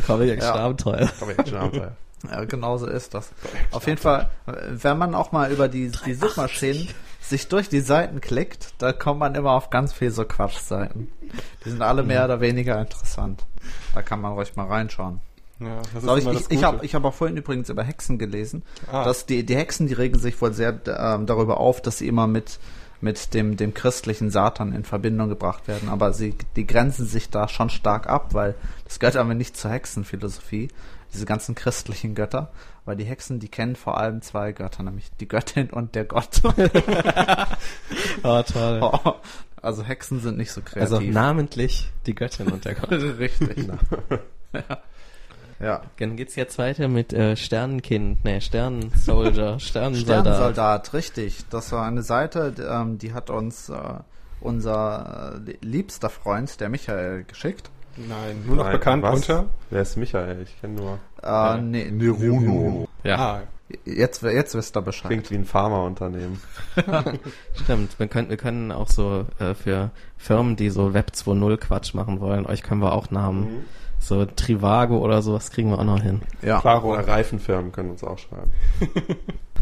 Comic 0.05 0.41
Ja. 0.41 0.55
Abenteuer. 0.55 1.09
Jetzt 1.37 1.49
schon 1.49 1.57
Abenteuer. 1.57 1.95
ja 2.31 2.43
genau 2.45 2.77
so 2.77 2.87
ist 2.87 3.13
das. 3.13 3.31
Auf 3.71 3.87
jeden 3.87 3.99
Fall, 3.99 4.29
wenn 4.45 4.97
man 4.97 5.15
auch 5.15 5.31
mal 5.31 5.51
über 5.51 5.67
die, 5.67 5.91
die 6.05 6.13
Suchmaschinen 6.13 6.87
sich 7.21 7.47
durch 7.47 7.69
die 7.69 7.81
Seiten 7.81 8.21
klickt, 8.21 8.73
da 8.79 8.91
kommt 8.91 9.19
man 9.19 9.35
immer 9.35 9.51
auf 9.51 9.69
ganz 9.69 9.93
viel 9.93 10.11
so 10.11 10.25
Quatschseiten. 10.25 11.11
Die 11.63 11.69
sind 11.69 11.81
alle 11.81 12.03
mehr 12.03 12.25
oder 12.25 12.41
weniger 12.41 12.79
interessant. 12.79 13.45
Da 13.93 14.01
kann 14.01 14.21
man 14.21 14.33
ruhig 14.33 14.55
mal 14.55 14.67
reinschauen. 14.67 15.21
Ja, 15.59 15.81
das 15.93 16.03
ist 16.03 16.27
ich 16.27 16.39
ich, 16.41 16.51
ich 16.59 16.63
habe 16.63 16.85
ich 16.85 16.95
hab 16.95 17.03
auch 17.03 17.13
vorhin 17.13 17.35
übrigens 17.37 17.69
über 17.69 17.83
Hexen 17.83 18.17
gelesen, 18.17 18.63
Ah. 18.91 19.03
dass 19.03 19.25
die, 19.25 19.45
die 19.45 19.55
Hexen, 19.55 19.87
die 19.87 19.93
regen 19.93 20.17
sich 20.17 20.41
wohl 20.41 20.53
sehr 20.53 20.79
ähm, 20.87 21.25
darüber 21.25 21.57
auf, 21.59 21.81
dass 21.81 21.97
sie 21.97 22.07
immer 22.07 22.27
mit, 22.27 22.59
mit 23.01 23.33
dem, 23.33 23.57
dem 23.57 23.73
christlichen 23.73 24.29
Satan 24.29 24.73
in 24.73 24.83
Verbindung 24.85 25.27
gebracht 25.29 25.67
werden. 25.67 25.89
Aber 25.89 26.13
sie, 26.13 26.35
die 26.55 26.65
grenzen 26.65 27.05
sich 27.05 27.29
da 27.29 27.47
schon 27.49 27.69
stark 27.69 28.07
ab, 28.07 28.33
weil 28.33 28.55
das 28.85 28.99
gehört 28.99 29.17
aber 29.17 29.33
nicht 29.33 29.57
zur 29.57 29.71
Hexenphilosophie, 29.71 30.69
diese 31.13 31.25
ganzen 31.25 31.55
christlichen 31.55 32.15
Götter, 32.15 32.51
weil 32.85 32.95
die 32.95 33.03
Hexen, 33.03 33.39
die 33.39 33.49
kennen 33.49 33.75
vor 33.75 33.97
allem 33.97 34.21
zwei 34.21 34.51
Götter, 34.53 34.83
nämlich 34.83 35.11
die 35.19 35.27
Göttin 35.27 35.69
und 35.71 35.95
der 35.95 36.05
Gott. 36.05 36.41
Oh, 38.23 38.41
toll. 38.53 38.91
also 39.61 39.83
Hexen 39.83 40.21
sind 40.21 40.37
nicht 40.37 40.51
so 40.51 40.61
kreativ. 40.61 40.81
Also 40.93 40.99
namentlich 41.01 41.91
die 42.05 42.15
Göttin 42.15 42.47
und 42.51 42.63
der 42.65 42.75
Gott. 42.75 42.91
Richtig. 42.91 43.67
ja. 44.53 44.77
Dann 45.59 46.15
geht's 46.15 46.35
jetzt 46.35 46.57
weiter 46.57 46.87
mit 46.87 47.11
äh, 47.13 47.35
Sternenkind, 47.35 48.23
ne, 48.23 48.39
Sternensoldier, 48.41 49.59
Sternensoldat. 49.59 50.25
Sternensoldat, 50.25 50.93
richtig. 50.93 51.45
Das 51.49 51.71
war 51.71 51.85
eine 51.85 52.01
Seite, 52.01 52.53
ähm, 52.59 52.97
die 52.97 53.13
hat 53.13 53.29
uns 53.29 53.69
äh, 53.69 53.75
unser 54.39 55.41
äh, 55.45 55.53
liebster 55.61 56.09
Freund, 56.09 56.59
der 56.61 56.69
Michael, 56.69 57.25
geschickt. 57.25 57.69
Nein, 57.97 58.43
nur 58.45 58.55
noch 58.55 58.63
Nein, 58.63 58.73
bekannt 58.73 59.03
was? 59.03 59.15
unter. 59.15 59.45
Wer 59.69 59.81
ist 59.81 59.97
Michael? 59.97 60.43
Ich 60.43 60.61
kenne 60.61 60.75
nur. 60.75 60.99
Äh, 61.21 61.61
nee, 61.61 61.91
Neruno. 61.91 62.87
Ja. 63.03 63.17
Ah, 63.17 63.41
Jetzt, 63.85 64.23
jetzt 64.23 64.55
wisst 64.55 64.75
ihr 64.75 64.81
Bescheid. 64.81 65.09
Klingt 65.09 65.29
wie 65.29 65.35
ein 65.35 65.45
Pharmaunternehmen. 65.45 66.41
Stimmt, 67.53 67.99
wir 67.99 68.07
können, 68.07 68.29
wir 68.29 68.37
können 68.37 68.71
auch 68.71 68.89
so 68.89 69.25
äh, 69.37 69.53
für 69.53 69.91
Firmen, 70.17 70.55
die 70.55 70.71
so 70.71 70.93
Web 70.93 71.11
2.0 71.13 71.57
Quatsch 71.57 71.93
machen 71.93 72.19
wollen, 72.19 72.47
euch 72.47 72.63
können 72.63 72.81
wir 72.81 72.93
auch 72.93 73.11
Namen. 73.11 73.41
Mhm. 73.41 73.65
So 73.99 74.25
Trivago 74.25 74.97
oder 74.97 75.21
sowas 75.21 75.51
kriegen 75.51 75.69
wir 75.69 75.79
auch 75.79 75.83
noch 75.83 76.01
hin. 76.01 76.21
Ja. 76.41 76.61
Klaro. 76.61 76.93
Oder 76.93 77.07
Reifenfirmen 77.07 77.71
können 77.71 77.91
uns 77.91 78.03
auch 78.03 78.17
schreiben. 78.17 78.51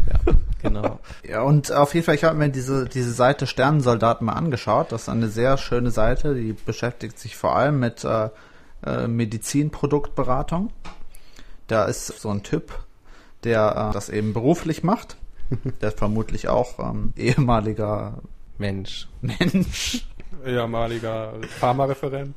Ja, 0.08 0.34
genau. 0.62 1.00
ja, 1.28 1.42
und 1.42 1.70
auf 1.70 1.92
jeden 1.92 2.06
Fall, 2.06 2.14
ich 2.14 2.24
habe 2.24 2.36
mir 2.36 2.48
diese, 2.48 2.88
diese 2.88 3.12
Seite 3.12 3.46
Sternensoldaten 3.46 4.24
mal 4.24 4.34
angeschaut. 4.34 4.90
Das 4.90 5.02
ist 5.02 5.08
eine 5.10 5.28
sehr 5.28 5.58
schöne 5.58 5.90
Seite, 5.90 6.34
die 6.34 6.54
beschäftigt 6.54 7.18
sich 7.18 7.36
vor 7.36 7.56
allem 7.56 7.78
mit 7.78 8.04
äh, 8.04 8.30
äh, 8.86 9.06
Medizinproduktberatung. 9.06 10.70
Da 11.66 11.84
ist 11.84 12.06
so 12.06 12.30
ein 12.30 12.42
Typ, 12.42 12.72
der 13.44 13.88
äh, 13.90 13.92
das 13.92 14.08
eben 14.08 14.32
beruflich 14.32 14.82
macht. 14.82 15.16
Der 15.80 15.88
ist 15.88 15.98
vermutlich 15.98 16.48
auch 16.48 16.78
ähm, 16.78 17.14
ehemaliger 17.16 18.18
Mensch. 18.58 19.08
Mensch. 19.22 20.06
Ehemaliger 20.44 21.32
Pharmareferent. 21.58 22.36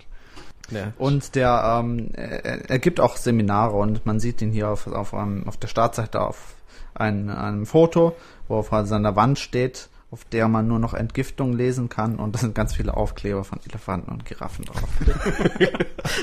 Ja. 0.72 0.94
Und 0.98 1.36
der 1.36 1.80
ähm, 1.84 2.10
er, 2.14 2.70
er 2.70 2.80
gibt 2.80 3.00
auch 3.00 3.18
Seminare 3.18 3.76
und 3.78 4.06
man 4.06 4.20
sieht 4.20 4.42
ihn 4.42 4.52
hier 4.52 4.70
auf, 4.70 4.88
auf, 4.88 5.14
einem, 5.14 5.48
auf 5.48 5.58
der 5.58 5.68
Startseite 5.68 6.22
auf 6.22 6.56
ein, 6.94 7.30
einem 7.30 7.66
Foto, 7.66 8.16
wo 8.48 8.58
auf 8.58 8.70
seiner 8.86 9.16
Wand 9.16 9.40
steht, 9.40 9.90
auf 10.12 10.26
der 10.26 10.50
man 10.50 10.68
nur 10.68 10.78
noch 10.80 10.94
Entgiftung 10.94 11.54
lesen 11.54 11.88
kann 11.88 12.18
und 12.18 12.36
da 12.36 12.40
sind 12.40 12.54
ganz 12.54 12.76
viele 12.76 12.98
Aufkleber 12.98 13.46
von 13.46 13.60
Elefanten 13.70 14.12
und 14.12 14.26
Giraffen 14.26 14.66
drauf. 14.66 14.84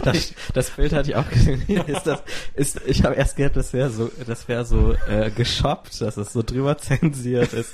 Das, 0.05 0.35
das 0.55 0.71
Bild 0.71 0.93
hatte 0.93 1.11
ich 1.11 1.17
auch 1.17 1.29
gesehen. 1.31 1.63
Ist 1.87 2.07
das, 2.07 2.23
ist, 2.55 2.81
ich 2.87 3.05
habe 3.05 3.15
erst 3.15 3.37
gedacht, 3.37 3.57
das 3.57 3.73
wäre 3.73 3.91
so, 3.91 4.11
das 4.27 4.47
wäre 4.49 4.65
so 4.65 4.95
äh, 5.09 5.31
geshoppt, 5.31 6.01
dass 6.01 6.17
es 6.17 6.33
so 6.33 6.43
drüber 6.43 6.77
zensiert 6.79 7.53
ist. 7.53 7.73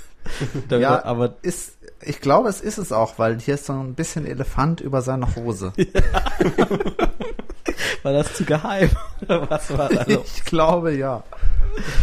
Da- 0.69 0.79
ja, 0.79 1.05
aber 1.05 1.35
ist, 1.43 1.77
ich 2.07 2.21
glaube, 2.21 2.49
es 2.49 2.61
ist 2.61 2.79
es 2.79 2.93
auch, 2.93 3.19
weil 3.19 3.41
hier 3.41 3.55
ist 3.55 3.67
so 3.67 3.73
ein 3.73 3.95
bisschen 3.95 4.27
Elefant 4.27 4.81
über 4.81 5.03
seiner 5.03 5.35
Hose. 5.37 5.73
war 8.03 8.13
das 8.13 8.35
zu 8.35 8.45
geheim? 8.45 8.91
Oder 9.23 9.51
was 9.51 9.77
war 9.77 9.89
da 9.89 10.05
los? 10.05 10.37
Ich 10.37 10.45
glaube, 10.45 10.95
ja. 10.95 11.23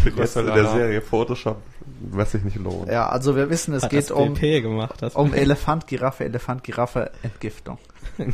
Die 0.06 0.12
Kosten 0.12 0.45
der 0.45 0.56
Lala. 0.56 0.74
Serie 0.74 1.02
Photoshop 1.02 1.58
was 2.02 2.32
sich 2.32 2.43
nicht 2.43 2.58
lohnt. 2.58 2.89
Ja, 2.89 3.10
also 3.10 3.36
wir 3.36 3.49
wissen, 3.49 3.74
es 3.74 3.84
Hat 3.84 3.91
geht 3.91 4.04
das 4.04 4.12
um, 4.12 4.34
gemacht. 4.34 5.02
Das 5.02 5.16
um 5.16 5.34
Elefant, 5.34 5.88
Giraffe, 5.88 6.26
Elefant, 6.26 6.64
Giraffe, 6.64 7.12
Entgiftung. 7.24 7.78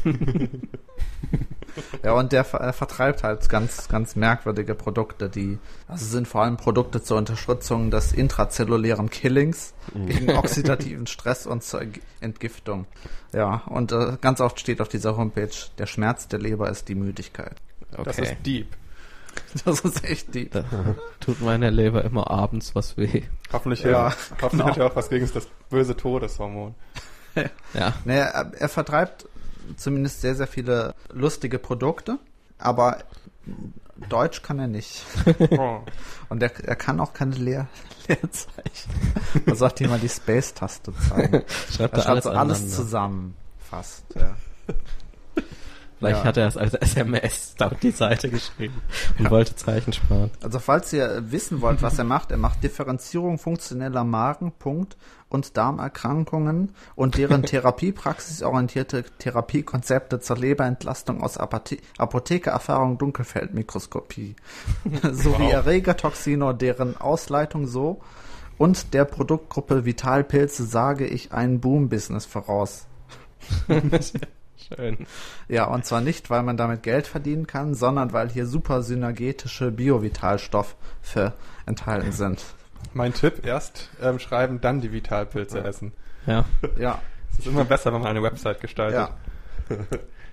ja, 2.07 2.13
und 2.13 2.31
der 2.31 2.43
ver- 2.45 2.59
er 2.61 2.71
vertreibt 2.73 3.23
halt 3.23 3.49
ganz, 3.49 3.89
ganz 3.89 4.15
merkwürdige 4.15 4.75
Produkte, 4.75 5.27
die, 5.29 5.59
also 5.89 6.05
sind 6.05 6.27
vor 6.27 6.43
allem 6.43 6.55
Produkte 6.57 7.03
zur 7.03 7.17
Unterstützung 7.17 7.91
des 7.91 8.13
intrazellulären 8.13 9.09
Killings, 9.09 9.73
gegen 9.93 10.29
oxidativen 10.31 11.05
Stress 11.07 11.45
und 11.45 11.63
zur 11.63 11.81
Entgiftung. 12.21 12.85
Ja, 13.33 13.63
und 13.65 13.91
äh, 13.91 14.17
ganz 14.21 14.39
oft 14.39 14.59
steht 14.59 14.79
auf 14.79 14.87
dieser 14.87 15.17
Homepage, 15.17 15.49
der 15.77 15.85
Schmerz 15.85 16.29
der 16.29 16.39
Leber 16.39 16.69
ist 16.69 16.87
die 16.87 16.95
Müdigkeit. 16.95 17.57
Das 17.91 17.99
okay. 17.99 18.23
ist 18.23 18.35
deep. 18.45 18.67
Das 19.65 19.81
ist 19.81 20.03
echt 20.03 20.33
die. 20.33 20.49
Da 20.49 20.63
tut 21.19 21.41
meiner 21.41 21.69
Leber 21.69 22.03
immer 22.03 22.31
abends 22.31 22.73
was 22.73 22.97
weh. 22.97 23.21
Hoffentlich, 23.53 23.83
Ja, 23.83 24.11
hoffentlich 24.41 24.49
genau. 24.51 24.65
hat 24.67 24.77
er 24.77 24.85
auch 24.87 24.95
was 24.95 25.09
gegen 25.09 25.29
das 25.31 25.47
böse 25.69 25.95
Todeshormon. 25.95 26.73
Ja. 27.75 27.93
Naja, 28.03 28.23
er, 28.25 28.51
er 28.59 28.69
vertreibt 28.69 29.27
zumindest 29.75 30.21
sehr, 30.21 30.35
sehr 30.35 30.47
viele 30.47 30.95
lustige 31.11 31.59
Produkte, 31.59 32.17
aber 32.57 32.99
Deutsch 34.09 34.41
kann 34.43 34.59
er 34.59 34.67
nicht. 34.67 35.03
Oh. 35.57 35.79
Und 36.29 36.43
er, 36.43 36.51
er 36.65 36.75
kann 36.75 36.99
auch 36.99 37.13
keine 37.13 37.35
Leer, 37.35 37.67
Leerzeichen. 38.07 38.91
Man 39.45 39.55
sollte 39.55 39.83
ihm 39.85 39.89
mal 39.89 39.99
die 39.99 40.09
Space-Taste 40.09 40.93
zeigen. 41.07 41.43
Schreibt 41.71 41.93
Er 41.93 41.97
da 41.97 42.01
schreibt 42.01 42.07
alles, 42.07 42.25
alles 42.27 42.75
zusammen. 42.75 43.35
Fast, 43.59 44.03
ja. 44.15 44.35
Vielleicht 45.99 46.19
Ja. 46.19 46.23
hat 46.25 46.37
er 46.37 46.47
es 46.47 46.57
als 46.57 46.73
SMS 46.75 47.55
da 47.57 47.67
auf 47.69 47.79
die 47.79 47.89
Seite 47.91 48.29
geschrieben 48.29 48.81
und 49.17 49.31
wollte 49.31 49.55
Zeichen 49.55 49.93
sparen. 49.93 50.29
Also 50.43 50.59
falls 50.59 50.93
ihr 50.93 51.31
wissen 51.31 51.61
wollt, 51.61 51.81
was 51.81 51.97
er 51.97 52.03
macht, 52.03 52.29
er 52.31 52.37
macht 52.37 52.63
Differenzierung 52.63 53.39
funktioneller 53.39 54.03
Magen, 54.03 54.51
Punkt, 54.51 54.95
und 55.29 55.57
Darmerkrankungen 55.57 56.73
und 56.95 57.17
deren 57.17 57.43
therapiepraxisorientierte 57.43 59.03
Therapiekonzepte 59.19 60.19
zur 60.19 60.37
Leberentlastung 60.37 61.21
aus 61.21 61.37
Apothe 61.37 61.77
Apothekererfahrung 61.97 62.97
Dunkelfeldmikroskopie 62.97 64.35
sowie 65.11 65.43
Wow. 65.43 65.53
Erregertoxine 65.53 66.45
und 66.45 66.61
deren 66.61 66.97
Ausleitung 66.97 67.67
so 67.67 68.01
und 68.57 68.93
der 68.93 69.05
Produktgruppe 69.05 69.85
Vitalpilze 69.85 70.63
sage 70.63 71.05
ich 71.05 71.31
ein 71.31 71.59
Boom-Business 71.59 72.25
voraus. 72.25 72.87
Schön. 74.57 75.07
Ja, 75.47 75.65
und 75.65 75.85
zwar 75.85 76.01
nicht, 76.01 76.29
weil 76.29 76.43
man 76.43 76.57
damit 76.57 76.83
Geld 76.83 77.07
verdienen 77.07 77.47
kann, 77.47 77.73
sondern 77.73 78.11
weil 78.11 78.29
hier 78.29 78.45
super 78.47 78.81
synergetische 78.81 79.71
Biovitalstoffe 79.71 80.75
enthalten 81.65 82.11
sind. 82.11 82.43
Mein 82.93 83.13
Tipp, 83.13 83.45
erst 83.45 83.89
ähm, 84.01 84.19
schreiben, 84.19 84.59
dann 84.61 84.81
die 84.81 84.91
Vitalpilze 84.91 85.63
essen. 85.63 85.91
Ja. 86.25 86.45
Ja, 86.77 87.01
Es 87.33 87.39
ist 87.39 87.47
immer 87.47 87.65
besser, 87.65 87.93
wenn 87.93 88.01
man 88.01 88.09
eine 88.09 88.23
Website 88.23 88.59
gestaltet. 88.61 89.09
ja. 89.69 89.75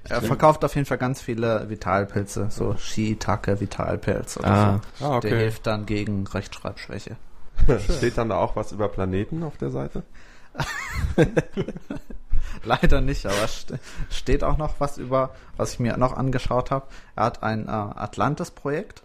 Er 0.06 0.20
verkauft 0.20 0.62
auf 0.66 0.74
jeden 0.74 0.84
Fall 0.86 0.98
ganz 0.98 1.22
viele 1.22 1.70
Vitalpilze, 1.70 2.48
so 2.50 2.76
Shiitake 2.76 3.58
Vitalpilz 3.58 4.36
oder 4.36 4.46
Ah. 4.48 4.80
so. 4.96 5.04
Ah, 5.06 5.20
Der 5.20 5.30
okay. 5.32 5.38
hilft 5.44 5.66
dann 5.66 5.86
gegen 5.86 6.26
Rechtschreibschwäche. 6.26 7.16
Steht 7.96 8.18
dann 8.18 8.28
da 8.28 8.36
auch 8.36 8.54
was 8.54 8.72
über 8.72 8.88
Planeten 8.88 9.42
auf 9.42 9.56
der 9.56 9.70
Seite? 9.70 10.02
Leider 12.64 13.00
nicht, 13.00 13.26
aber 13.26 13.46
st 13.48 13.74
steht 14.10 14.44
auch 14.44 14.56
noch 14.58 14.78
was 14.78 14.98
über, 14.98 15.30
was 15.56 15.72
ich 15.72 15.78
mir 15.80 15.96
noch 15.96 16.14
angeschaut 16.16 16.70
habe. 16.70 16.86
Er 17.16 17.24
hat 17.24 17.42
ein 17.42 17.66
äh, 17.66 17.70
Atlantis-Projekt, 17.70 19.02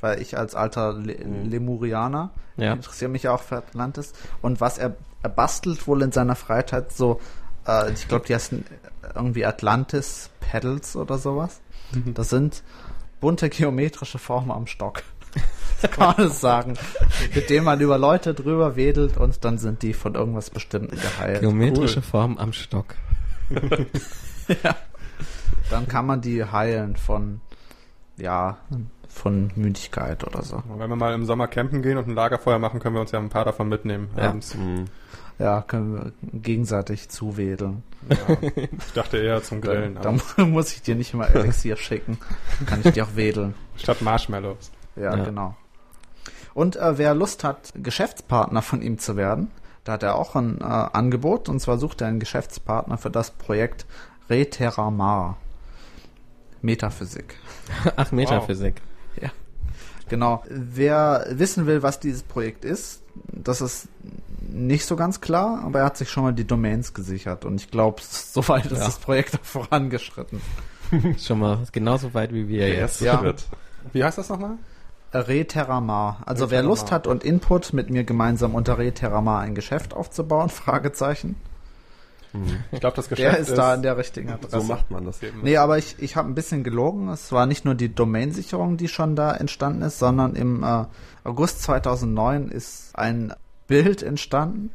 weil 0.00 0.20
ich 0.20 0.36
als 0.38 0.54
alter 0.54 0.92
Le 0.94 1.12
Lemurianer 1.14 2.30
Ja. 2.56 2.72
interessiere 2.74 3.10
mich 3.10 3.24
ja 3.24 3.32
auch 3.34 3.42
für 3.42 3.56
Atlantis. 3.56 4.12
Und 4.42 4.60
was 4.60 4.78
er, 4.78 4.96
er 5.22 5.30
bastelt 5.30 5.86
wohl 5.86 6.02
in 6.02 6.12
seiner 6.12 6.36
Freizeit 6.36 6.92
so, 6.92 7.20
äh, 7.66 7.92
ich 7.92 8.08
glaube, 8.08 8.26
die 8.26 8.34
heißen 8.34 8.64
irgendwie 9.14 9.44
Atlantis 9.46 10.30
Pedals 10.40 10.96
oder 10.96 11.18
sowas. 11.18 11.60
Das 12.14 12.28
sind 12.30 12.62
bunte 13.20 13.48
geometrische 13.48 14.18
Formen 14.18 14.50
am 14.50 14.66
Stock. 14.66 15.02
Kann 15.90 16.14
man 16.16 16.26
es 16.28 16.40
sagen. 16.40 16.74
Mit 17.34 17.50
dem 17.50 17.64
man 17.64 17.80
über 17.80 17.98
Leute 17.98 18.34
drüber 18.34 18.76
wedelt 18.76 19.16
und 19.16 19.44
dann 19.44 19.58
sind 19.58 19.82
die 19.82 19.92
von 19.94 20.14
irgendwas 20.14 20.50
Bestimmten 20.50 20.96
geheilt. 20.96 21.40
Geometrische 21.40 22.02
Form 22.02 22.36
am 22.38 22.52
Stock. 22.52 22.94
Dann 25.70 25.86
kann 25.88 26.06
man 26.06 26.20
die 26.20 26.44
heilen 26.44 26.96
von, 26.96 27.40
ja, 28.16 28.58
von 29.12 29.50
Müdigkeit 29.56 30.24
oder 30.26 30.42
so. 30.42 30.62
Wenn 30.76 30.88
wir 30.88 30.96
mal 30.96 31.12
im 31.14 31.26
Sommer 31.26 31.48
campen 31.48 31.82
gehen 31.82 31.98
und 31.98 32.08
ein 32.08 32.14
Lagerfeuer 32.14 32.58
machen, 32.58 32.80
können 32.80 32.94
wir 32.94 33.00
uns 33.00 33.10
ja 33.10 33.18
ein 33.18 33.28
paar 33.28 33.44
davon 33.44 33.68
mitnehmen. 33.68 34.08
Ja. 34.16 34.28
Abends. 34.30 34.54
Hm. 34.54 34.86
Ja, 35.38 35.62
können 35.62 35.94
wir 35.94 36.12
gegenseitig 36.40 37.08
zuwedeln. 37.08 37.82
Ja. 38.08 38.36
Ich 38.42 38.92
dachte 38.92 39.16
eher 39.18 39.42
zum 39.42 39.60
Grillen. 39.62 39.94
Da, 39.94 40.14
da 40.36 40.44
muss 40.46 40.72
ich 40.72 40.82
dir 40.82 40.94
nicht 40.94 41.14
immer 41.14 41.28
Elixier 41.30 41.76
schicken. 41.76 42.18
Kann 42.66 42.80
ich 42.84 42.92
dir 42.92 43.04
auch 43.04 43.16
wedeln. 43.16 43.54
statt 43.76 44.02
Marshmallows. 44.02 44.70
Ja, 44.96 45.16
Ja. 45.16 45.24
genau. 45.24 45.56
Und 46.52 46.76
äh, 46.76 46.98
wer 46.98 47.14
Lust 47.14 47.42
hat, 47.44 47.72
Geschäftspartner 47.74 48.60
von 48.60 48.82
ihm 48.82 48.98
zu 48.98 49.16
werden, 49.16 49.50
da 49.84 49.92
hat 49.92 50.02
er 50.02 50.16
auch 50.16 50.34
ein 50.36 50.60
äh, 50.60 50.64
Angebot. 50.64 51.48
Und 51.48 51.58
zwar 51.60 51.78
sucht 51.78 52.00
er 52.02 52.08
einen 52.08 52.20
Geschäftspartner 52.20 52.98
für 52.98 53.10
das 53.10 53.30
Projekt 53.30 53.86
Reteramar. 54.28 55.38
Metaphysik. 56.60 57.36
Ach, 57.96 58.12
Metaphysik. 58.12 58.82
Genau. 60.08 60.42
Wer 60.48 61.24
wissen 61.30 61.66
will, 61.66 61.84
was 61.84 62.00
dieses 62.00 62.24
Projekt 62.24 62.64
ist, 62.64 63.02
das 63.32 63.60
ist 63.60 63.86
nicht 64.40 64.84
so 64.84 64.96
ganz 64.96 65.20
klar, 65.20 65.62
aber 65.64 65.78
er 65.80 65.84
hat 65.84 65.96
sich 65.96 66.10
schon 66.10 66.24
mal 66.24 66.32
die 66.32 66.44
Domains 66.46 66.94
gesichert 66.94 67.44
und 67.44 67.60
ich 67.60 67.70
glaube, 67.70 68.00
soweit 68.02 68.66
ist 68.66 68.78
Ja. 68.78 68.86
das 68.86 68.98
Projekt 68.98 69.36
auch 69.36 69.44
vorangeschritten. 69.44 70.40
Schon 71.20 71.38
mal 71.38 71.60
genauso 71.70 72.14
weit 72.14 72.34
wie 72.34 72.48
wir 72.48 72.68
jetzt. 72.68 73.00
Ja. 73.00 73.18
Schritt. 73.20 73.44
Wie 73.92 74.02
heißt 74.02 74.18
das 74.18 74.28
nochmal? 74.28 74.56
Reterramar. 75.14 76.22
Also 76.26 76.50
wer 76.50 76.58
Reterramar. 76.58 76.68
Lust 76.68 76.90
hat 76.90 77.06
und 77.06 77.22
Input 77.22 77.72
mit 77.72 77.90
mir 77.90 78.02
gemeinsam 78.02 78.56
unter 78.56 78.78
Reterramar 78.78 79.40
ein 79.40 79.54
Geschäft 79.54 79.94
aufzubauen, 79.94 80.48
Fragezeichen. 80.48 81.36
Ich 82.72 82.80
glaube, 82.80 82.96
das 82.96 83.08
Geschäft 83.08 83.32
Der 83.32 83.38
ist 83.38 83.54
da 83.56 83.74
in 83.74 83.82
der 83.82 83.96
richtigen 83.96 84.30
Adresse. 84.30 84.60
So 84.60 84.66
macht 84.72 84.90
man 84.90 85.04
das. 85.04 85.22
eben- 85.22 85.40
Nee, 85.42 85.56
aber 85.56 85.78
ich, 85.78 85.96
ich 85.98 86.16
habe 86.16 86.28
ein 86.28 86.34
bisschen 86.34 86.62
gelogen. 86.64 87.08
Es 87.08 87.32
war 87.32 87.46
nicht 87.46 87.64
nur 87.64 87.74
die 87.74 87.94
Domainsicherung, 87.94 88.76
die 88.76 88.88
schon 88.88 89.16
da 89.16 89.32
entstanden 89.32 89.82
ist, 89.82 89.98
sondern 89.98 90.34
im 90.36 90.62
äh, 90.62 90.84
August 91.24 91.62
2009 91.62 92.48
ist 92.48 92.90
ein 92.96 93.32
Bild 93.66 94.02
entstanden 94.02 94.70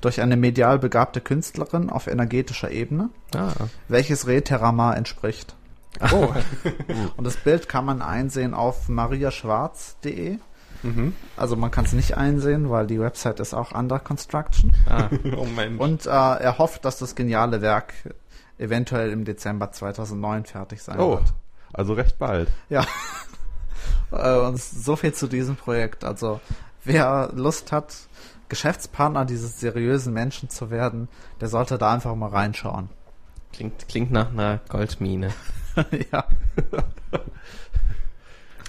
durch 0.00 0.20
eine 0.20 0.36
medial 0.36 0.78
begabte 0.78 1.20
Künstlerin 1.20 1.88
auf 1.90 2.06
energetischer 2.08 2.70
Ebene, 2.70 3.10
Ah, 3.36 3.52
welches 3.88 4.26
Reterama 4.26 4.94
entspricht. 4.94 5.54
Oh, 6.12 6.28
Und 7.16 7.24
das 7.24 7.36
Bild 7.36 7.68
kann 7.68 7.84
man 7.84 8.02
einsehen 8.02 8.54
auf 8.54 8.88
mariaschwarz.de. 8.88 10.38
Mhm. 10.82 11.14
Also 11.36 11.56
man 11.56 11.70
kann 11.70 11.84
es 11.84 11.92
nicht 11.92 12.16
einsehen, 12.16 12.68
weil 12.70 12.86
die 12.86 13.00
Website 13.00 13.38
ist 13.40 13.54
auch 13.54 13.72
under 13.72 13.98
construction. 13.98 14.72
Ah, 14.88 15.08
Oh 15.36 15.44
Mensch. 15.44 15.80
Und 15.80 16.06
äh, 16.06 16.10
er 16.10 16.58
hofft, 16.58 16.84
dass 16.84 16.98
das 16.98 17.14
geniale 17.14 17.62
Werk 17.62 17.94
eventuell 18.58 19.10
im 19.10 19.24
Dezember 19.24 19.70
2009 19.72 20.44
fertig 20.44 20.82
sein 20.82 20.98
Oh, 20.98 21.12
wird. 21.16 21.32
also 21.72 21.92
recht 21.94 22.18
bald. 22.18 22.48
Ja. 22.68 22.84
Äh, 24.12 24.38
Und 24.38 24.60
so 24.60 24.94
viel 24.94 25.14
zu 25.14 25.26
diesem 25.26 25.56
Projekt. 25.56 26.04
Also 26.04 26.40
wer 26.84 27.30
Lust 27.34 27.72
hat, 27.72 27.96
Geschäftspartner 28.50 29.24
dieses 29.24 29.58
seriösen 29.58 30.12
Menschen 30.12 30.50
zu 30.50 30.70
werden, 30.70 31.08
der 31.40 31.48
sollte 31.48 31.78
da 31.78 31.92
einfach 31.94 32.14
mal 32.14 32.28
reinschauen. 32.28 32.90
klingt, 33.54 33.88
klingt 33.88 34.12
nach 34.12 34.30
einer 34.30 34.60
Goldmine. 34.68 35.32
ja. 36.12 36.24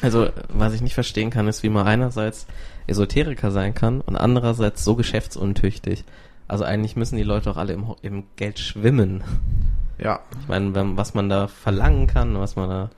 Also, 0.03 0.27
was 0.49 0.73
ich 0.73 0.81
nicht 0.81 0.93
verstehen 0.93 1.29
kann, 1.29 1.47
ist, 1.47 1.63
wie 1.63 1.69
man 1.69 1.87
einerseits 1.87 2.45
Esoteriker 2.87 3.51
sein 3.51 3.73
kann 3.73 4.01
und 4.01 4.17
andererseits 4.17 4.83
so 4.83 4.95
geschäftsuntüchtig. 4.95 6.03
Also 6.47 6.65
eigentlich 6.65 6.97
müssen 6.97 7.15
die 7.15 7.23
Leute 7.23 7.49
auch 7.49 7.57
alle 7.57 7.71
im, 7.71 7.95
im 8.01 8.25
Geld 8.35 8.59
schwimmen. 8.59 9.23
Ja. 9.97 10.19
Ich 10.41 10.47
meine, 10.49 10.75
wenn, 10.75 10.97
was 10.97 11.13
man 11.13 11.29
da 11.29 11.47
verlangen 11.47 12.07
kann, 12.07 12.37
was 12.37 12.57
man 12.57 12.69
da 12.69 12.89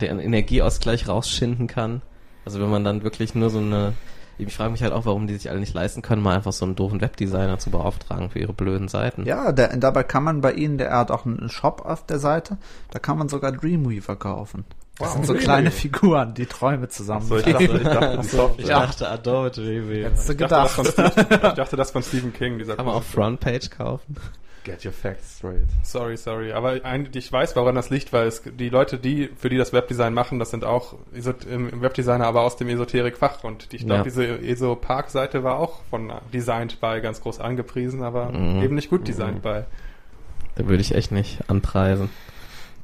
den 0.00 0.20
Energieausgleich 0.20 1.06
rausschinden 1.06 1.66
kann. 1.66 2.00
Also 2.46 2.60
wenn 2.60 2.70
man 2.70 2.82
dann 2.82 3.02
wirklich 3.02 3.34
nur 3.34 3.50
so 3.50 3.58
eine, 3.58 3.92
ich 4.38 4.54
frage 4.54 4.70
mich 4.70 4.82
halt 4.82 4.92
auch, 4.92 5.04
warum 5.04 5.26
die 5.26 5.34
sich 5.34 5.50
alle 5.50 5.60
nicht 5.60 5.74
leisten 5.74 6.00
können, 6.00 6.22
mal 6.22 6.36
einfach 6.36 6.52
so 6.52 6.64
einen 6.64 6.76
doofen 6.76 7.02
Webdesigner 7.02 7.58
zu 7.58 7.70
beauftragen 7.70 8.30
für 8.30 8.38
ihre 8.38 8.54
blöden 8.54 8.88
Seiten. 8.88 9.26
Ja, 9.26 9.52
der, 9.52 9.76
dabei 9.76 10.02
kann 10.02 10.24
man 10.24 10.40
bei 10.40 10.52
ihnen, 10.52 10.78
der 10.78 10.88
er 10.88 10.98
hat 10.98 11.10
auch 11.10 11.26
einen 11.26 11.50
Shop 11.50 11.82
auf 11.84 12.06
der 12.06 12.18
Seite, 12.18 12.56
da 12.90 12.98
kann 12.98 13.18
man 13.18 13.28
sogar 13.28 13.52
Dreamweaver 13.52 14.16
kaufen. 14.16 14.64
Das 14.98 15.08
Wow, 15.08 15.12
sind 15.14 15.26
so 15.26 15.32
really? 15.32 15.44
kleine 15.44 15.70
Figuren, 15.70 16.34
die 16.34 16.46
Träume 16.46 16.88
zusammen. 16.88 17.26
So, 17.26 17.36
ich 17.38 17.44
dachte, 17.44 17.64
ich 17.64 17.82
dachte. 17.82 18.50
Ich 18.58 18.66
dachte 18.66 19.08
Adobe 19.08 19.50
Dreamweaver. 19.50 20.06
Hättest 20.10 20.28
du 20.28 20.32
Ich 20.32 20.38
dachte, 20.38 20.54
das 20.54 20.76
gedacht. 20.94 21.12
Steve, 21.12 21.46
ich 21.48 21.54
dachte, 21.54 21.76
das 21.76 21.90
von 21.92 22.02
Stephen 22.02 22.32
King, 22.32 22.58
dieser 22.58 22.74
Kann 22.76 22.86
man 22.86 22.94
auf 22.96 23.06
Frontpage 23.06 23.70
kaufen. 23.70 24.16
Get 24.64 24.84
your 24.84 24.92
facts 24.92 25.36
straight. 25.38 25.68
Sorry, 25.82 26.16
sorry. 26.16 26.52
Aber 26.52 26.80
ein, 26.84 27.08
ich 27.14 27.32
weiß, 27.32 27.54
woran 27.56 27.74
das 27.76 27.88
liegt, 27.90 28.12
weil 28.12 28.26
es 28.26 28.42
die 28.44 28.68
Leute, 28.68 28.98
die 28.98 29.30
für 29.38 29.48
die 29.48 29.56
das 29.56 29.72
Webdesign 29.72 30.12
machen, 30.12 30.38
das 30.40 30.50
sind 30.50 30.64
auch 30.64 30.94
im 31.48 31.80
Webdesigner, 31.80 32.26
aber 32.26 32.42
aus 32.42 32.56
dem 32.56 32.68
Esoterik-Fach. 32.68 33.44
Und 33.44 33.72
ich 33.72 33.86
glaube, 33.86 33.98
Ja. 34.00 34.02
diese 34.02 34.26
ESO-Park-Seite 34.26 35.42
war 35.44 35.58
auch 35.58 35.80
von 35.90 36.12
Designed 36.34 36.80
by 36.80 37.00
ganz 37.00 37.20
groß 37.22 37.40
angepriesen, 37.40 38.02
aber 38.02 38.32
Mhm. 38.32 38.62
eben 38.62 38.74
nicht 38.74 38.90
gut 38.90 39.06
Designed 39.08 39.42
by. 39.42 39.62
Da 40.56 40.66
würde 40.66 40.80
ich 40.82 40.94
echt 40.94 41.12
nicht 41.12 41.38
anpreisen. 41.48 42.10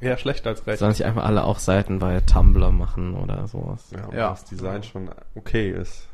Eher 0.01 0.17
schlecht 0.17 0.45
als 0.47 0.65
recht. 0.67 0.79
Sollen 0.79 0.93
sich 0.93 1.05
einfach 1.05 1.23
alle 1.25 1.43
auch 1.43 1.59
Seiten 1.59 1.99
bei 1.99 2.19
Tumblr 2.21 2.71
machen 2.71 3.15
oder 3.15 3.47
sowas. 3.47 3.85
Ja, 3.91 3.99
Ja. 4.11 4.17
ja. 4.17 4.29
das 4.31 4.43
Design 4.45 4.83
schon 4.83 5.09
okay 5.35 5.71
ist. 5.71 6.07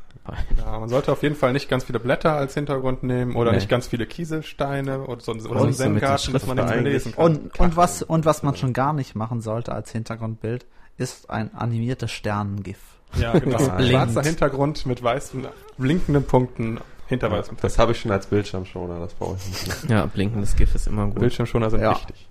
Ja, 0.58 0.78
man 0.78 0.88
sollte 0.88 1.10
auf 1.10 1.22
jeden 1.22 1.34
Fall 1.34 1.52
nicht 1.52 1.68
ganz 1.68 1.84
viele 1.84 1.98
Blätter 1.98 2.32
als 2.34 2.54
Hintergrund 2.54 3.02
nehmen 3.02 3.34
oder 3.34 3.50
Nee. 3.50 3.56
nicht 3.56 3.68
ganz 3.68 3.88
viele 3.88 4.06
Kieselsteine 4.06 5.00
oder 5.04 5.20
so, 5.20 5.32
oder 5.32 5.40
so 5.40 5.48
Und 5.50 5.56
einen 5.58 5.72
Zen-Garten, 5.72 6.32
dass 6.32 6.46
man 6.46 6.56
nichts 6.58 6.70
mehr 6.70 6.82
lesen 6.82 7.12
kann. 7.12 7.24
Und, 7.24 7.58
und 7.58 7.76
was, 7.76 8.02
und 8.02 8.24
was 8.24 8.42
man 8.44 8.54
schon 8.54 8.72
gar 8.72 8.92
nicht 8.92 9.16
machen 9.16 9.40
sollte 9.40 9.72
als 9.72 9.90
Hintergrundbild, 9.90 10.64
ist 10.96 11.28
ein 11.30 11.52
animiertes 11.54 12.10
Sternengif. 12.12 12.78
Ja, 13.16 13.32
genau. 13.38 13.58
Das 13.58 13.88
Schwarzer. 13.88 14.22
Hintergrund 14.22 14.86
mit 14.86 15.02
weißen, 15.02 15.46
blinkenden 15.78 16.24
Punkten 16.24 16.78
hinter 17.06 17.30
weißem 17.30 17.56
Das 17.60 17.78
habe 17.78 17.92
ich 17.92 18.00
schon 18.00 18.12
als 18.12 18.26
Bildschirmschoner, 18.26 19.00
das 19.00 19.14
brauche 19.14 19.36
ich 19.38 19.48
nicht 19.48 19.88
mehr. 19.88 19.98
Ja, 19.98 20.06
blinkendes 20.06 20.54
GIF 20.54 20.74
ist 20.74 20.86
immer 20.86 21.06
gut. 21.06 21.18
Bildschirmschoner 21.20 21.68
sind 21.70 21.80
Ja. 21.80 21.90
wichtig. 21.92 22.28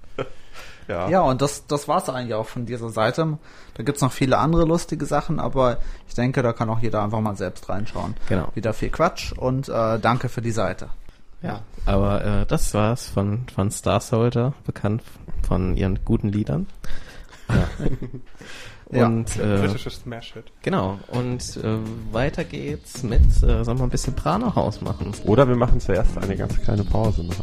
Ja. 0.92 1.08
Ja, 1.10 1.22
und 1.22 1.42
das, 1.42 1.66
das 1.68 1.88
war's 1.88 2.10
eigentlich 2.10 2.34
auch 2.34 2.48
von 2.48 2.66
dieser 2.66 2.90
Seite. 2.90 3.38
Da 3.76 3.84
gibt's 3.84 4.02
noch 4.02 4.12
viele 4.12 4.38
andere 4.38 4.66
lustige 4.66 5.06
Sachen, 5.06 5.40
aber 5.40 5.78
ich 6.10 6.16
denke, 6.16 6.44
da 6.44 6.52
kann 6.52 6.70
auch 6.70 6.80
jeder 6.80 7.02
einfach 7.02 7.22
mal 7.22 7.38
selbst 7.38 7.70
reinschauen. 7.70 8.16
Genau. 8.28 8.50
Wieder 8.56 8.74
viel 8.74 8.90
Quatsch 8.90 9.32
und 9.32 9.70
äh, 9.70 10.00
danke 10.00 10.28
für 10.28 10.42
die 10.42 10.52
Seite. 10.52 10.90
Ja. 11.42 11.62
Aber 11.86 12.24
äh, 12.24 12.46
das 12.46 12.74
war's 12.74 13.08
von, 13.08 13.46
von 13.56 13.72
Star 13.72 14.02
Soldier, 14.02 14.54
bekannt 14.66 15.02
von 15.48 15.78
ihren 15.78 16.04
guten 16.04 16.28
Liedern. 16.28 16.68
Ja. 17.48 17.68
Ja. 18.94 19.06
Und 19.06 19.38
äh, 19.40 19.58
Britisches 19.58 20.02
Smash-Hit. 20.02 20.52
genau, 20.64 21.00
und 21.08 21.56
äh, 21.64 21.78
weiter 22.12 22.44
geht's 22.44 23.04
mit, 23.04 23.22
äh, 23.42 23.64
sollen 23.64 23.78
wir 23.78 23.84
ein 23.84 23.90
bisschen 23.90 24.18
Prana 24.18 24.54
Haus 24.54 24.82
machen? 24.82 25.14
Oder 25.24 25.48
wir 25.48 25.56
machen 25.56 25.80
zuerst 25.80 26.18
eine 26.18 26.36
ganz 26.36 26.62
kleine 26.62 26.84
Pause 26.84 27.24
noch. 27.24 27.40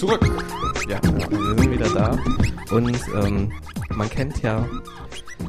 Zurück. 0.00 0.26
Ja, 0.88 0.98
wir 1.02 1.58
sind 1.58 1.70
wieder 1.72 1.90
da. 1.90 2.18
Und 2.74 2.98
ähm, 3.22 3.52
man 3.90 4.08
kennt 4.08 4.42
ja, 4.42 4.66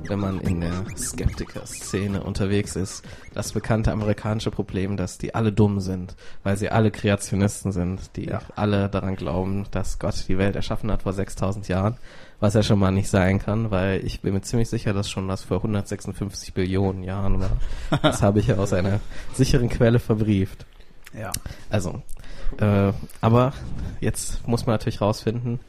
wenn 0.09 0.19
man 0.19 0.41
in 0.41 0.59
der 0.59 0.73
Skeptiker-Szene 0.97 2.21
unterwegs 2.21 2.75
ist, 2.75 3.05
das 3.33 3.53
bekannte 3.53 3.93
amerikanische 3.93 4.51
Problem, 4.51 4.97
dass 4.97 5.17
die 5.17 5.33
alle 5.35 5.53
dumm 5.53 5.79
sind, 5.79 6.17
weil 6.43 6.57
sie 6.57 6.69
alle 6.69 6.91
Kreationisten 6.91 7.71
sind, 7.71 8.17
die 8.17 8.25
Ja. 8.25 8.41
alle 8.57 8.89
daran 8.89 9.15
glauben, 9.15 9.67
dass 9.71 9.99
Gott 9.99 10.25
die 10.27 10.37
Welt 10.37 10.57
erschaffen 10.57 10.91
hat 10.91 11.03
vor 11.03 11.13
6000 11.13 11.69
Jahren, 11.69 11.95
was 12.41 12.53
ja 12.53 12.61
schon 12.61 12.77
mal 12.79 12.91
nicht 12.91 13.09
sein 13.09 13.39
kann, 13.39 13.71
weil 13.71 14.05
ich 14.05 14.19
bin 14.19 14.33
mir 14.33 14.41
ziemlich 14.41 14.67
sicher, 14.69 14.91
dass 14.91 15.09
schon 15.09 15.29
was 15.29 15.43
vor 15.43 15.57
156 15.59 16.53
Billionen 16.53 17.03
Jahren 17.03 17.39
war. 17.39 17.51
Das 18.01 18.21
habe 18.21 18.39
ich 18.41 18.47
ja 18.47 18.57
aus 18.57 18.73
einer 18.73 18.99
sicheren 19.33 19.69
Quelle 19.69 19.99
verbrieft. 19.99 20.65
Ja. 21.17 21.31
Also, 21.69 22.01
äh, 22.59 22.93
aber 23.21 23.53
jetzt 23.99 24.47
muss 24.47 24.65
man 24.65 24.73
natürlich 24.73 25.01
rausfinden, 25.01 25.59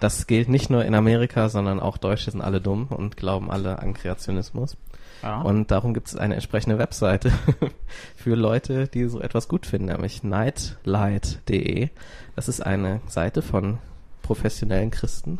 das 0.00 0.26
gilt 0.26 0.48
nicht 0.48 0.68
nur 0.70 0.84
in 0.84 0.94
Amerika, 0.94 1.48
sondern 1.48 1.80
auch 1.80 1.96
Deutsche 1.96 2.30
sind 2.30 2.42
alle 2.42 2.60
dumm 2.60 2.86
und 2.88 3.16
glauben 3.16 3.50
alle 3.50 3.78
an 3.78 3.94
Kreationismus. 3.94 4.76
ja. 5.22 5.40
Und 5.40 5.70
darum 5.70 5.94
gibt 5.94 6.08
es 6.08 6.16
eine 6.16 6.34
entsprechende 6.34 6.78
Webseite 6.78 7.32
für 8.16 8.34
Leute, 8.34 8.88
die 8.88 9.06
so 9.06 9.20
etwas 9.20 9.48
gut 9.48 9.64
finden, 9.64 9.86
nämlich 9.86 10.22
nightlight.de. 10.22 11.88
Das 12.34 12.48
ist 12.48 12.60
eine 12.60 13.00
Seite 13.06 13.40
von 13.40 13.78
professionellen 14.22 14.90
Christen. 14.90 15.38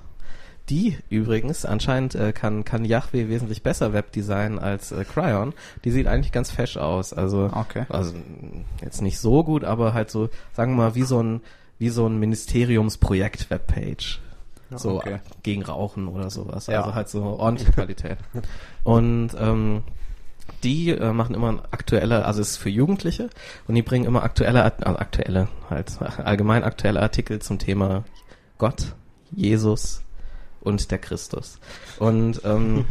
Die 0.68 0.98
übrigens, 1.10 1.64
anscheinend 1.64 2.16
äh, 2.16 2.32
kann, 2.32 2.64
kann 2.64 2.84
Yahweh 2.84 3.28
wesentlich 3.28 3.62
besser 3.62 3.92
Webdesign 3.92 4.58
als 4.58 4.90
äh, 4.90 5.04
Cryon. 5.04 5.52
Die 5.84 5.92
sieht 5.92 6.08
eigentlich 6.08 6.32
ganz 6.32 6.50
fesch 6.50 6.76
aus. 6.76 7.12
Also, 7.12 7.48
Okay. 7.52 7.84
also 7.88 8.14
jetzt 8.82 9.00
nicht 9.00 9.20
so 9.20 9.44
gut, 9.44 9.62
aber 9.62 9.94
halt 9.94 10.10
so, 10.10 10.28
sagen 10.52 10.72
wir 10.72 10.84
mal, 10.84 10.94
wie 10.96 11.04
so 11.04 11.22
ein, 11.22 11.40
wie 11.78 11.90
so 11.90 12.08
ein 12.08 12.18
Ministeriumsprojekt-Webpage. 12.18 14.20
so 14.74 14.96
okay. 14.96 15.20
gegen 15.44 15.62
Rauchen 15.62 16.08
oder 16.08 16.30
sowas. 16.30 16.66
Ja. 16.66 16.80
Also 16.80 16.94
halt 16.96 17.08
so 17.10 17.22
ordentliche 17.22 17.70
Qualität. 17.70 18.18
Und 18.82 19.36
ähm, 19.38 19.84
die 20.64 20.90
äh, 20.90 21.12
machen 21.12 21.36
immer 21.36 21.62
aktuelle, 21.70 22.24
also 22.24 22.40
es 22.40 22.52
ist 22.52 22.56
für 22.56 22.70
Jugendliche 22.70 23.30
und 23.66 23.74
die 23.74 23.82
bringen 23.82 24.04
immer 24.04 24.22
aktuelle, 24.22 24.62
also 24.62 24.98
aktuelle, 24.98 25.48
halt 25.68 25.92
allgemein 26.24 26.64
aktuelle 26.64 27.02
Artikel 27.02 27.40
zum 27.40 27.58
Thema 27.58 28.04
Gott, 28.58 28.94
Jesus 29.32 30.02
und 30.66 30.90
der 30.90 30.98
Christus. 30.98 31.58
Und 31.98 32.42
ähm, 32.44 32.84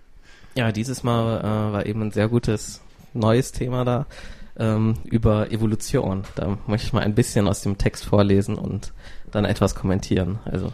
ja, 0.54 0.72
dieses 0.72 1.02
Mal 1.02 1.40
äh, 1.40 1.72
war 1.72 1.86
eben 1.86 2.02
ein 2.02 2.12
sehr 2.12 2.28
gutes 2.28 2.80
neues 3.12 3.52
Thema 3.52 3.84
da 3.84 4.06
ähm, 4.58 4.94
über 5.04 5.50
Evolution. 5.50 6.24
Da 6.34 6.58
möchte 6.66 6.86
ich 6.86 6.92
mal 6.92 7.02
ein 7.02 7.14
bisschen 7.14 7.48
aus 7.48 7.62
dem 7.62 7.78
Text 7.78 8.04
vorlesen 8.06 8.56
und 8.56 8.92
dann 9.30 9.44
etwas 9.44 9.74
kommentieren. 9.74 10.38
Also 10.44 10.72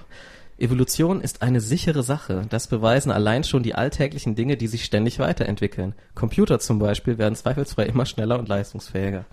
Evolution 0.59 1.21
ist 1.21 1.43
eine 1.43 1.61
sichere 1.61 2.03
Sache. 2.03 2.47
Das 2.49 2.69
beweisen 2.69 3.11
allein 3.11 3.43
schon 3.43 3.63
die 3.63 3.75
alltäglichen 3.75 4.35
Dinge, 4.35 4.57
die 4.57 4.69
sich 4.69 4.85
ständig 4.85 5.19
weiterentwickeln. 5.19 5.95
Computer 6.15 6.61
zum 6.61 6.79
Beispiel 6.79 7.19
werden 7.19 7.35
zweifelsfrei 7.35 7.87
immer 7.87 8.07
schneller 8.07 8.39
und 8.39 8.49
leistungsfähiger. 8.49 9.25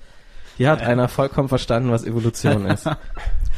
Hier 0.60 0.70
hat 0.72 0.82
einer 0.82 1.08
vollkommen 1.08 1.48
verstanden, 1.50 1.90
was 1.90 2.04
Evolution 2.04 2.66
ist. 2.68 2.86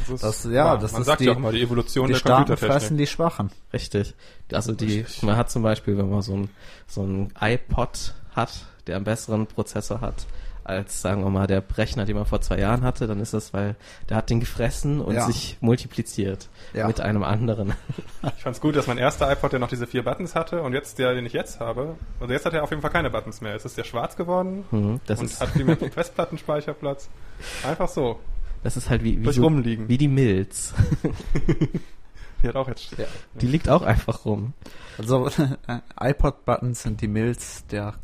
Das, 0.08 0.14
ist 0.14 0.22
Das- 0.24 0.52
ja, 0.52 0.64
wahr. 0.64 0.78
das 0.78 0.92
Man 0.92 1.02
ist 1.02 1.06
sagt 1.06 1.20
die- 1.20 1.26
ja 1.26 1.32
auch 1.32 1.38
mal 1.38 1.52
die 1.52 1.62
Evolution 1.62 2.06
die 2.08 2.12
der 2.14 2.18
Starken 2.18 2.38
Computertechnik. 2.46 2.72
fressen 2.80 2.96
die 2.96 3.06
Schwachen. 3.06 3.50
Richtig. 3.72 4.14
Also 4.52 4.72
die, 4.72 5.04
man 5.22 5.36
hat 5.36 5.48
zum 5.50 5.62
Beispiel, 5.62 5.96
wenn 5.96 6.10
man 6.10 6.22
so 6.22 6.34
ein, 6.36 6.50
so 6.88 7.02
ein 7.04 7.32
iPod 7.40 8.12
hat, 8.34 8.50
der 8.88 8.96
einen 8.96 9.04
besseren 9.04 9.46
Prozessor 9.46 10.00
hat 10.00 10.26
als, 10.64 11.02
sagen 11.02 11.22
wir 11.24 11.30
mal, 11.30 11.46
der 11.46 11.62
Rechner, 11.76 12.04
den 12.04 12.16
man 12.16 12.26
vor 12.26 12.40
zwei 12.40 12.58
Jahren 12.58 12.82
hatte, 12.82 13.06
dann 13.06 13.20
ist 13.20 13.34
das, 13.34 13.52
weil 13.52 13.74
der 14.08 14.16
hat 14.16 14.30
den 14.30 14.40
gefressen 14.40 15.00
und 15.00 15.14
Ja. 15.14 15.26
sich 15.26 15.56
multipliziert 15.60 16.48
Ja. 16.74 16.86
mit 16.86 17.00
einem 17.00 17.22
anderen. 17.24 17.72
Ich 18.36 18.42
fand's 18.42 18.60
gut, 18.60 18.76
dass 18.76 18.86
mein 18.86 18.98
erster 18.98 19.30
iPod, 19.32 19.52
der 19.52 19.58
noch 19.60 19.68
diese 19.68 19.86
vier 19.86 20.04
Buttons 20.04 20.34
hatte 20.34 20.62
und 20.62 20.72
jetzt 20.72 20.98
der, 20.98 21.14
den 21.14 21.26
ich 21.26 21.32
jetzt 21.32 21.58
habe, 21.60 21.96
also 22.20 22.32
jetzt 22.32 22.46
hat 22.46 22.54
er 22.54 22.62
auf 22.62 22.70
jeden 22.70 22.82
Fall 22.82 22.90
keine 22.92 23.10
Buttons 23.10 23.40
mehr. 23.40 23.52
Jetzt 23.52 23.64
ist 23.64 23.76
der 23.76 23.84
schwarz 23.84 24.16
geworden 24.16 24.64
Mhm, 24.70 25.00
das 25.06 25.18
und 25.20 25.26
ist, 25.26 25.40
hat 25.40 25.50
viel 25.50 25.64
mehr 25.64 25.76
Festplattenspeicherplatz. 25.92 27.08
Einfach 27.66 27.88
so. 27.88 28.20
das 28.62 28.76
ist 28.76 28.88
halt 28.90 29.02
wie, 29.02 29.24
wie, 29.24 29.32
so, 29.32 29.42
rumliegen. 29.42 29.88
wie 29.88 29.98
die 29.98 30.08
Milz. 30.08 30.72
Die 32.42 32.48
hat 32.48 32.56
auch 32.56 32.68
jetzt. 32.68 32.96
Ja. 32.98 33.04
Die 33.34 33.46
liegt 33.46 33.68
auch 33.68 33.82
einfach 33.82 34.24
rum. 34.24 34.52
Also 34.98 35.28
äh, 35.28 35.78
iPod-Buttons 36.10 36.82
sind 36.82 37.00
die 37.00 37.08
Mills 37.08 37.64
der, 37.70 37.94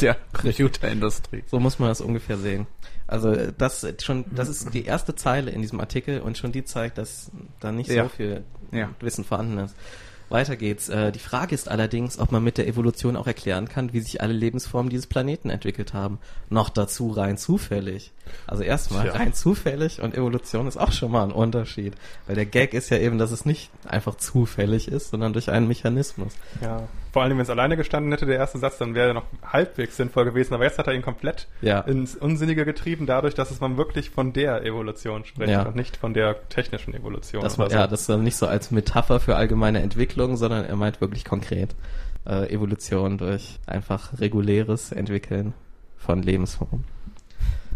der 0.00 0.16
Computerindustrie. 0.32 1.44
So 1.46 1.60
muss 1.60 1.78
man 1.78 1.88
das 1.88 2.00
ungefähr 2.00 2.36
sehen. 2.38 2.66
Also 3.06 3.30
äh, 3.32 3.52
das 3.56 3.86
schon, 4.02 4.24
das 4.34 4.48
ist 4.48 4.72
die 4.74 4.84
erste 4.84 5.14
Zeile 5.14 5.50
in 5.50 5.60
diesem 5.62 5.80
Artikel 5.80 6.20
und 6.20 6.38
schon 6.38 6.52
die 6.52 6.64
zeigt, 6.64 6.98
dass 6.98 7.30
da 7.60 7.70
nicht 7.72 7.90
Ja. 7.90 8.04
so 8.04 8.08
viel 8.08 8.44
Ja. 8.72 8.90
Wissen 9.00 9.24
vorhanden 9.24 9.58
ist. 9.58 9.76
Weiter 10.28 10.56
geht's. 10.56 10.88
Äh, 10.88 11.12
die 11.12 11.18
Frage 11.18 11.54
ist 11.54 11.68
allerdings, 11.68 12.18
ob 12.18 12.32
man 12.32 12.42
mit 12.42 12.58
der 12.58 12.66
Evolution 12.66 13.16
auch 13.16 13.26
erklären 13.26 13.68
kann, 13.68 13.92
wie 13.92 14.00
sich 14.00 14.20
alle 14.20 14.32
Lebensformen 14.32 14.90
dieses 14.90 15.06
Planeten 15.06 15.50
entwickelt 15.50 15.94
haben. 15.94 16.18
Noch 16.50 16.68
dazu 16.68 17.10
rein 17.10 17.36
zufällig. 17.36 18.12
Also 18.46 18.62
erstmal 18.62 19.04
Tja. 19.04 19.14
rein 19.14 19.34
zufällig 19.34 20.00
und 20.00 20.14
Evolution 20.14 20.66
ist 20.66 20.76
auch 20.76 20.92
schon 20.92 21.10
mal 21.10 21.24
ein 21.24 21.32
Unterschied. 21.32 21.94
Weil 22.26 22.36
der 22.36 22.46
Gag 22.46 22.74
ist 22.74 22.90
ja 22.90 22.98
eben, 22.98 23.18
dass 23.18 23.30
es 23.30 23.44
nicht 23.44 23.70
einfach 23.84 24.16
zufällig 24.16 24.88
ist, 24.88 25.10
sondern 25.10 25.32
durch 25.32 25.50
einen 25.50 25.68
Mechanismus. 25.68 26.32
Ja. 26.60 26.88
Vor 27.14 27.22
allem, 27.22 27.36
wenn 27.38 27.42
es 27.44 27.48
alleine 27.50 27.76
gestanden 27.76 28.10
hätte, 28.10 28.26
der 28.26 28.38
erste 28.38 28.58
Satz, 28.58 28.76
dann 28.78 28.96
wäre 28.96 29.06
er 29.06 29.14
noch 29.14 29.22
halbwegs 29.46 29.96
sinnvoll 29.96 30.24
gewesen. 30.24 30.52
Aber 30.52 30.64
jetzt 30.64 30.80
hat 30.80 30.88
er 30.88 30.94
ihn 30.94 31.02
komplett 31.02 31.46
Ja. 31.62 31.78
ins 31.82 32.16
Unsinnige 32.16 32.64
getrieben, 32.64 33.06
dadurch, 33.06 33.34
dass 33.36 33.52
es 33.52 33.60
man 33.60 33.76
wirklich 33.76 34.10
von 34.10 34.32
der 34.32 34.64
Evolution 34.66 35.24
spricht 35.24 35.52
Ja. 35.52 35.62
und 35.62 35.76
nicht 35.76 35.96
von 35.96 36.12
der 36.12 36.48
technischen 36.48 36.92
Evolution. 36.92 37.40
Das 37.40 37.56
war, 37.56 37.70
ja, 37.70 37.86
das 37.86 38.00
ist 38.00 38.08
dann 38.08 38.24
nicht 38.24 38.34
so 38.34 38.48
als 38.48 38.72
Metapher 38.72 39.20
für 39.20 39.36
allgemeine 39.36 39.80
Entwicklung, 39.80 40.36
sondern 40.36 40.64
er 40.64 40.74
meint 40.74 41.00
wirklich 41.00 41.24
konkret 41.24 41.76
äh, 42.26 42.52
Evolution 42.52 43.16
durch 43.16 43.60
einfach 43.64 44.18
reguläres 44.18 44.90
Entwickeln 44.90 45.54
von 45.96 46.20
Lebensformen. 46.20 46.82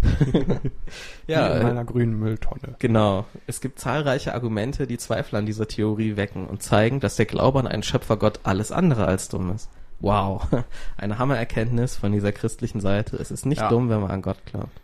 ja, 1.26 1.48
in 1.48 1.60
äh, 1.60 1.62
meiner 1.64 1.84
grünen 1.84 2.18
Mülltonne. 2.18 2.76
Genau. 2.78 3.24
Es 3.46 3.60
gibt 3.60 3.78
zahlreiche 3.78 4.34
Argumente, 4.34 4.86
die 4.86 4.98
Zweifel 4.98 5.36
an 5.36 5.46
dieser 5.46 5.68
Theorie 5.68 6.16
wecken 6.16 6.46
und 6.46 6.62
zeigen, 6.62 7.00
dass 7.00 7.16
der 7.16 7.26
Glaube 7.26 7.58
an 7.60 7.66
einen 7.66 7.82
Schöpfergott 7.82 8.40
alles 8.44 8.72
andere 8.72 9.06
als 9.06 9.28
dumm 9.28 9.52
ist. 9.54 9.68
Wow. 10.00 10.46
Eine 10.96 11.18
Hammererkenntnis 11.18 11.96
von 11.96 12.12
dieser 12.12 12.32
christlichen 12.32 12.80
Seite. 12.80 13.16
Es 13.16 13.30
ist 13.30 13.46
nicht 13.46 13.60
Ja. 13.60 13.68
dumm, 13.68 13.88
wenn 13.88 14.00
man 14.00 14.10
an 14.10 14.22
Gott 14.22 14.38
glaubt. 14.46 14.80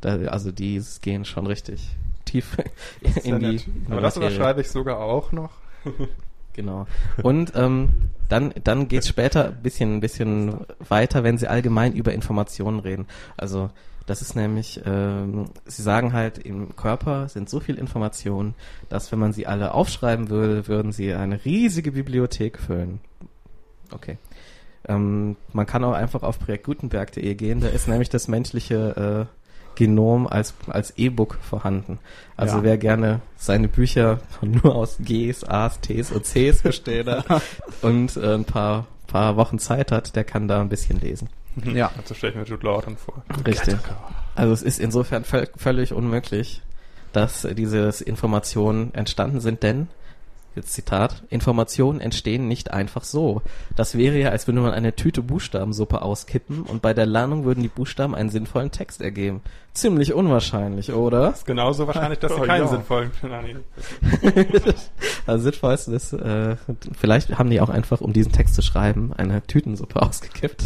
Da, 0.00 0.16
also 0.26 0.50
die 0.50 0.82
gehen 1.00 1.24
schon 1.24 1.46
richtig 1.46 1.90
tief 2.24 2.56
in 3.24 3.38
die, 3.38 3.46
nett. 3.46 3.64
Aber 3.90 4.00
das 4.00 4.16
unterschreibe 4.16 4.62
ich 4.62 4.70
sogar 4.70 4.98
auch 4.98 5.32
noch. 5.32 5.50
Genau. 6.54 6.86
Und 7.22 7.52
ähm, 7.54 7.90
dann, 8.28 8.52
dann 8.64 8.88
geht's 8.88 9.08
später 9.08 9.46
ein 9.46 9.62
bisschen, 9.62 9.96
ein 9.96 10.00
bisschen 10.00 10.66
weiter, 10.86 11.24
wenn 11.24 11.38
sie 11.38 11.48
allgemein 11.48 11.92
über 11.92 12.12
Informationen 12.12 12.80
reden. 12.80 13.06
Also 13.36 13.70
das 14.06 14.22
ist 14.22 14.34
nämlich, 14.34 14.80
ähm, 14.84 15.46
sie 15.64 15.82
sagen 15.82 16.12
halt, 16.12 16.38
im 16.38 16.74
Körper 16.76 17.28
sind 17.28 17.48
so 17.48 17.60
viel 17.60 17.76
Informationen, 17.76 18.54
dass 18.88 19.12
wenn 19.12 19.18
man 19.18 19.32
sie 19.32 19.46
alle 19.46 19.74
aufschreiben 19.74 20.28
würde, 20.28 20.66
würden 20.68 20.92
sie 20.92 21.12
eine 21.14 21.44
riesige 21.44 21.92
Bibliothek 21.92 22.58
füllen. 22.58 23.00
Okay. 23.92 24.18
Ähm, 24.88 25.36
man 25.52 25.66
kann 25.66 25.84
auch 25.84 25.92
einfach 25.92 26.22
auf 26.22 26.38
projektgutenberg.de 26.40 27.34
gehen, 27.34 27.60
da 27.60 27.68
ist 27.68 27.86
nämlich 27.88 28.08
das 28.08 28.26
menschliche 28.28 29.28
äh, 29.30 29.38
Genom 29.74 30.26
als, 30.26 30.52
als 30.66 30.92
E-Book 30.98 31.38
vorhanden. 31.40 31.98
Also 32.36 32.58
Ja. 32.58 32.62
wer 32.62 32.78
gerne 32.78 33.20
seine 33.36 33.68
Bücher 33.68 34.20
nur 34.42 34.74
aus 34.74 34.98
Gs, 34.98 35.44
As, 35.44 35.80
Ts 35.80 36.10
und 36.12 36.24
Cs 36.24 36.62
besteht 36.62 37.06
und 37.82 38.16
äh, 38.16 38.34
ein 38.34 38.44
paar, 38.44 38.86
paar 39.12 39.36
Wochen 39.36 39.58
Zeit 39.58 39.92
hat, 39.92 40.16
der 40.16 40.24
kann 40.24 40.48
da 40.48 40.60
ein 40.60 40.68
bisschen 40.68 40.98
lesen. 41.00 41.28
Ja. 41.64 41.92
Also 41.98 42.14
stelle 42.14 42.32
ich 42.32 42.38
mir 42.38 42.44
Jude 42.44 42.66
Law 42.66 42.80
dann 42.80 42.96
vor. 42.96 43.22
Richtig. 43.46 43.76
Also 44.34 44.52
es 44.54 44.62
ist 44.62 44.80
insofern 44.80 45.24
völ 45.24 45.48
völlig 45.56 45.92
unmöglich, 45.92 46.62
dass 47.12 47.46
diese 47.52 47.90
Informationen 48.04 48.94
entstanden 48.94 49.40
sind, 49.40 49.62
denn, 49.62 49.88
jetzt 50.56 50.72
Zitat, 50.72 51.24
Informationen 51.28 52.00
entstehen 52.00 52.48
nicht 52.48 52.72
einfach 52.72 53.04
so. 53.04 53.42
Das 53.76 53.96
wäre 53.96 54.18
ja, 54.18 54.30
als 54.30 54.46
würde 54.46 54.60
man 54.60 54.72
eine 54.72 54.94
Tüte 54.94 55.22
Buchstabensuppe 55.22 56.02
auskippen 56.02 56.62
und 56.62 56.82
bei 56.82 56.94
der 56.94 57.06
Lernung 57.06 57.44
würden 57.44 57.62
die 57.62 57.68
Buchstaben 57.68 58.14
einen 58.14 58.30
sinnvollen 58.30 58.70
Text 58.70 59.00
ergeben. 59.00 59.42
Ziemlich 59.72 60.12
unwahrscheinlich, 60.12 60.92
oder? 60.92 61.30
ist 61.30 61.46
genauso 61.46 61.86
wahrscheinlich, 61.86 62.18
dass 62.18 62.34
sie 62.34 62.40
Oh, 62.42 62.44
keinen 62.44 62.64
ja. 62.64 62.68
sinnvollen 62.68 63.10
also 65.26 65.42
sinnvoll 65.44 65.74
ist, 65.74 66.12
äh, 66.12 66.56
vielleicht 66.98 67.38
haben 67.38 67.50
die 67.50 67.60
auch 67.60 67.70
einfach, 67.70 68.00
um 68.00 68.12
diesen 68.12 68.32
Text 68.32 68.54
zu 68.54 68.62
schreiben, 68.62 69.12
eine 69.16 69.42
Tütensuppe 69.42 70.02
ausgekippt. 70.02 70.64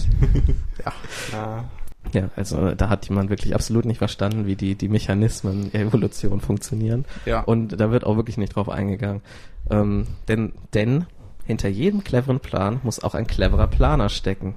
ja. 1.32 1.64
Ja, 2.12 2.30
also 2.36 2.74
da 2.74 2.88
hat 2.88 3.08
jemand 3.08 3.30
wirklich 3.30 3.54
absolut 3.54 3.84
nicht 3.84 3.98
verstanden, 3.98 4.46
wie 4.46 4.56
die, 4.56 4.74
die 4.74 4.88
Mechanismen 4.88 5.70
der 5.72 5.82
Evolution 5.82 6.40
funktionieren. 6.40 7.04
Ja. 7.24 7.40
Und 7.40 7.80
da 7.80 7.90
wird 7.90 8.04
auch 8.04 8.16
wirklich 8.16 8.38
nicht 8.38 8.54
drauf 8.54 8.68
eingegangen. 8.68 9.22
Ähm, 9.70 10.06
denn, 10.28 10.52
denn 10.74 11.06
hinter 11.44 11.68
jedem 11.68 12.04
cleveren 12.04 12.40
Plan 12.40 12.80
muss 12.82 13.02
auch 13.02 13.14
ein 13.14 13.26
cleverer 13.26 13.66
Planer 13.66 14.08
stecken. 14.08 14.54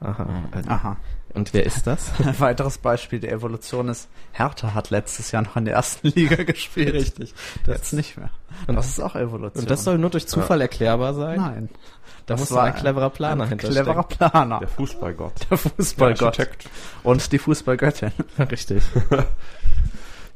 Aha. 0.00 0.26
Aha. 0.66 0.96
Und 1.34 1.54
wer 1.54 1.64
ist 1.64 1.86
das? 1.86 2.10
Ein 2.18 2.38
weiteres 2.40 2.78
Beispiel 2.78 3.18
der 3.20 3.32
Evolution 3.32 3.88
ist, 3.88 4.08
Hertha 4.32 4.74
hat 4.74 4.90
letztes 4.90 5.30
Jahr 5.32 5.42
noch 5.42 5.56
in 5.56 5.64
der 5.64 5.74
ersten 5.74 6.08
Liga 6.08 6.36
gespielt. 6.44 6.92
Richtig. 6.94 7.34
Jetzt 7.66 7.92
nicht 7.94 8.16
mehr. 8.18 8.30
Und- 8.66 8.76
das 8.76 8.88
ist 8.88 9.00
auch 9.00 9.16
Evolution. 9.16 9.62
Und 9.62 9.70
das 9.70 9.84
soll 9.84 9.96
nur 9.98 10.10
durch 10.10 10.26
Zufall 10.28 10.60
erklärbar 10.60 11.14
sein? 11.14 11.40
Nein. 11.40 11.68
Da 12.26 12.34
das 12.34 12.40
muss 12.40 12.50
war 12.52 12.64
ein 12.64 12.74
cleverer 12.74 13.10
Planer 13.10 13.44
ein 13.44 13.48
hinterstecken. 13.48 13.84
Cleverer 13.84 14.02
Planer. 14.30 14.58
Der 14.60 14.68
Fußballgott. 14.68 15.46
Der 15.50 15.58
Fußballgott. 15.58 16.22
Architekt. 16.38 16.68
Und 17.02 17.32
die 17.32 17.38
Fußballgöttin. 17.38 18.12
Richtig. 18.38 18.82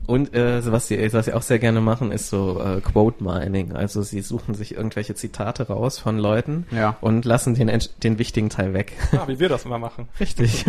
Und 0.07 0.35
äh, 0.35 0.65
was 0.71 0.87
sie, 0.89 1.13
was 1.13 1.25
sie 1.27 1.33
auch 1.33 1.43
sehr 1.43 1.59
gerne 1.59 1.81
machen, 1.81 2.13
ist 2.13 2.31
so 2.31 2.61
äh, 2.61 2.81
Quote 2.81 3.23
Mining. 3.25 3.73
Also 3.73 4.03
sie 4.03 4.21
suchen 4.21 4.55
sich 4.55 4.77
irgendwelche 4.77 5.15
Zitate 5.17 5.67
raus 5.67 5.99
von 5.99 6.19
Leuten 6.19 6.67
Ja. 6.71 6.97
und 7.01 7.25
lassen 7.25 7.55
den, 7.55 7.71
den 8.03 8.19
wichtigen 8.19 8.49
Teil 8.49 8.73
weg. 8.73 8.93
Ah, 9.13 9.27
wie 9.27 9.41
wir 9.41 9.49
das 9.49 9.65
immer 9.65 9.79
machen. 9.79 10.09
Richtig. 10.21 10.65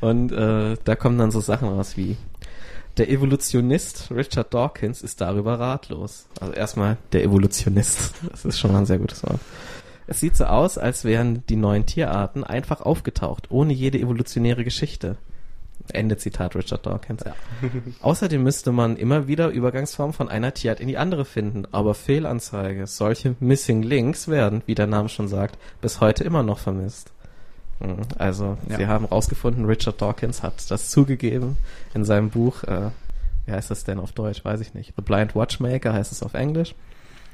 und 0.00 0.32
äh, 0.32 0.76
da 0.82 0.96
kommen 0.96 1.18
dann 1.18 1.30
so 1.30 1.40
Sachen 1.40 1.68
raus 1.68 1.96
wie 1.96 2.16
der 2.96 3.10
Evolutionist 3.10 4.10
Richard 4.12 4.54
Dawkins 4.54 5.02
ist 5.02 5.20
darüber 5.20 5.58
ratlos. 5.58 6.26
Also 6.40 6.52
erstmal 6.54 6.96
der 7.12 7.24
Evolutionist. 7.24 8.14
Das 8.30 8.44
ist 8.44 8.58
schon 8.58 8.72
mal 8.72 8.78
ein 8.78 8.86
sehr 8.86 8.98
gutes 8.98 9.22
Wort. 9.24 9.40
Es 10.06 10.20
sieht 10.20 10.36
so 10.36 10.44
aus, 10.44 10.78
als 10.78 11.04
wären 11.04 11.42
die 11.48 11.56
neuen 11.56 11.86
Tierarten 11.86 12.44
einfach 12.44 12.80
aufgetaucht, 12.82 13.50
ohne 13.50 13.72
jede 13.72 13.98
evolutionäre 13.98 14.62
Geschichte. 14.64 15.16
Ende 15.92 16.16
Zitat 16.16 16.56
Richard 16.56 16.86
Dawkins. 16.86 17.22
Außerdem 18.00 18.42
müsste 18.42 18.72
man 18.72 18.96
immer 18.96 19.28
wieder 19.28 19.48
Übergangsformen 19.48 20.12
von 20.14 20.28
einer 20.28 20.54
Tierart 20.54 20.80
in 20.80 20.88
die 20.88 20.96
andere 20.96 21.24
finden, 21.24 21.64
aber 21.72 21.94
Fehlanzeige, 21.94 22.86
solche 22.86 23.36
Missing 23.40 23.82
Links 23.82 24.28
werden, 24.28 24.62
wie 24.66 24.74
der 24.74 24.86
Name 24.86 25.08
schon 25.08 25.28
sagt, 25.28 25.58
bis 25.80 26.00
heute 26.00 26.24
immer 26.24 26.42
noch 26.42 26.58
vermisst. 26.58 27.12
Mhm, 27.80 27.98
Also, 28.18 28.56
Ja. 28.68 28.76
sie 28.78 28.86
haben 28.86 29.04
rausgefunden, 29.04 29.66
Richard 29.66 30.00
Dawkins 30.00 30.42
hat 30.42 30.70
das 30.70 30.90
zugegeben 30.90 31.58
in 31.92 32.04
seinem 32.04 32.30
Buch, 32.30 32.62
äh, 32.64 32.90
wie 33.46 33.52
heißt 33.52 33.70
das 33.70 33.84
denn 33.84 33.98
auf 33.98 34.12
Deutsch, 34.12 34.42
weiß 34.44 34.60
ich 34.60 34.72
nicht. 34.74 34.94
The 34.96 35.02
Blind 35.02 35.34
Watchmaker 35.34 35.92
heißt 35.92 36.12
es 36.12 36.22
auf 36.22 36.32
Englisch. 36.34 36.74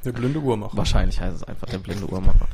Der 0.05 0.13
blinde 0.13 0.39
Uhrmacher. 0.41 0.77
Wahrscheinlich 0.77 1.21
heißt 1.21 1.37
es 1.37 1.45
einfach 1.45 1.67
der 1.69 1.79
blinde 1.79 2.07
Uhrmacher. 2.07 2.49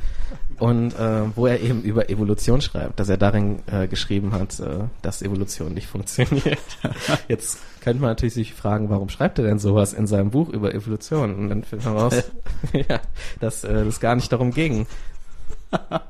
Und 0.59 0.93
äh, 0.93 1.35
wo 1.35 1.45
er 1.45 1.61
eben 1.61 1.81
über 1.81 2.09
Evolution 2.09 2.61
schreibt, 2.61 2.99
dass 2.99 3.09
er 3.09 3.17
darin 3.17 3.59
äh, 3.67 3.87
geschrieben 3.87 4.33
hat, 4.33 4.59
äh, 4.59 4.85
dass 5.01 5.21
Evolution 5.21 5.73
nicht 5.73 5.87
funktioniert. 5.87 6.59
Jetzt 7.27 7.59
könnte 7.81 8.01
man 8.01 8.11
natürlich 8.11 8.33
sich 8.33 8.53
fragen, 8.53 8.89
warum 8.89 9.09
schreibt 9.09 9.39
er 9.39 9.45
denn 9.45 9.59
sowas 9.59 9.93
in 9.93 10.07
seinem 10.07 10.31
Buch 10.31 10.49
über 10.49 10.73
Evolution? 10.73 11.35
Und 11.35 11.49
dann 11.49 11.63
findet 11.63 11.85
man 11.85 11.97
raus, 11.97 12.15
ja, 12.73 12.99
dass 13.39 13.63
äh, 13.63 13.85
das 13.85 13.99
gar 13.99 14.15
nicht 14.15 14.31
darum 14.31 14.51
ging. 14.51 14.87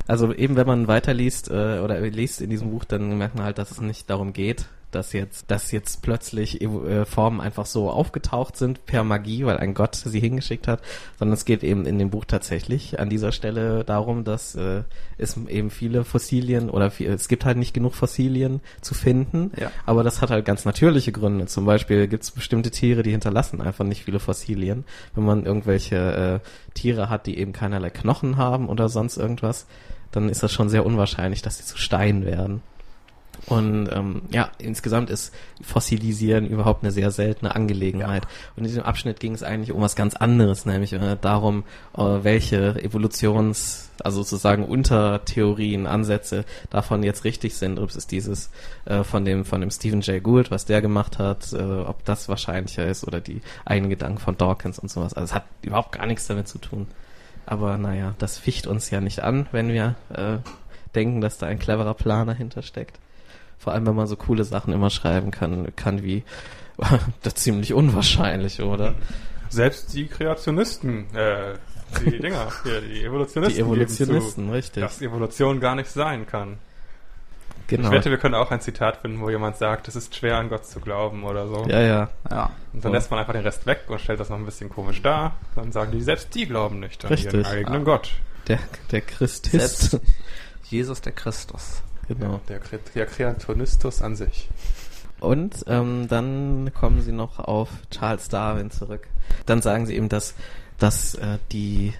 Also 0.08 0.34
eben, 0.34 0.56
wenn 0.56 0.68
man 0.68 0.88
weiterliest 0.88 1.50
äh, 1.50 1.80
oder 1.80 2.00
liest 2.02 2.42
in 2.42 2.50
diesem 2.50 2.72
Buch, 2.72 2.86
dann 2.86 3.18
merkt 3.18 3.36
man 3.36 3.46
halt, 3.46 3.58
dass 3.58 3.72
es 3.72 3.82
nicht 3.82 4.10
darum 4.10 4.34
geht, 4.34 4.66
dass 4.98 5.14
jetzt, 5.14 5.50
dass 5.52 5.72
jetzt 5.72 6.02
plötzlich 6.02 6.62
äh, 6.62 7.06
Formen 7.06 7.40
einfach 7.40 7.66
so 7.66 7.90
aufgetaucht 7.90 8.58
sind 8.58 8.86
per 8.86 9.04
Magie, 9.04 9.46
weil 9.46 9.58
ein 9.58 9.74
Gott 9.74 9.96
sie 9.96 10.20
hingeschickt 10.20 10.68
hat, 10.68 10.82
sondern 11.20 11.34
es 11.36 11.46
geht 11.46 11.64
eben 11.64 11.86
in 11.86 12.00
dem 12.00 12.10
Buch 12.10 12.26
tatsächlich 12.26 13.00
an 13.00 13.10
dieser 13.10 13.32
Stelle 13.32 13.84
darum, 13.84 14.24
dass 14.24 14.56
äh, 14.56 14.84
es 15.18 15.38
eben 15.48 15.70
viele 15.70 16.04
Fossilien 16.04 16.70
oder 16.70 16.90
viel, 16.92 17.10
es 17.12 17.28
gibt 17.28 17.46
halt 17.46 17.58
nicht 17.58 17.74
genug 17.74 17.94
Fossilien 17.94 18.60
zu 18.82 18.96
finden, 18.96 19.52
Ja. 19.60 19.72
aber 19.86 20.04
das 20.04 20.22
hat 20.22 20.32
halt 20.32 20.46
ganz 20.46 20.66
natürliche 20.66 21.12
Gründe. 21.12 21.46
Zum 21.46 21.66
Beispiel 21.66 22.08
gibt 22.08 22.24
es 22.24 22.32
bestimmte 22.32 22.72
Tiere, 22.72 23.04
die 23.04 23.12
hinterlassen 23.12 23.62
einfach 23.62 23.86
nicht 23.86 24.04
viele 24.04 24.20
Fossilien. 24.20 24.84
Wenn 25.14 25.26
man 25.26 25.46
irgendwelche 25.46 26.42
äh, 26.44 26.74
Tiere 26.74 27.10
hat, 27.10 27.28
die 27.28 27.38
eben 27.38 27.54
keinerlei 27.54 27.92
Knochen 27.92 28.38
haben 28.38 28.68
oder 28.68 28.90
sonst 28.90 29.18
irgendwas, 29.18 29.68
dann 30.12 30.30
ist 30.30 30.42
das 30.42 30.52
schon 30.54 30.70
sehr 30.70 30.86
unwahrscheinlich, 30.86 31.42
dass 31.44 31.58
sie 31.60 31.66
zu 31.66 31.78
Stein 31.78 32.26
werden. 32.26 32.62
Und 33.46 33.90
ähm, 33.92 34.24
ja, 34.32 34.52
insgesamt 34.58 35.10
ist 35.10 35.34
Fossilisieren 35.62 36.48
überhaupt 36.48 36.84
eine 36.84 36.92
sehr 36.92 37.12
seltene 37.12 37.56
Angelegenheit. 37.56 38.24
Und 38.56 38.64
in 38.64 38.64
diesem 38.66 38.84
Abschnitt 38.84 39.20
ging 39.20 39.34
es 39.34 39.44
eigentlich 39.44 39.72
um 39.72 39.82
was 39.82 39.96
ganz 39.96 40.16
anderes, 40.16 40.66
nämlich 40.66 40.94
äh, 40.94 41.18
darum, 41.20 41.64
äh, 41.96 42.02
welche 42.02 42.82
Evolutions, 42.82 43.90
also 44.04 44.24
sozusagen 44.24 44.66
Untertheorien, 44.66 45.88
Ansätze 45.88 46.46
davon 46.70 47.04
jetzt 47.04 47.24
richtig 47.24 47.56
sind. 47.56 47.80
Ob 47.80 47.90
es 47.90 47.96
ist 47.96 48.12
dieses 48.12 48.50
äh, 48.86 49.04
von 49.04 49.24
dem 49.24 49.46
von 49.46 49.62
dem 49.62 49.72
Stephen 49.72 50.02
Jay 50.02 50.20
Gould, 50.20 50.52
was 50.52 50.66
der 50.66 50.82
gemacht 50.82 51.20
hat, 51.20 51.54
äh, 51.54 51.58
ob 51.58 52.04
das 52.06 52.28
wahrscheinlicher 52.28 52.86
ist 52.86 53.08
oder 53.08 53.22
die 53.22 53.42
eigenen 53.66 53.90
Gedanken 53.90 54.20
von 54.20 54.38
Dawkins 54.38 54.80
und 54.80 54.90
sowas. 54.90 55.14
Also 55.14 55.26
es 55.26 55.34
hat 55.34 55.46
überhaupt 55.62 55.94
gar 55.94 56.06
nichts 56.06 56.28
damit 56.28 56.48
zu 56.48 56.58
tun. 56.58 56.88
Aber 57.46 57.78
naja, 57.78 58.14
das 58.18 58.38
ficht 58.38 58.68
uns 58.68 58.90
ja 58.90 59.00
nicht 59.00 59.24
an, 59.24 59.48
wenn 59.54 59.70
wir 59.70 59.96
äh, 60.14 60.40
denken, 60.96 61.22
dass 61.22 61.38
da 61.38 61.48
ein 61.48 61.60
cleverer 61.60 61.94
Plan 61.94 62.28
dahinter 62.28 62.62
steckt. 62.62 63.00
Vor 63.58 63.74
allem, 63.74 63.86
wenn 63.88 63.96
man 63.96 64.08
so 64.08 64.16
coole 64.16 64.44
Sachen 64.44 64.74
immer 64.74 64.90
schreiben 64.90 65.32
kann, 65.32 65.76
kann 65.76 66.04
wie 66.04 66.24
das 67.24 67.36
ziemlich 67.36 67.74
unwahrscheinlich, 67.74 68.62
oder? 68.62 68.96
Selbst 69.50 69.94
die 69.94 70.08
Kreationisten, 70.08 71.14
äh, 71.16 71.54
die 72.06 72.20
Dinger, 72.20 72.52
hier, 72.64 72.82
die 72.82 73.04
Evolutionisten, 73.04 73.56
Die 73.58 73.62
Evolutionisten, 73.62 74.44
geben 74.46 74.54
richtig. 74.56 74.74
zu, 74.74 74.80
dass 74.82 75.02
Evolution 75.02 75.60
gar 75.60 75.76
nicht 75.76 75.90
sein 75.90 76.28
kann. 76.28 76.58
Genau. 77.68 77.88
Ich 77.90 77.92
wette, 77.96 78.10
wir 78.12 78.18
können 78.18 78.36
auch 78.36 78.52
ein 78.52 78.62
Zitat 78.62 78.98
finden, 78.98 79.20
wo 79.20 79.30
jemand 79.30 79.58
sagt, 79.58 79.90
es 79.90 79.96
ist 79.98 80.16
schwer 80.16 80.38
an 80.38 80.48
Gott 80.48 80.66
zu 80.66 80.80
glauben 80.80 81.26
oder 81.26 81.48
so. 81.50 81.66
Ja, 81.68 81.82
ja. 81.82 82.10
Ja. 82.32 82.46
Und 82.72 82.84
dann 82.86 82.92
So. 82.92 82.96
lässt 82.96 83.12
man 83.12 83.20
einfach 83.20 83.34
den 83.34 83.42
Rest 83.44 83.66
weg 83.66 83.82
und 83.88 84.00
stellt 84.00 84.22
das 84.22 84.30
noch 84.30 84.38
ein 84.38 84.46
bisschen 84.46 84.70
komisch 84.70 85.02
dar. 85.02 85.36
Dann 85.56 85.74
sagen 85.74 85.92
die, 85.92 86.02
selbst 86.02 86.34
die 86.34 86.46
glauben 86.46 86.80
nicht 86.80 87.04
an 87.04 87.10
Richtig. 87.12 87.34
ihren 87.34 87.46
eigenen 87.46 87.82
Ah. 87.82 87.86
Gott. 87.86 88.12
Der, 88.48 88.60
der 88.92 89.02
Christ 89.02 89.54
ist. 89.54 89.90
Selbst 89.92 90.00
Jesus 90.70 91.02
der 91.02 91.12
Christus. 91.12 91.82
Genau. 92.08 92.40
Der, 92.50 92.62
Kre- 92.62 92.80
der 92.96 93.06
Kreatonistus 93.06 94.02
an 94.02 94.16
sich. 94.16 94.50
Und 95.20 95.66
ähm, 95.68 96.08
dann 96.08 96.72
kommen 96.74 97.02
sie 97.02 97.12
noch 97.12 97.40
auf 97.40 97.70
Charles 97.90 98.30
Darwin 98.30 98.70
zurück. 98.72 99.08
Dann 99.46 99.62
sagen 99.62 99.86
sie 99.88 99.96
eben, 99.96 100.10
dass, 100.10 100.36
dass 100.78 101.16
äh, 101.16 101.40
die 101.52 101.94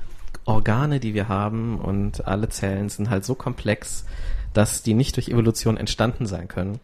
Organe, 0.46 1.00
die 1.00 1.14
wir 1.14 1.28
haben 1.28 1.80
und 1.80 2.28
alle 2.28 2.48
Zellen 2.50 2.90
sind 2.90 3.10
halt 3.10 3.26
so 3.26 3.34
komplex, 3.36 4.06
dass 4.54 4.84
die 4.84 4.94
nicht 4.94 5.16
durch 5.16 5.30
Evolution 5.30 5.78
entstanden 5.78 6.26
sein 6.26 6.48
können. 6.48 6.80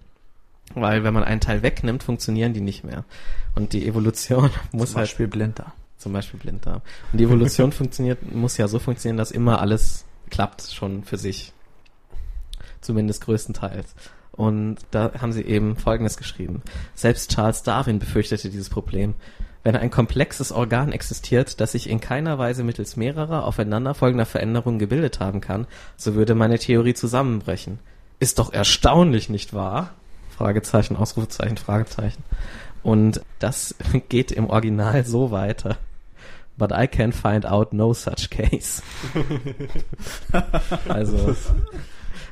Weil 0.75 1.03
wenn 1.03 1.13
man 1.13 1.23
einen 1.23 1.39
Teil 1.41 1.61
wegnimmt, 1.61 2.03
funktionieren 2.03 2.53
die 2.53 2.61
nicht 2.61 2.83
mehr. 2.83 3.03
Und 3.55 3.73
die 3.73 3.85
Evolution 3.87 4.49
muss 4.71 4.89
Zum 4.91 4.97
halt 4.97 5.09
Beispiel 5.09 5.27
Blinder. 5.27 5.71
zum 5.99 6.13
Beispiel 6.13 6.39
Blinddarm. 6.39 6.81
Und 7.11 7.19
die 7.19 7.25
Evolution 7.25 7.71
funktioniert, 7.71 8.33
muss 8.33 8.57
ja 8.57 8.67
so 8.67 8.79
funktionieren, 8.79 9.17
dass 9.17 9.29
immer 9.31 9.61
alles 9.61 10.03
klappt 10.31 10.63
schon 10.63 11.03
für 11.03 11.17
sich. 11.17 11.52
Zumindest 12.83 13.23
größtenteils. 13.25 13.95
Und 14.31 14.77
da 14.91 15.11
haben 15.19 15.31
sie 15.31 15.43
eben 15.43 15.77
Folgendes 15.77 16.17
geschrieben. 16.17 16.61
Selbst 16.95 17.31
Charles 17.31 17.63
Darwin 17.63 17.99
befürchtete 17.99 18.49
dieses 18.49 18.69
Problem. 18.69 19.15
Wenn 19.63 19.75
ein 19.77 19.91
komplexes 19.91 20.51
Organ 20.51 20.91
existiert, 20.91 21.61
das 21.61 21.71
sich 21.71 21.89
in 21.89 22.01
keiner 22.01 22.37
Weise 22.37 22.63
mittels 22.63 22.97
mehrerer 22.97 23.45
aufeinanderfolgender 23.45 24.25
Veränderungen 24.25 24.79
gebildet 24.79 25.19
haben 25.19 25.39
kann, 25.39 25.67
so 25.95 26.15
würde 26.15 26.35
meine 26.35 26.59
Theorie 26.59 26.93
zusammenbrechen. 26.93 27.79
Ist 28.19 28.39
doch 28.39 28.51
erstaunlich, 28.51 29.29
nicht 29.29 29.53
wahr? 29.53 29.91
Fragezeichen, 30.35 30.97
Ausrufezeichen, 30.97 31.57
Fragezeichen. 31.57 32.23
Und 32.81 33.21
das 33.39 33.75
geht 34.09 34.31
im 34.31 34.49
Original 34.49 35.05
so 35.05 35.31
weiter. 35.31 35.77
But 36.57 36.71
I 36.71 36.87
can 36.87 37.13
find 37.13 37.45
out 37.45 37.73
no 37.73 37.93
such 37.93 38.29
case. 38.29 38.83
also, 40.87 41.35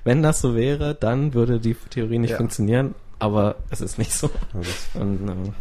wenn 0.03 0.21
das 0.23 0.41
so 0.41 0.55
wäre, 0.55 0.95
dann 0.95 1.33
würde 1.33 1.59
die 1.59 1.73
Theorie 1.75 2.19
nicht 2.19 2.31
Ja. 2.31 2.37
funktionieren, 2.37 2.95
aber 3.19 3.55
es 3.69 3.81
ist 3.81 3.97
nicht 3.97 4.13
so. 4.13 4.29
Und 4.93 5.27
ähm, 5.29 5.53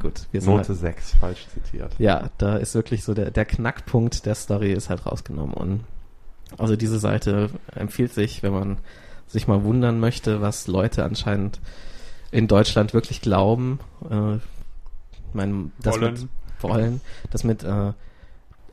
gut, 0.00 0.26
wir 0.32 0.40
sind 0.40 0.54
Note 0.54 0.68
halt, 0.68 0.78
6, 0.78 1.14
falsch 1.16 1.46
zitiert. 1.54 1.92
ja, 1.98 2.30
da 2.38 2.56
ist 2.56 2.74
wirklich 2.74 3.04
so 3.04 3.14
der, 3.14 3.30
der 3.30 3.44
Knackpunkt 3.44 4.26
der 4.26 4.34
Story 4.34 4.72
ist 4.72 4.90
halt 4.90 5.06
rausgenommen. 5.06 5.54
Und 5.54 5.84
also 6.58 6.76
diese 6.76 6.98
Seite 6.98 7.50
empfiehlt 7.74 8.12
sich, 8.12 8.42
wenn 8.42 8.52
man 8.52 8.78
sich 9.26 9.46
mal 9.48 9.64
wundern 9.64 10.00
möchte, 10.00 10.40
was 10.40 10.66
Leute 10.66 11.04
anscheinend 11.04 11.60
in 12.30 12.46
Deutschland 12.48 12.94
wirklich 12.94 13.20
glauben. 13.20 13.78
Äh, 14.10 14.38
mein, 15.34 15.72
das 15.82 16.00
Wollen. 16.00 16.12
mit 16.14 16.28
wollen, 16.60 17.00
das 17.30 17.44
mit 17.44 17.62
äh, 17.64 17.92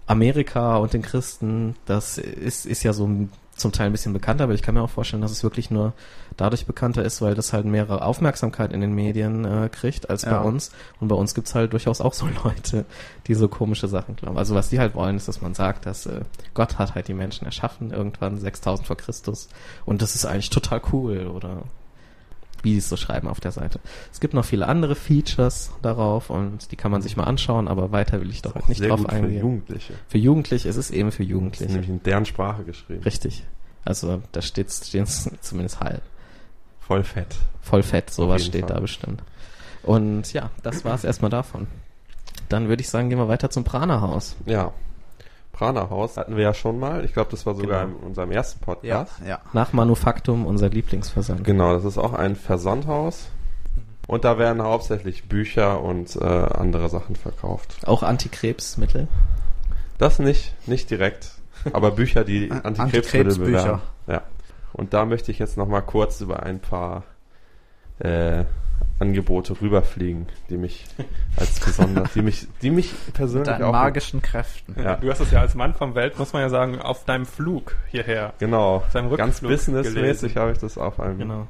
Amerika 0.08 0.78
und 0.78 0.94
den 0.94 1.02
Christen, 1.02 1.76
das 1.86 2.18
ist, 2.18 2.66
ist 2.66 2.84
ja 2.84 2.94
so 2.94 3.06
ein- 3.08 3.30
zum 3.56 3.72
Teil 3.72 3.86
ein 3.88 3.92
bisschen 3.94 4.12
bekannter, 4.14 4.44
aber 4.44 4.54
ich 4.54 4.62
kann 4.62 4.76
mir 4.76 4.82
auch 4.82 4.90
vorstellen, 4.90 5.22
dass 5.22 5.32
es 5.32 5.44
wirklich 5.44 5.72
nur 5.72 5.94
dadurch 6.36 6.66
bekannter 6.66 7.04
ist, 7.06 7.22
weil 7.22 7.36
das 7.36 7.54
halt 7.54 7.66
mehrere 7.66 8.04
Aufmerksamkeit 8.04 8.74
in 8.74 8.82
den 8.82 8.94
Medien 8.94 9.46
äh, 9.46 9.70
kriegt 9.70 10.10
als 10.10 10.26
bei 10.26 10.32
Ja. 10.32 10.42
uns. 10.42 10.72
Und 11.00 11.08
bei 11.08 11.16
uns 11.16 11.34
gibt's 11.34 11.56
halt 11.56 11.72
durchaus 11.72 12.02
auch 12.02 12.14
so 12.14 12.28
Leute, 12.44 12.84
die 13.28 13.34
so 13.34 13.48
komische 13.48 13.88
Sachen 13.88 14.16
glauben. 14.18 14.38
Also 14.38 14.56
was 14.56 14.70
die 14.70 14.80
halt 14.80 14.94
wollen, 14.94 15.16
ist, 15.16 15.28
dass 15.30 15.42
man 15.42 15.54
sagt, 15.54 15.86
dass 15.86 16.06
äh, 16.06 16.22
Gott 16.54 16.78
hat 16.78 16.96
halt 16.96 17.08
die 17.08 17.14
Menschen 17.14 17.46
erschaffen, 17.46 17.92
irgendwann 17.92 18.38
6000 18.38 18.86
vor 18.86 18.98
Christus. 18.98 19.48
Und 19.86 20.02
das 20.02 20.16
ist 20.16 20.26
eigentlich 20.26 20.50
total 20.50 20.82
cool, 20.92 21.28
oder 21.28 21.64
es 22.78 22.90
so 22.90 22.98
schreiben 22.98 23.28
auf 23.28 23.40
der 23.40 23.52
Seite. 23.52 23.80
Es 24.12 24.20
gibt 24.20 24.34
noch 24.34 24.46
viele 24.46 24.68
andere 24.68 24.96
Features 24.96 25.72
darauf 25.82 26.30
und 26.30 26.72
die 26.72 26.76
kann 26.76 26.92
man 26.92 27.02
sich 27.02 27.16
mal 27.18 27.26
anschauen, 27.26 27.68
aber 27.68 27.92
weiter 27.92 28.20
will 28.22 28.30
ich 28.30 28.42
doch 28.42 28.68
nicht 28.68 28.80
Sehr 28.80 28.90
drauf 28.90 29.00
gut 29.02 29.12
für 29.12 29.16
eingehen. 29.18 29.40
Jugendliche. 29.42 29.94
Für 30.08 30.18
Jugendliche 30.18 30.68
ist 30.68 30.78
es 30.78 30.92
eben 30.92 31.12
für 31.12 31.24
Das 31.24 31.28
ist 31.28 31.32
Jugendliche. 31.32 31.72
nämlich 31.72 31.90
in 31.90 32.04
deren 32.04 32.26
Sprache 32.26 32.64
geschrieben. 32.64 33.04
Richtig. 33.04 33.46
Also 33.84 34.22
da 34.32 34.42
steht 34.42 34.72
steht's 34.72 35.30
zumindest 35.42 35.80
halb. 35.80 36.02
Voll 36.80 37.04
fett. 37.04 37.36
Voll 37.62 37.84
fett, 37.84 38.10
sowas 38.10 38.46
steht 38.46 38.66
Fall. 38.66 38.76
da 38.76 38.80
bestimmt. 38.80 39.22
Und 39.84 40.34
ja, 40.34 40.50
das 40.64 40.84
war's 40.86 41.04
erstmal 41.04 41.32
davon. 41.32 41.68
Dann 42.50 42.68
würde 42.68 42.82
ich 42.82 42.90
sagen, 42.90 43.10
gehen 43.10 43.18
wir 43.20 43.28
weiter 43.28 43.50
zum 43.50 43.64
Prana-Haus. 43.64 44.36
Ja. 44.46 44.74
Prana-Haus 45.56 46.18
hatten 46.18 46.36
wir 46.36 46.44
ja 46.44 46.54
schon 46.54 46.80
mal. 46.80 47.06
Ich 47.06 47.14
glaube, 47.14 47.32
das 47.32 47.46
war 47.46 47.56
sogar 47.56 47.86
Genau. 47.86 47.98
in 48.00 48.04
unserem 48.08 48.32
ersten 48.32 48.60
Ja, 48.60 48.66
Podcast. 48.66 49.14
ja. 49.26 49.40
Nach 49.54 49.72
Manufaktum, 49.72 50.46
unser 50.46 50.68
Lieblingsversand. 50.70 51.44
Genau, 51.46 51.74
das 51.74 51.86
ist 51.86 51.98
auch 51.98 52.12
ein 52.14 52.36
Versandhaus. 52.36 53.30
Und 54.08 54.26
da 54.26 54.38
werden 54.38 54.62
hauptsächlich 54.62 55.30
Bücher 55.30 55.82
und 55.82 56.16
äh, 56.18 56.24
andere 56.26 56.90
Sachen 56.90 57.16
verkauft. 57.16 57.78
Auch 57.88 58.04
Antikrebsmittel. 58.04 59.08
Das 59.98 60.20
nicht, 60.20 60.54
nicht 60.68 60.90
direkt, 60.92 61.32
aber 61.74 61.92
Bücher, 61.92 62.24
die 62.26 62.52
An- 62.52 62.62
Antikrebsmittel 62.62 63.32
Antikrebsbücher. 63.32 63.64
bewerben. 63.64 63.82
Ja. 64.08 64.22
Und 64.74 64.94
da 64.94 65.06
möchte 65.06 65.32
ich 65.32 65.40
jetzt 65.40 65.56
nochmal 65.58 65.82
kurz 65.84 66.20
über 66.22 66.44
ein 66.44 66.60
paar 66.60 67.04
äh, 68.00 68.44
Angebote 69.00 69.60
rüberfliegen, 69.60 70.28
die 70.50 70.58
mich 70.58 70.86
als 71.36 71.60
besonders, 71.60 72.14
die 72.14 72.22
mich, 72.22 72.48
die 72.62 72.72
mich 72.72 72.94
Mit 73.06 73.16
persönlich 73.16 73.48
deinen 73.50 73.64
auch 73.64 73.74
magischen 73.74 74.22
Kräften. 74.22 74.76
Ja. 74.82 74.96
Du 74.96 75.10
hast 75.10 75.20
es 75.20 75.32
ja 75.32 75.42
als 75.42 75.54
Mann 75.54 75.74
vom 75.74 75.96
Welt, 75.96 76.18
muss 76.18 76.32
man 76.32 76.42
ja 76.42 76.50
sagen, 76.50 76.80
auf 76.80 77.04
deinem 77.04 77.26
Flug 77.26 77.76
hierher. 77.90 78.34
genau 78.40 78.84
seinem 78.92 79.14
ganz 79.16 79.42
businessmäßig 79.42 80.38
habe 80.38 80.52
ich 80.52 80.60
das 80.60 80.78
auf 80.78 81.00
einem 81.00 81.18
Genau. 81.20 81.48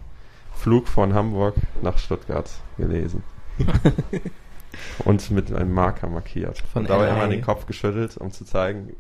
Flug 0.56 0.88
von 0.88 1.14
Hamburg 1.14 1.56
nach 1.82 1.98
Stuttgart 1.98 2.50
gelesen. 2.78 3.24
und 5.06 5.32
mit 5.32 5.54
einem 5.54 5.74
Marker 5.74 6.08
markiert. 6.08 6.60
Von 6.74 6.84
und 6.84 6.90
dabei 6.90 7.08
LA. 7.08 7.16
immer 7.16 7.28
den 7.28 7.42
Kopf 7.42 7.66
geschüttelt, 7.66 8.18
um 8.18 8.32
zu 8.32 8.46
zeigen, 8.46 8.96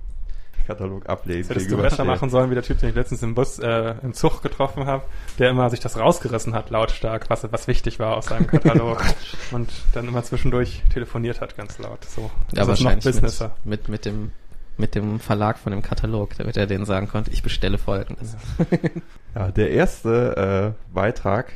Katalog 0.65 1.07
ablegen. 1.07 1.41
Das 1.41 1.49
hättest 1.49 1.71
du 1.71 1.77
besser 1.77 2.03
machen 2.05 2.29
sollen, 2.29 2.49
wie 2.49 2.55
der 2.55 2.63
Typ, 2.63 2.79
den 2.79 2.89
ich 2.89 2.95
letztens 2.95 3.23
im 3.23 3.35
Bus, 3.35 3.59
äh, 3.59 3.95
im 4.03 4.13
Zug 4.13 4.41
getroffen 4.41 4.85
habe, 4.85 5.03
der 5.39 5.49
immer 5.49 5.69
sich 5.69 5.79
das 5.79 5.97
rausgerissen 5.97 6.53
hat, 6.53 6.69
lautstark, 6.69 7.29
was, 7.29 7.51
was 7.51 7.67
wichtig 7.67 7.99
war 7.99 8.17
aus 8.17 8.25
seinem 8.27 8.47
Katalog. 8.47 9.03
und 9.51 9.69
dann 9.93 10.07
immer 10.07 10.23
zwischendurch 10.23 10.83
telefoniert 10.93 11.41
hat, 11.41 11.55
ganz 11.57 11.77
laut. 11.79 12.03
So. 12.05 12.21
Ja, 12.21 12.29
Das 12.29 12.49
ist 12.49 12.57
noch 12.57 12.67
wahrscheinlich 12.67 13.05
Businesser. 13.05 13.55
mit, 13.63 13.87
mit, 13.87 13.89
mit 13.89 14.05
dem 14.05 14.31
mit 14.77 14.93
dem 14.93 15.21
Verlag 15.21 15.57
von 15.57 15.71
dem 15.71 15.81
Katalog, 15.81 16.35
damit 16.37 16.57
er 16.57 16.67
denen 16.67 16.83
sagen 16.85 17.07
konnte, 17.07 17.31
ich 17.31 17.41
bestelle 17.43 17.77
folgendes. 17.77 18.35
Ja, 19.33 19.51
der 19.51 19.71
erste 19.71 20.73
äh, 20.77 20.93
Beitrag 20.93 21.51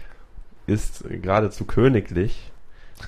ist 0.68 1.03
geradezu 1.10 1.64
königlich, 1.66 2.51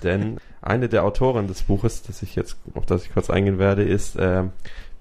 denn 0.04 0.38
eine 0.62 0.88
der 0.90 1.04
Autoren 1.04 1.48
des 1.48 1.64
Buches, 1.64 2.04
das 2.04 2.22
ich 2.24 2.36
jetzt, 2.36 2.58
auf 2.74 2.86
das 2.86 3.04
ich 3.06 3.14
kurz 3.14 3.30
eingehen 3.30 3.60
werde, 3.60 3.84
ist 3.84 4.16
äh, 4.16 4.44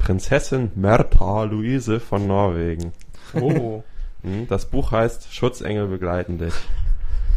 Prinzessin 0.00 0.72
Märtha 0.74 1.44
Luise 1.44 2.00
von 2.00 2.26
Norwegen. 2.26 2.92
Oh. 3.34 3.82
Hm, 4.22 4.46
Das 4.48 4.66
Buch 4.66 4.92
heißt 4.92 5.32
Schutzengel 5.32 5.86
begleiten 5.86 6.36
dich. 6.36 6.52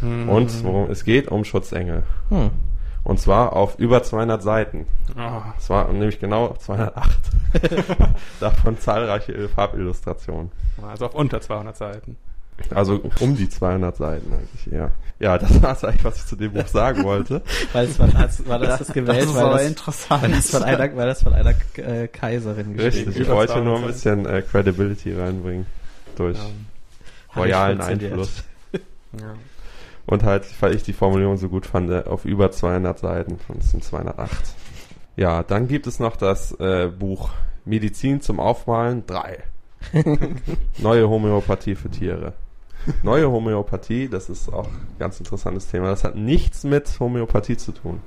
Hm. 0.00 0.28
Und 0.28 0.64
worum 0.64 0.90
es 0.90 1.04
geht 1.04 1.28
um 1.28 1.42
Schutzengel. 1.42 2.02
Hm. 2.28 2.50
Und 3.04 3.18
zwar 3.20 3.54
auf 3.54 3.78
über 3.78 4.02
200 4.02 4.42
Seiten. 4.42 4.86
Oh. 5.16 5.40
Es 5.56 5.70
war 5.70 5.90
nämlich 5.90 6.18
genau 6.20 6.52
208. 6.58 7.10
Davon 8.40 8.78
zahlreiche 8.78 9.48
Farbillustrationen. 9.48 10.52
Also 10.86 11.06
auf 11.06 11.14
unter 11.14 11.40
200 11.40 11.74
Seiten. 11.74 12.16
Also 12.70 13.00
um 13.20 13.36
die 13.36 13.48
200 13.48 13.96
Seiten 13.96 14.32
eigentlich, 14.32 14.72
ja. 14.72 14.90
Ja, 15.20 15.38
das 15.38 15.62
war 15.62 15.72
es 15.72 15.84
eigentlich, 15.84 16.04
was 16.04 16.18
ich 16.18 16.26
zu 16.26 16.36
dem 16.36 16.52
Buch 16.52 16.66
sagen 16.66 17.04
wollte. 17.04 17.42
Weil 17.72 17.86
es 17.86 17.98
war, 17.98 18.08
das, 18.08 18.46
war 18.46 18.58
das, 18.58 18.80
das 18.80 18.92
gewählt, 18.92 19.22
das 19.22 19.28
ist 19.28 19.34
weil, 19.36 19.52
das, 19.52 19.66
interessant. 19.66 20.22
weil 20.22 20.30
das 20.32 20.50
von 20.50 20.62
einer, 20.62 20.96
weil 20.96 21.06
das 21.06 21.22
von 21.22 21.32
einer 21.32 21.54
äh, 21.76 22.08
Kaiserin 22.08 22.74
geschrieben 22.76 23.06
Richtig, 23.06 23.16
ich 23.16 23.26
Über 23.26 23.36
wollte 23.36 23.60
nur 23.60 23.76
ein 23.76 23.82
200 23.82 23.92
bisschen 23.92 24.26
äh, 24.26 24.42
Credibility 24.42 25.14
reinbringen 25.14 25.66
durch 26.16 26.38
Ähm, 26.38 26.66
royalen. 27.36 27.80
Einfluss. 27.80 28.44
ja. 28.72 29.34
Und 30.06 30.22
halt, 30.22 30.44
weil 30.60 30.74
ich 30.74 30.82
die 30.82 30.92
Formulierung 30.92 31.36
so 31.36 31.48
gut 31.48 31.66
fand, 31.66 31.90
äh, 31.90 32.02
auf 32.06 32.24
über 32.24 32.50
200 32.50 32.98
Seiten. 32.98 33.38
Es 33.58 33.70
sind 33.70 33.84
208. 33.84 34.30
Ja, 35.16 35.42
dann 35.42 35.68
gibt 35.68 35.86
es 35.86 36.00
noch 36.00 36.16
das 36.16 36.52
äh, 36.58 36.88
Buch 36.88 37.30
Medizin 37.64 38.20
zum 38.20 38.40
Aufmalen 38.40 39.06
3. 39.06 39.38
Neue 40.78 41.08
Homöopathie 41.08 41.76
für 41.76 41.88
Tiere. 41.90 42.34
Neue 43.02 43.30
Homöopathie, 43.30 44.08
das 44.08 44.28
ist 44.28 44.52
auch 44.52 44.66
ein 44.66 44.86
ganz 44.98 45.18
interessantes 45.18 45.68
Thema. 45.68 45.88
Das 45.88 46.04
hat 46.04 46.16
nichts 46.16 46.64
mit 46.64 46.98
Homöopathie 47.00 47.56
zu 47.56 47.72
tun. 47.72 48.00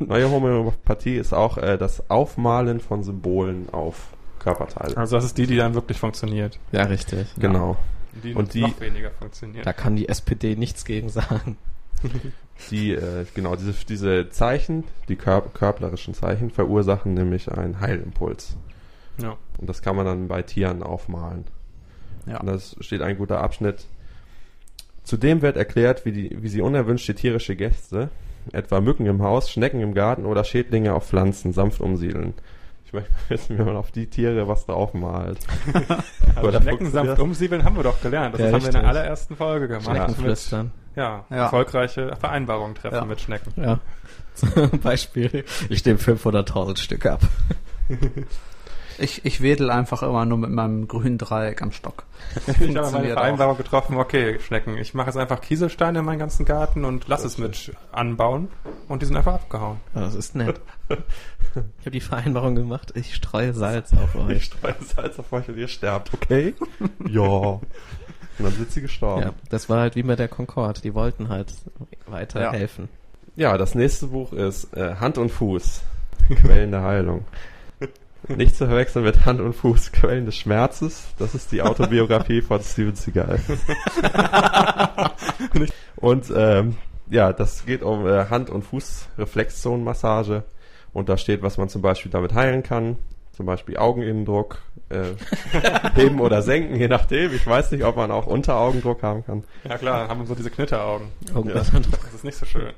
Neue 0.00 0.30
Homöopathie 0.30 1.16
ist 1.16 1.32
auch 1.32 1.56
äh, 1.58 1.78
das 1.78 2.10
Aufmalen 2.10 2.80
von 2.80 3.02
Symbolen 3.04 3.68
auf 3.72 4.08
Körperteile. 4.38 4.96
Also 4.96 5.16
das 5.16 5.24
ist 5.24 5.38
die, 5.38 5.46
die 5.46 5.56
dann 5.56 5.74
wirklich 5.74 5.98
funktioniert. 5.98 6.58
Ja, 6.72 6.82
richtig. 6.84 7.26
Genau. 7.38 7.76
Die, 8.22 8.34
Und 8.34 8.54
die- 8.54 8.62
noch 8.62 8.80
weniger 8.80 9.10
funktioniert. 9.12 9.64
Da 9.64 9.72
kann 9.72 9.96
die 9.96 10.08
SPD 10.08 10.56
nichts 10.56 10.84
gegen 10.84 11.08
sagen. 11.08 11.56
Die, 12.70 12.92
äh, 12.92 13.24
genau, 13.34 13.56
diese, 13.56 13.72
diese 13.86 14.28
Zeichen, 14.30 14.84
die 15.08 15.16
kör 15.16 15.40
körperlichen 15.40 16.14
Zeichen, 16.14 16.50
verursachen 16.50 17.14
nämlich 17.14 17.50
einen 17.50 17.80
Heilimpuls. 17.80 18.56
Ja. 19.20 19.36
Und 19.58 19.68
das 19.68 19.82
kann 19.82 19.96
man 19.96 20.06
dann 20.06 20.28
bei 20.28 20.42
Tieren 20.42 20.82
aufmalen. 20.82 21.44
Ja. 22.26 22.38
Und 22.40 22.46
das 22.46 22.76
steht 22.80 23.02
ein 23.02 23.18
guter 23.18 23.40
Abschnitt. 23.40 23.86
Zudem 25.04 25.42
wird 25.42 25.56
erklärt, 25.56 26.04
wie, 26.04 26.12
die, 26.12 26.42
wie 26.42 26.48
sie 26.48 26.60
unerwünschte 26.60 27.14
tierische 27.14 27.56
Gäste, 27.56 28.08
etwa 28.52 28.80
Mücken 28.80 29.06
im 29.06 29.22
Haus, 29.22 29.50
Schnecken 29.50 29.80
im 29.80 29.94
Garten 29.94 30.24
oder 30.26 30.44
Schädlinge 30.44 30.94
auf 30.94 31.06
Pflanzen, 31.08 31.52
sanft 31.52 31.80
umsiedeln. 31.80 32.34
Ich 32.86 32.92
möchte 32.92 33.10
wissen, 33.28 33.58
wie 33.58 33.62
man 33.62 33.76
auf 33.76 33.90
die 33.90 34.06
Tiere 34.06 34.46
was 34.48 34.66
draufmalt. 34.66 35.38
Also 36.34 36.48
Oder 36.48 36.62
Schnecken 36.62 36.78
funktioniert 36.78 36.92
sanft 36.92 37.12
das? 37.12 37.18
umsiedeln 37.18 37.64
haben 37.64 37.76
wir 37.76 37.82
doch 37.82 38.00
gelernt. 38.00 38.34
Das 38.34 38.40
Ja, 38.40 38.52
haben 38.52 38.60
wir 38.62 38.66
in 38.68 38.72
der 38.72 38.86
allerersten 38.88 39.36
Folge 39.36 39.68
gemacht. 39.68 39.84
Schneckenflüstern. 39.84 40.70
Ja, 40.96 41.24
Ja. 41.30 41.36
erfolgreiche 41.36 42.16
Vereinbarungen 42.16 42.74
treffen 42.74 42.94
Ja. 42.96 43.04
mit 43.04 43.20
Schnecken. 43.20 43.52
Ja. 43.56 43.80
Zum 44.34 44.80
Beispiel, 44.80 45.44
ich 45.68 45.84
nehme 45.84 45.98
500.000 45.98 46.78
Stück 46.78 47.04
ab. 47.06 47.20
Ich, 48.98 49.24
ich 49.24 49.40
wedel 49.40 49.70
einfach 49.70 50.02
immer 50.02 50.24
nur 50.24 50.38
mit 50.38 50.50
meinem 50.50 50.88
grünen 50.88 51.18
Dreieck 51.18 51.62
am 51.62 51.72
Stock. 51.72 52.04
Ich 52.60 52.76
habe 52.76 52.90
meine 52.92 53.12
Vereinbarung 53.12 53.56
getroffen, 53.56 53.96
okay, 53.96 54.38
Schnecken, 54.40 54.78
ich 54.78 54.94
mache 54.94 55.08
jetzt 55.08 55.16
einfach 55.16 55.40
Kieselsteine 55.40 55.98
in 56.00 56.04
meinen 56.04 56.18
ganzen 56.18 56.44
Garten 56.44 56.84
und 56.84 57.08
lass 57.08 57.24
es 57.24 57.36
mit 57.38 57.72
anbauen 57.90 58.48
und 58.88 59.02
die 59.02 59.06
sind 59.06 59.16
einfach 59.16 59.34
abgehauen. 59.34 59.78
Ja, 59.94 60.02
das 60.02 60.14
ist 60.14 60.34
nett. 60.34 60.60
Ich 61.80 61.86
habe 61.86 61.90
die 61.90 62.00
Vereinbarung 62.00 62.54
gemacht, 62.54 62.92
ich 62.94 63.14
streue 63.14 63.52
Salz 63.52 63.92
auf 64.02 64.14
Ich 64.14 64.20
euch. 64.36 64.44
streue 64.44 64.74
Salz 64.80 65.18
auf 65.18 65.30
euch 65.32 65.48
und 65.48 65.58
ihr 65.58 65.68
sterbt, 65.68 66.12
okay? 66.14 66.54
ja. 67.06 67.20
Und 67.20 67.60
dann 68.38 68.52
sind 68.52 68.70
sie 68.72 68.80
gestorben. 68.80 69.22
Ja, 69.22 69.32
das 69.50 69.68
war 69.68 69.80
halt 69.80 69.94
wie 69.94 70.02
bei 70.02 70.16
der 70.16 70.28
Concorde. 70.28 70.80
Die 70.80 70.94
wollten 70.94 71.28
halt 71.28 71.52
weiterhelfen. 72.06 72.88
Ja, 73.36 73.58
das 73.58 73.74
nächste 73.74 74.06
Buch 74.06 74.32
ist 74.32 74.74
äh, 74.74 74.94
Hand 74.96 75.18
und 75.18 75.28
Fuß, 75.30 75.82
Quellen 76.40 76.70
der 76.70 76.82
Heilung. 76.82 77.24
Nicht 78.28 78.56
zu 78.56 78.66
verwechseln 78.66 79.04
mit 79.04 79.26
Hand 79.26 79.40
und 79.40 79.52
Fuß, 79.52 79.92
Quellen 79.92 80.26
des 80.26 80.36
Schmerzes. 80.36 81.08
Das 81.18 81.34
ist 81.34 81.50
die 81.50 81.62
Autobiografie 81.62 82.40
von 82.40 82.62
Steven 82.62 82.94
Seagal. 82.94 83.40
und 85.96 86.32
ähm, 86.34 86.76
ja, 87.10 87.32
das 87.32 87.66
geht 87.66 87.82
um 87.82 88.06
äh, 88.06 88.26
Hand- 88.26 88.48
und 88.48 88.62
Fußreflexzonenmassage. 88.62 90.44
Und 90.92 91.08
da 91.08 91.16
steht, 91.16 91.42
was 91.42 91.58
man 91.58 91.68
zum 91.68 91.82
Beispiel 91.82 92.12
damit 92.12 92.32
heilen 92.34 92.62
kann. 92.62 92.96
Zum 93.32 93.46
Beispiel 93.46 93.78
Augeninnendruck, 93.78 94.58
äh, 94.90 95.14
heben 95.94 96.20
oder 96.20 96.42
senken, 96.42 96.76
je 96.76 96.88
nachdem. 96.88 97.34
Ich 97.34 97.46
weiß 97.46 97.72
nicht, 97.72 97.82
ob 97.82 97.96
man 97.96 98.10
auch 98.10 98.26
Unteraugendruck 98.26 99.02
haben 99.02 99.24
kann. 99.24 99.44
Ja 99.68 99.78
klar, 99.78 100.08
haben 100.08 100.26
so 100.26 100.34
diese 100.34 100.50
Knitteraugen. 100.50 101.08
Oh 101.34 101.42
Ja. 101.46 101.54
Das 101.54 101.70
ist 102.14 102.24
nicht 102.24 102.36
so 102.36 102.46
schön. 102.46 102.72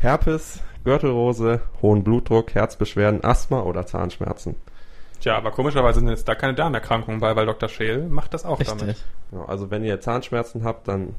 Herpes, 0.00 0.60
Gürtelrose, 0.88 1.60
hohen 1.82 2.02
Blutdruck, 2.02 2.54
Herzbeschwerden, 2.54 3.22
Asthma 3.22 3.60
oder 3.60 3.84
Zahnschmerzen. 3.84 4.54
Tja, 5.20 5.36
aber 5.36 5.50
komischerweise 5.50 6.00
sind 6.00 6.08
jetzt 6.08 6.26
da 6.26 6.34
keine 6.34 6.54
Darmerkrankungen 6.54 7.20
bei, 7.20 7.36
weil 7.36 7.44
Dr. 7.44 7.68
Scheel 7.68 8.08
macht 8.08 8.32
das 8.32 8.46
auch 8.46 8.58
damit. 8.62 8.82
Richtig. 8.86 9.04
Ja, 9.32 9.44
also 9.44 9.70
wenn 9.70 9.84
ihr 9.84 10.00
Zahnschmerzen 10.00 10.64
habt, 10.64 10.88
dann 10.88 11.14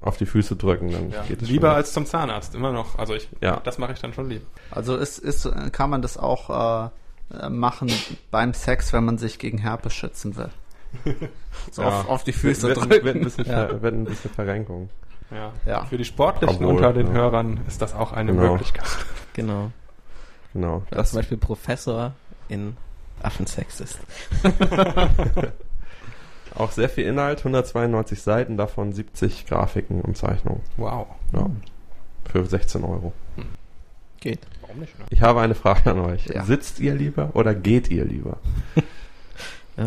auf 0.00 0.16
die 0.16 0.26
Füße 0.26 0.56
drücken, 0.56 0.90
dann 0.90 1.10
Ja. 1.12 1.22
geht 1.22 1.42
es 1.42 1.48
Lieber 1.48 1.68
schon. 1.68 1.76
als 1.76 1.92
zum 1.92 2.06
Zahnarzt, 2.06 2.56
immer 2.56 2.72
noch. 2.72 2.98
Also 2.98 3.14
ich, 3.14 3.28
Ja. 3.40 3.60
das 3.62 3.78
mache 3.78 3.92
ich 3.92 4.00
dann 4.00 4.12
schon 4.14 4.28
lieber. 4.30 4.46
Also 4.72 4.96
ist, 4.96 5.18
ist, 5.18 5.48
kann 5.70 5.90
man 5.90 6.02
das 6.02 6.16
auch 6.18 6.90
äh, 7.30 7.48
machen 7.50 7.92
beim 8.32 8.52
Sex, 8.52 8.92
wenn 8.92 9.04
man 9.04 9.18
sich 9.18 9.38
gegen 9.38 9.58
Herpes 9.58 9.94
schützen 9.94 10.36
will. 10.36 10.50
So 11.70 11.82
Ja. 11.82 11.88
auf, 12.00 12.08
auf 12.08 12.24
die 12.24 12.32
Füße 12.32 12.66
wird, 12.66 12.78
drücken. 12.78 12.90
wird, 12.90 13.04
wird, 13.04 13.16
ein 13.16 13.22
bisschen 13.22 13.44
Ja. 13.46 13.68
Ver, 13.68 13.82
wird 13.82 13.94
ein 13.94 14.04
bisschen 14.06 14.30
Verrenkung. 14.32 14.88
Ja. 15.30 15.52
Ja. 15.66 15.84
Für 15.86 15.96
die 15.98 16.04
Sportlichen 16.04 16.56
Obwohl, 16.56 16.76
unter 16.76 16.92
den 16.92 17.08
ja. 17.08 17.12
Hörern 17.14 17.60
ist 17.66 17.82
das 17.82 17.94
auch 17.94 18.12
eine 18.12 18.32
Genau. 18.32 18.52
Möglichkeit. 18.52 18.86
Genau. 19.34 19.72
Genau. 20.52 20.82
Ja, 20.92 20.98
Das, 20.98 21.10
zum 21.10 21.18
Beispiel 21.18 21.38
Professor 21.38 22.12
in 22.48 22.76
Affensex 23.22 23.80
ist. 23.80 23.98
auch 26.54 26.70
sehr 26.70 26.88
viel 26.88 27.04
Inhalt, 27.06 27.38
192 27.38 28.22
Seiten, 28.22 28.56
davon 28.56 28.92
70 28.92 29.46
Grafiken 29.46 30.02
und 30.02 30.16
Zeichnungen. 30.16 30.60
Wow. 30.76 31.08
Ja. 31.32 31.50
Für 32.30 32.44
16 32.44 32.84
Euro. 32.84 33.12
Geht. 34.20 34.40
Warum 34.62 34.78
nicht? 34.78 34.96
Ne? 34.98 35.04
Ich 35.10 35.20
habe 35.20 35.40
eine 35.40 35.54
Frage 35.56 35.90
an 35.90 35.98
euch. 36.00 36.26
Ja. 36.26 36.44
Sitzt 36.44 36.78
ihr 36.78 36.94
lieber 36.94 37.30
oder 37.34 37.54
geht 37.54 37.90
ihr 37.90 38.04
lieber? 38.04 38.38
Äh, 39.76 39.82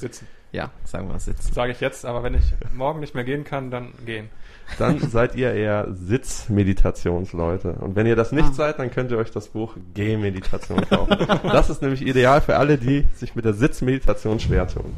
Sitzen. 0.00 0.26
ja, 0.52 0.70
sagen 0.84 1.08
wir 1.08 1.18
sitzen. 1.20 1.52
Sage 1.52 1.72
ich 1.72 1.80
jetzt, 1.80 2.04
aber 2.04 2.22
wenn 2.22 2.34
ich 2.34 2.42
morgen 2.74 3.00
nicht 3.00 3.14
mehr 3.14 3.24
gehen 3.24 3.44
kann, 3.44 3.70
dann 3.70 3.92
gehen. 4.04 4.28
Dann 4.78 4.98
seid 5.10 5.34
ihr 5.36 5.52
eher 5.52 5.88
Sitzmeditationsleute. 5.92 7.72
Und 7.72 7.96
wenn 7.96 8.06
ihr 8.06 8.16
das 8.16 8.32
nicht 8.32 8.48
Ah. 8.48 8.52
seid, 8.52 8.78
dann 8.78 8.90
könnt 8.90 9.10
ihr 9.10 9.18
euch 9.18 9.30
das 9.30 9.48
Buch 9.48 9.74
Gehmeditation 9.94 10.80
kaufen. 10.88 11.16
das 11.44 11.70
ist 11.70 11.82
nämlich 11.82 12.02
ideal 12.06 12.40
für 12.40 12.56
alle, 12.56 12.78
die 12.78 13.06
sich 13.14 13.34
mit 13.34 13.44
der 13.44 13.54
Sitzmeditation 13.54 14.40
schwer 14.40 14.66
tun. 14.68 14.94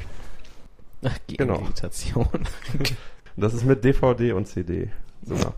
Ach, 1.05 1.16
Genau. 1.26 1.59
Meditation. 1.61 2.26
Und 2.32 2.48
das 3.36 3.55
ist 3.55 3.64
mit 3.64 3.84
DVD 3.84 4.32
und 4.32 4.46
CD. 4.46 4.90
Sogar. 5.24 5.55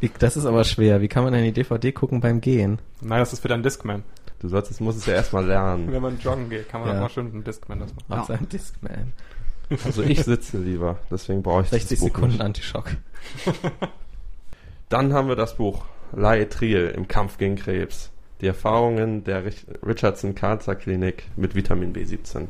Wie, 0.00 0.10
das 0.18 0.36
ist 0.36 0.46
aber 0.46 0.64
schwer. 0.64 1.00
Wie 1.00 1.08
kann 1.08 1.24
man 1.24 1.32
denn 1.32 1.44
die 1.44 1.52
DVD 1.52 1.92
gucken 1.92 2.20
beim 2.20 2.40
Gehen? 2.40 2.78
Nein, 3.00 3.18
das 3.20 3.32
ist 3.32 3.40
für 3.40 3.48
deinen 3.48 3.62
Discman. 3.62 4.02
Du 4.40 4.48
sollst 4.48 4.70
es, 4.70 4.78
musst 4.80 4.98
es 4.98 5.06
ja 5.06 5.14
erstmal 5.14 5.46
lernen. 5.46 5.90
Wenn 5.90 6.02
man 6.02 6.18
joggen 6.20 6.48
geht, 6.48 6.68
kann 6.68 6.80
man 6.82 6.90
Ja. 6.90 6.96
auch 6.96 7.00
mal 7.02 7.08
schön 7.10 7.26
einen 7.32 7.44
Discman 7.44 7.80
das 7.80 7.92
machen. 7.94 8.04
Ja. 8.08 8.20
Auf 8.20 8.26
seinem 8.28 8.48
Discman. 8.48 9.12
Also 9.84 10.02
ich 10.02 10.22
sitze 10.24 10.58
lieber, 10.58 10.98
deswegen 11.10 11.42
brauche 11.42 11.62
ich 11.62 11.68
60 11.68 11.90
das 11.90 11.98
Buch 12.00 12.06
Sekunden 12.14 12.30
nicht. 12.32 12.40
Antischock. 12.42 12.86
Dann 14.88 15.12
haben 15.12 15.28
wir 15.28 15.36
das 15.36 15.56
Buch 15.56 15.84
Laetril 16.12 16.92
im 16.96 17.08
Kampf 17.08 17.36
gegen 17.38 17.56
Krebs. 17.56 18.10
Die 18.40 18.46
Erfahrungen 18.46 19.24
der 19.24 19.44
Rich 19.44 19.66
Richardson 19.84 20.34
Cancer 20.34 20.74
Klinik 20.76 21.24
mit 21.36 21.54
Vitamin 21.54 21.92
B17. 21.92 22.46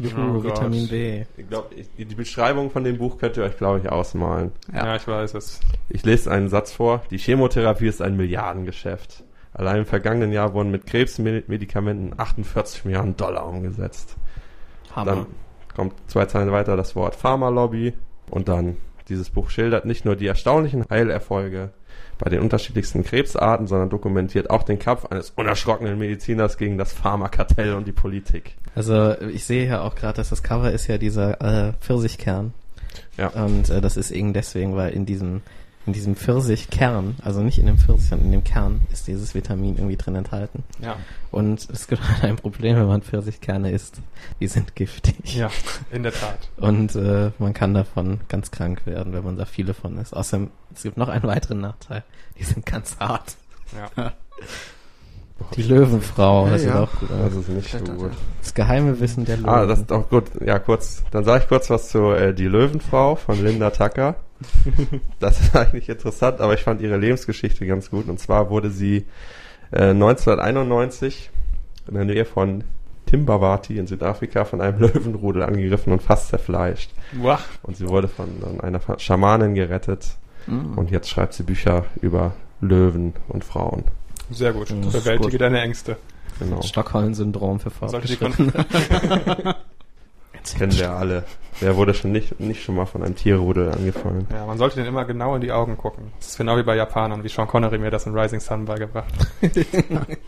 Juhu, 0.00 0.38
Oh. 0.38 0.44
Vitamin 0.44 0.88
B. 0.88 1.24
Ich 1.36 1.48
glaube, 1.48 1.74
die 1.96 2.04
die 2.04 2.14
Beschreibung 2.14 2.70
von 2.70 2.84
dem 2.84 2.98
Buch 2.98 3.18
könnt 3.18 3.36
ihr 3.36 3.44
euch, 3.44 3.56
glaube 3.56 3.78
ich, 3.80 3.88
ausmalen. 3.88 4.52
Ja. 4.72 4.86
Ja. 4.86 4.96
ich 4.96 5.06
weiß 5.06 5.34
es. 5.34 5.60
Ich 5.88 6.04
lese 6.04 6.30
einen 6.30 6.48
Satz 6.48 6.72
vor. 6.72 7.02
Die 7.10 7.18
Chemotherapie 7.18 7.86
ist 7.86 8.02
ein 8.02 8.16
Milliardengeschäft. 8.16 9.22
Allein 9.54 9.78
im 9.78 9.86
vergangenen 9.86 10.32
Jahr 10.32 10.54
wurden 10.54 10.70
mit 10.70 10.86
Krebsmedikamenten 10.86 12.18
48 12.18 12.84
Milliarden 12.84 13.16
Dollar 13.16 13.46
umgesetzt. 13.46 14.16
Hammer. 14.94 15.10
Dann 15.10 15.26
kommt 15.74 15.94
zwei 16.06 16.26
Zeilen 16.26 16.52
weiter 16.52 16.76
das 16.76 16.96
Wort 16.96 17.14
Pharmalobby 17.14 17.92
und 18.30 18.48
dann 18.48 18.76
dieses 19.08 19.30
Buch 19.30 19.50
schildert 19.50 19.84
nicht 19.84 20.04
nur 20.04 20.16
die 20.16 20.26
erstaunlichen 20.26 20.84
Heilerfolge 20.88 21.70
bei 22.18 22.30
den 22.30 22.40
unterschiedlichsten 22.40 23.04
Krebsarten, 23.04 23.66
sondern 23.66 23.90
dokumentiert 23.90 24.48
auch 24.48 24.62
den 24.62 24.78
Kampf 24.78 25.06
eines 25.06 25.30
unerschrockenen 25.30 25.98
Mediziners 25.98 26.56
gegen 26.56 26.78
das 26.78 26.92
Pharmakartell 26.92 27.74
und 27.74 27.86
die 27.86 27.92
Politik. 27.92 28.56
Also 28.74 29.18
ich 29.20 29.44
sehe 29.44 29.66
ja 29.66 29.82
auch 29.82 29.94
gerade, 29.94 30.16
dass 30.16 30.30
das 30.30 30.42
Cover 30.42 30.70
ist 30.70 30.86
ja 30.86 30.98
dieser 30.98 31.40
äh, 31.40 31.72
Pfirsichkern. 31.80 32.54
Ja. 33.18 33.28
Und 33.28 33.70
äh, 33.70 33.80
das 33.80 33.96
ist 33.96 34.10
eben 34.10 34.32
deswegen, 34.32 34.76
weil 34.76 34.92
in 34.92 35.04
diesem 35.04 35.42
in 35.86 35.92
diesem 35.92 36.14
Pfirsichkern, 36.14 37.16
also 37.22 37.40
nicht 37.42 37.58
in 37.58 37.66
dem 37.66 37.78
Pfirsich, 37.78 38.08
sondern 38.08 38.26
in 38.26 38.32
dem 38.32 38.44
Kern 38.44 38.82
ist 38.92 39.08
dieses 39.08 39.34
Vitamin 39.34 39.76
irgendwie 39.76 39.96
drin 39.96 40.14
enthalten. 40.14 40.62
Ja. 40.80 40.96
Und 41.30 41.68
es 41.70 41.88
gibt 41.88 42.02
halt 42.08 42.24
ein 42.24 42.36
Problem, 42.36 42.76
wenn 42.76 42.86
man 42.86 43.02
Pfirsichkerne 43.02 43.70
isst. 43.72 44.00
Die 44.40 44.46
sind 44.46 44.76
giftig. 44.76 45.34
Ja, 45.34 45.50
in 45.90 46.02
der 46.02 46.12
Tat. 46.12 46.50
Und 46.56 46.94
äh, 46.94 47.32
man 47.38 47.52
kann 47.52 47.74
davon 47.74 48.20
ganz 48.28 48.50
krank 48.50 48.86
werden, 48.86 49.12
wenn 49.12 49.24
man 49.24 49.36
da 49.36 49.44
viele 49.44 49.74
von 49.74 49.98
isst. 49.98 50.14
Außerdem, 50.14 50.50
es 50.74 50.82
gibt 50.82 50.96
noch 50.96 51.08
einen 51.08 51.24
weiteren 51.24 51.60
Nachteil. 51.60 52.04
Die 52.38 52.44
sind 52.44 52.64
ganz 52.64 52.96
hart. 52.98 53.36
Ja. 53.96 54.12
Die 55.56 55.62
Löwenfrau, 55.62 56.48
das 56.48 56.64
Ja, 56.64 56.74
ja. 56.74 56.80
auch 56.82 56.92
gut 56.98 57.08
Das 57.10 57.34
ist 57.34 57.48
nicht 57.48 57.70
so 57.70 57.92
gut. 57.92 58.10
Das 58.40 58.54
geheime 58.54 58.98
Wissen 59.00 59.24
der 59.24 59.36
Löwen. 59.36 59.48
Ah, 59.48 59.66
das 59.66 59.80
ist 59.80 59.92
auch 59.92 60.08
gut. 60.08 60.24
Ja, 60.44 60.58
kurz. 60.58 61.02
Dann 61.10 61.24
sage 61.24 61.42
ich 61.42 61.48
kurz 61.48 61.70
was 61.70 61.88
zu 61.88 62.12
äh, 62.12 62.34
Die 62.34 62.46
Löwenfrau 62.46 63.16
von 63.16 63.42
Linda 63.42 63.70
Tucker. 63.70 64.16
das 65.20 65.40
ist 65.40 65.56
eigentlich 65.56 65.88
interessant, 65.88 66.40
aber 66.40 66.54
ich 66.54 66.62
fand 66.62 66.80
ihre 66.80 66.96
Lebensgeschichte 66.96 67.66
ganz 67.66 67.90
gut. 67.90 68.08
Und 68.08 68.18
zwar 68.18 68.50
wurde 68.50 68.70
sie 68.70 69.06
äh, 69.70 69.90
1991 69.90 71.30
in 71.88 71.94
der 71.94 72.04
Nähe 72.04 72.24
von 72.24 72.64
Timbawati 73.06 73.78
in 73.78 73.86
Südafrika 73.86 74.44
von 74.44 74.60
einem 74.60 74.78
Löwenrudel 74.80 75.42
angegriffen 75.42 75.92
und 75.92 76.02
fast 76.02 76.28
zerfleischt. 76.28 76.90
Wow. 77.20 77.40
Und 77.62 77.76
sie 77.76 77.88
wurde 77.88 78.08
von 78.08 78.28
dann 78.40 78.60
einer 78.60 78.80
Schamanin 78.98 79.54
gerettet. 79.54 80.16
Mhm. 80.46 80.76
Und 80.76 80.90
jetzt 80.90 81.08
schreibt 81.08 81.34
sie 81.34 81.42
Bücher 81.42 81.84
über 82.00 82.32
Löwen 82.60 83.12
und 83.28 83.44
Frauen. 83.44 83.84
Sehr 84.32 84.52
gut. 84.52 84.70
Das 84.70 84.92
Bewältige 84.92 85.32
gut. 85.32 85.40
deine 85.40 85.60
Ängste. 85.60 85.96
Genau. 86.38 86.62
Stockholm-Syndrom 86.62 87.60
für 87.60 87.70
Fortgeschrittene. 87.70 88.52
Kennen 90.58 90.76
wir 90.76 90.90
alle. 90.90 91.24
Wer 91.60 91.76
wurde 91.76 91.94
schon 91.94 92.10
nicht, 92.10 92.40
nicht 92.40 92.64
schon 92.64 92.74
mal 92.74 92.86
von 92.86 93.02
einem 93.04 93.14
Tierrudel 93.14 93.70
angefallen? 93.70 94.26
Ja, 94.32 94.44
man 94.46 94.58
sollte 94.58 94.76
den 94.76 94.86
immer 94.86 95.04
genau 95.04 95.36
in 95.36 95.40
die 95.40 95.52
Augen 95.52 95.76
gucken. 95.76 96.10
Das 96.18 96.30
ist 96.30 96.38
genau 96.38 96.56
wie 96.56 96.64
bei 96.64 96.74
Japanern, 96.74 97.22
wie 97.22 97.28
Sean 97.28 97.46
Connery 97.46 97.78
mir 97.78 97.90
das 97.90 98.06
in 98.06 98.18
Rising 98.18 98.40
Sun 98.40 98.64
beigebracht 98.64 99.12
hat. 99.42 99.50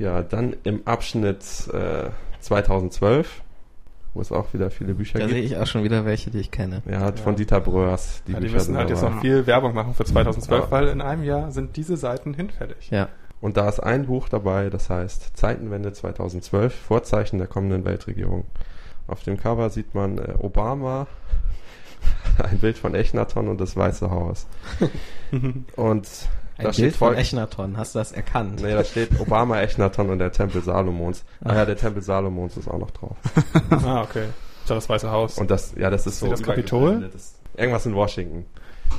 Ja, 0.00 0.22
dann 0.22 0.56
im 0.64 0.86
Abschnitt 0.86 1.44
äh, 1.74 2.08
2012, 2.40 3.42
wo 4.14 4.20
es 4.20 4.32
auch 4.32 4.52
wieder 4.52 4.70
viele 4.70 4.94
Bücher 4.94 5.18
Da 5.18 5.28
sehe 5.28 5.40
gibt. 5.40 5.52
ich 5.52 5.56
auch 5.58 5.66
schon 5.66 5.84
wieder 5.84 6.04
welche, 6.04 6.30
die 6.30 6.38
ich 6.40 6.50
kenne. 6.50 6.82
Ja, 6.90 7.00
hat 7.00 7.18
Ja. 7.18 7.24
von 7.24 7.36
Dieter 7.36 7.60
Bröers. 7.60 8.22
Die 8.26 8.32
ja, 8.32 8.38
die 8.38 8.44
Bücher 8.46 8.54
müssen 8.58 8.76
halt 8.76 8.90
jetzt 8.90 9.02
noch 9.02 9.20
viel 9.20 9.46
Werbung 9.46 9.74
machen 9.74 9.94
für 9.94 10.04
2012, 10.04 10.64
Ja. 10.64 10.70
weil 10.70 10.88
in 10.88 11.00
einem 11.00 11.22
Jahr 11.24 11.50
sind 11.52 11.76
diese 11.76 11.96
Seiten 11.96 12.34
hinfällig. 12.34 12.90
Ja. 12.90 13.08
Und 13.40 13.56
da 13.56 13.68
ist 13.68 13.80
ein 13.80 14.06
Buch 14.06 14.28
dabei, 14.28 14.68
das 14.68 14.90
heißt 14.90 15.36
Zeitenwende 15.36 15.92
2012, 15.92 16.74
Vorzeichen 16.74 17.38
der 17.38 17.46
kommenden 17.46 17.84
Weltregierung. 17.84 18.44
Auf 19.06 19.22
dem 19.22 19.36
Cover 19.38 19.70
sieht 19.70 19.94
man 19.94 20.18
äh, 20.18 20.34
Obama, 20.38 21.06
ein 22.42 22.58
Bild 22.58 22.78
von 22.78 22.94
Echnaton 22.94 23.48
und 23.48 23.60
das 23.60 23.76
Weiße 23.76 24.10
Haus. 24.10 24.46
und 25.76 26.08
Ein 26.60 26.64
da 26.64 26.70
Bild 26.72 26.74
steht 26.74 26.96
von 26.96 27.08
voll, 27.08 27.18
Echnaton, 27.18 27.76
hast 27.78 27.94
du 27.94 28.00
das 28.00 28.12
erkannt? 28.12 28.60
Nee, 28.60 28.74
da 28.74 28.84
steht 28.84 29.18
Obama, 29.18 29.60
Echnaton 29.62 30.10
und 30.10 30.18
der 30.18 30.30
Tempel 30.30 30.60
Salomons. 30.60 31.24
Ah 31.42 31.54
ja, 31.54 31.64
der 31.64 31.76
Tempel 31.76 32.02
Salomons 32.02 32.58
ist 32.58 32.68
auch 32.68 32.78
noch 32.78 32.90
drauf. 32.90 33.16
ah, 33.70 34.02
okay. 34.02 34.26
Ist 34.62 34.68
ja 34.68 34.74
das 34.74 34.86
Weiße 34.86 35.10
Haus. 35.10 35.38
Und 35.38 35.50
das, 35.50 35.74
ja, 35.76 35.88
das 35.88 36.06
ist 36.06 36.18
so. 36.18 36.28
Das 36.28 36.42
Kapitol? 36.42 37.10
Irgendwas 37.56 37.86
in 37.86 37.94
Washington. 37.94 38.44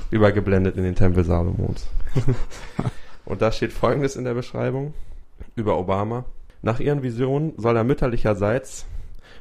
Übergeblendet 0.10 0.76
in 0.76 0.84
den 0.84 0.96
Tempel 0.96 1.24
Salomons. 1.24 1.88
Und 3.26 3.44
da 3.44 3.52
steht 3.52 3.74
folgendes 3.74 4.16
in 4.16 4.24
der 4.24 4.34
Beschreibung 4.34 4.96
über 5.56 5.78
Obama. 5.78 6.26
Nach 6.64 6.80
ihren 6.80 7.04
Visionen 7.04 7.54
soll 7.58 7.78
er 7.78 7.84
mütterlicherseits 7.84 8.86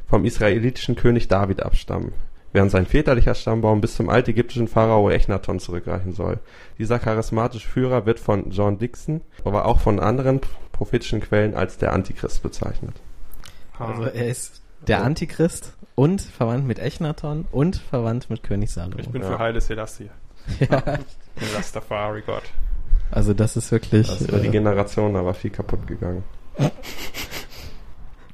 vom 0.09 0.27
israelitischen 0.27 0.95
König 0.95 1.29
David 1.29 1.63
abstammen, 1.63 2.13
während 2.53 2.71
sein 2.71 2.87
väterlicher 2.87 3.35
Stammbaum 3.35 3.81
bis 3.81 3.95
zum 3.97 4.09
altägyptischen 4.09 4.69
Pharao 4.69 5.09
Echnaton 5.11 5.61
zurückreichen 5.61 6.13
soll. 6.13 6.39
Dieser 6.79 6.99
charismatische 6.99 7.69
Führer 7.69 8.07
wird 8.07 8.19
von 8.21 8.51
John 8.51 8.79
Dixon, 8.79 9.21
aber 9.45 9.67
auch 9.67 9.81
von 9.81 10.01
anderen 10.01 10.41
prophetischen 10.73 11.21
Quellen 11.21 11.55
als 11.55 11.79
der 11.79 11.93
Antichrist 11.93 12.43
bezeichnet. 12.43 12.95
Also 13.79 14.03
er 14.05 14.29
ist 14.29 14.63
der 14.87 15.03
Antichrist 15.05 15.75
und 15.95 16.21
verwandt 16.23 16.67
mit 16.67 16.79
Echnaton 16.79 17.47
und 17.53 17.77
verwandt 17.77 18.31
mit 18.31 18.43
König 18.43 18.71
Salomo. 18.71 18.99
ich 18.99 19.09
bin 19.11 19.23
Ja. 19.23 19.29
für 19.29 19.39
Haile 19.39 19.61
Selassie. 19.61 20.11
ja. 20.61 20.83
Rastafari 21.55 22.23
Gott. 22.23 22.43
Also 23.11 23.35
das 23.35 23.57
ist 23.57 23.71
wirklich, 23.73 24.07
Das 24.07 24.31
war 24.33 24.39
die 24.39 24.49
äh, 24.49 24.51
Generation, 24.51 25.15
da 25.15 25.25
war 25.25 25.35
viel 25.35 25.51
kaputt 25.51 25.87
gegangen. 25.87 26.23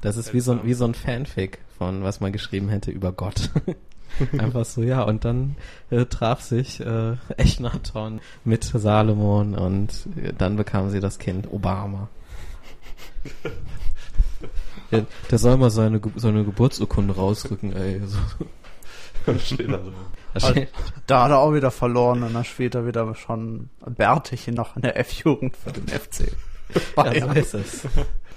das 0.00 0.16
ist 0.16 0.32
wie 0.34 0.40
so, 0.40 0.52
ein- 0.52 0.60
wie 0.64 0.74
so 0.74 0.84
ein 0.84 0.94
Fanfic 0.94 1.58
von 1.78 2.02
was 2.02 2.20
man 2.20 2.32
geschrieben 2.32 2.68
hätte 2.68 2.90
über 2.90 3.12
Gott. 3.12 3.50
Einfach 4.38 4.64
so, 4.64 4.82
ja, 4.82 5.02
und 5.02 5.24
dann 5.24 5.56
äh, 5.90 6.04
traf 6.06 6.40
sich 6.40 6.80
äh, 6.80 7.16
Echnaton 7.36 8.20
mit 8.44 8.64
Salomon 8.64 9.54
und 9.54 10.06
äh, 10.22 10.32
dann 10.36 10.56
bekam 10.56 10.90
sie 10.90 11.00
das 11.00 11.18
Kind 11.18 11.50
Obama. 11.52 12.08
Der, 14.92 15.04
der 15.30 15.38
soll 15.38 15.56
mal 15.56 15.70
seine, 15.70 15.98
Ge- 15.98 16.12
seine 16.14 16.44
Geburtsurkunde 16.44 17.16
rausrücken, 17.16 17.74
ey. 17.74 18.00
So. 18.06 18.18
So. 19.26 20.48
Steht- 20.50 20.68
Da 21.08 21.24
hat 21.24 21.30
er 21.32 21.38
auch 21.38 21.52
wieder 21.54 21.72
verloren 21.72 22.22
und 22.22 22.34
dann 22.34 22.44
später 22.44 22.86
wieder 22.86 23.12
schon 23.16 23.68
bärtig 23.84 24.46
noch 24.48 24.76
in 24.76 24.82
der 24.82 24.96
F-Jugend 25.00 25.56
für 25.56 25.72
den 25.72 25.88
FC. 25.88 26.30
Ja, 26.96 27.20
so 27.26 27.32
ist 27.32 27.54
es. 27.54 27.80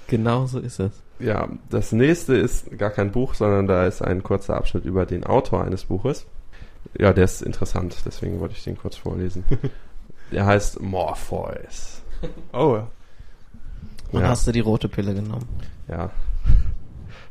Genau 0.08 0.46
so 0.46 0.58
ist 0.58 0.80
es. 0.80 0.90
Ja, 1.20 1.48
das 1.68 1.92
nächste 1.92 2.34
ist 2.36 2.76
gar 2.78 2.90
kein 2.90 3.10
Buch, 3.12 3.34
sondern 3.34 3.66
da 3.66 3.86
ist 3.86 4.02
ein 4.02 4.22
kurzer 4.22 4.56
Abschnitt 4.56 4.84
über 4.84 5.06
den 5.06 5.24
Autor 5.24 5.64
eines 5.64 5.84
Buches. 5.84 6.26
Ja, 6.98 7.12
der 7.12 7.24
ist 7.24 7.42
interessant, 7.42 7.96
deswegen 8.06 8.40
wollte 8.40 8.54
ich 8.56 8.64
den 8.64 8.76
kurz 8.78 8.96
vorlesen. 8.96 9.44
Der 10.32 10.46
heißt 10.46 10.80
Morpheus. 10.80 12.02
Oh, 12.52 12.82
Und 14.12 14.20
Ja, 14.20 14.28
hast 14.28 14.46
du 14.46 14.52
die 14.52 14.60
rote 14.60 14.88
Pille 14.88 15.12
genommen? 15.14 15.48
ja. 15.88 16.10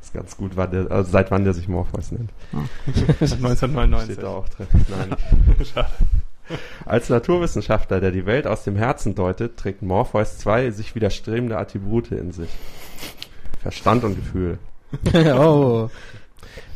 Ist 0.02 0.14
ganz 0.14 0.38
gut, 0.38 0.52
wann 0.56 0.72
der, 0.72 0.90
also 0.92 1.12
seit 1.12 1.30
wann 1.30 1.44
der 1.44 1.54
sich 1.54 1.68
Morpheus 1.68 2.12
nennt. 2.12 2.32
1999. 3.22 4.14
Steht 4.14 4.24
da 4.24 4.30
auch 4.30 4.48
drin. 4.50 4.68
Nein. 4.88 5.16
Schade. 5.66 5.90
Als 6.86 7.10
Naturwissenschaftler, 7.10 8.00
der 8.00 8.12
die 8.12 8.26
Welt 8.26 8.48
aus 8.48 8.64
dem 8.64 8.76
Herzen 8.76 9.14
deutet, 9.14 9.58
trägt 9.58 9.82
Morpheus 9.82 10.38
zwei 10.38 10.72
sich 10.72 10.96
widerstrebende 10.96 11.58
Attribute 11.58 12.12
in 12.12 12.32
sich. 12.32 12.50
Verstand 13.60 14.04
und 14.04 14.16
Gefühl. 14.16 14.58
oh. 15.38 15.90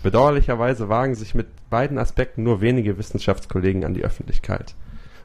Bedauerlicherweise 0.04 0.90
wagen 0.90 1.16
sich 1.16 1.34
mit 1.34 1.48
beiden 1.70 1.98
Aspekten 1.98 2.44
nur 2.44 2.62
wenige 2.62 2.98
Wissenschaftskollegen 2.98 3.86
an 3.86 3.94
die 3.94 4.04
Öffentlichkeit. 4.04 4.76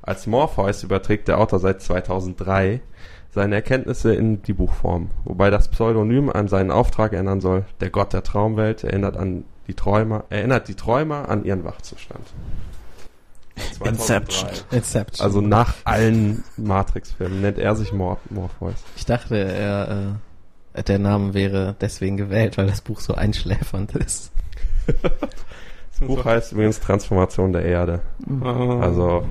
Als 0.02 0.26
Morpheus 0.26 0.82
überträgt 0.84 1.28
der 1.28 1.38
Autor 1.38 1.58
seit 1.58 1.82
2003 1.82 2.80
seine 3.30 3.56
Erkenntnisse 3.56 4.14
in 4.14 4.42
die 4.42 4.54
Buchform, 4.54 5.10
wobei 5.24 5.50
das 5.50 5.68
Pseudonym 5.68 6.30
an 6.30 6.48
seinen 6.48 6.70
Auftrag 6.70 7.12
erinnern 7.12 7.40
soll. 7.40 7.64
Der 7.80 7.90
Gott 7.90 8.12
der 8.12 8.22
Traumwelt 8.22 8.84
erinnert 8.84 9.16
an 9.16 9.44
die 9.66 9.74
Träumer, 9.74 10.24
erinnert 10.30 10.68
die 10.68 10.74
Träumer 10.74 11.28
an 11.28 11.44
ihren 11.44 11.64
Wachzustand. 11.64 12.24
2003. 13.78 13.88
Inception. 13.90 14.50
Inception. 14.70 15.24
Also 15.24 15.40
nach 15.40 15.74
allen 15.84 16.44
Matrix-Filmen 16.56 17.42
nennt 17.42 17.58
er 17.58 17.76
sich 17.76 17.92
Mor 17.92 18.18
Morpheus. 18.30 18.76
Ich 18.96 19.04
dachte, 19.04 19.36
er, 19.36 19.88
äh, 19.90 20.27
der 20.82 20.98
Name 20.98 21.34
wäre 21.34 21.76
deswegen 21.80 22.16
gewählt, 22.16 22.58
weil 22.58 22.66
das 22.66 22.80
Buch 22.80 23.00
so 23.00 23.14
einschläfernd 23.14 23.94
ist. 23.94 24.32
Das 26.00 26.06
Buch 26.06 26.24
heißt 26.24 26.52
übrigens 26.52 26.78
Transformation 26.78 27.52
der 27.52 27.64
Erde. 27.64 28.02
Ah. 28.40 28.78
Also 28.78 29.26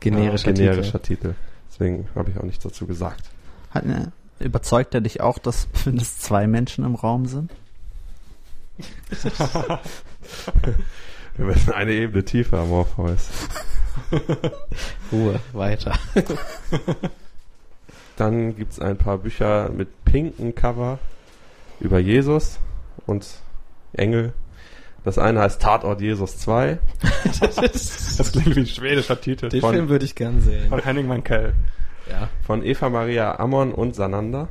Generischer, 0.00 0.52
generischer 0.52 1.00
Titel. 1.00 1.34
Deswegen 1.70 2.08
habe 2.16 2.30
ich 2.30 2.38
auch 2.38 2.42
nichts 2.42 2.64
dazu 2.64 2.88
gesagt. 2.88 3.22
Hat, 3.70 3.86
ne, 3.86 4.10
überzeugt 4.40 4.94
er 4.94 5.00
dich 5.00 5.20
auch, 5.20 5.38
dass 5.38 5.68
mindestens 5.84 6.18
zwei 6.18 6.48
Menschen 6.48 6.84
im 6.84 6.96
Raum 6.96 7.26
sind? 7.26 7.52
Wir 11.36 11.46
müssen 11.46 11.72
eine 11.72 11.92
Ebene 11.92 12.24
tiefer, 12.24 12.64
Morpheus. 12.64 13.28
Titel. 14.10 14.50
Ruhe, 15.12 15.40
weiter. 15.52 15.98
Dann 18.16 18.56
gibt's 18.56 18.78
ein 18.78 18.96
paar 18.96 19.18
Bücher 19.18 19.70
mit 19.70 20.04
pinken 20.04 20.54
Cover 20.54 20.98
über 21.80 21.98
Jesus 21.98 22.58
und 23.06 23.26
Engel. 23.92 24.32
Das 25.04 25.18
eine 25.18 25.40
heißt 25.40 25.60
Tatort 25.60 26.00
Jesus 26.00 26.38
2 26.38 26.78
Das 27.40 28.32
klingt 28.32 28.54
wie 28.54 28.60
ein 28.60 28.66
schwedischer 28.66 29.20
Titel. 29.20 29.48
Den 29.48 29.60
Von- 29.60 29.74
Film 29.74 29.88
würde 29.88 30.04
ich 30.04 30.14
gern 30.14 30.40
sehen. 30.40 30.68
Von 30.68 30.80
Henning 30.80 31.06
Mankell. 31.08 31.54
Ja. 32.10 32.28
von 32.44 32.64
Eva 32.64 32.88
Maria 32.88 33.38
Ammon 33.38 33.72
und 33.72 33.94
Sananda. 33.94 34.48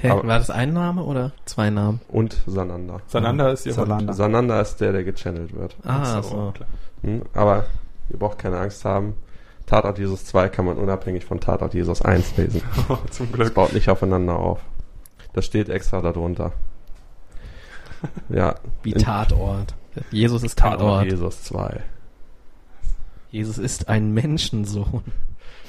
Hä, 0.00 0.10
Aber- 0.10 0.26
war 0.26 0.38
das 0.38 0.50
ein 0.50 0.72
Name 0.72 1.02
oder 1.04 1.32
zwei 1.44 1.70
Namen? 1.70 2.00
Und 2.08 2.36
Sananda. 2.46 3.00
Sananda 3.06 3.50
ist 3.50 3.66
ihr 3.66 3.72
Sananda. 3.74 4.12
Sananda 4.14 4.60
ist 4.60 4.76
der, 4.80 4.92
der 4.92 5.04
gechannelt 5.04 5.54
wird. 5.54 5.76
Ah, 5.84 6.22
so. 6.22 6.52
klar. 6.54 6.68
Hm, 7.02 7.22
aber 7.34 7.66
ihr 8.10 8.18
braucht 8.18 8.38
keine 8.38 8.58
Angst 8.58 8.84
haben. 8.84 9.14
Tatort 9.68 9.98
Jesus 9.98 10.24
2 10.24 10.48
kann 10.48 10.64
man 10.64 10.78
unabhängig 10.78 11.24
von 11.24 11.40
Tatort 11.40 11.74
Jesus 11.74 12.02
1 12.02 12.36
lesen. 12.38 12.62
Zum 13.10 13.28
Das 13.30 13.32
Glück. 13.32 13.54
baut 13.54 13.72
nicht 13.74 13.88
aufeinander 13.88 14.36
auf. 14.38 14.60
Das 15.34 15.44
steht 15.44 15.68
extra 15.68 16.00
darunter. 16.00 16.52
Ja. 18.28 18.54
Wie 18.84 18.92
in- 18.92 19.02
Tatort. 19.02 19.74
Jesus 20.12 20.44
ist 20.44 20.56
Tatort. 20.58 21.04
Jesus 21.04 21.42
2. 21.42 21.80
Jesus 23.30 23.58
ist 23.58 23.88
ein 23.88 24.12
Menschensohn. 24.14 25.02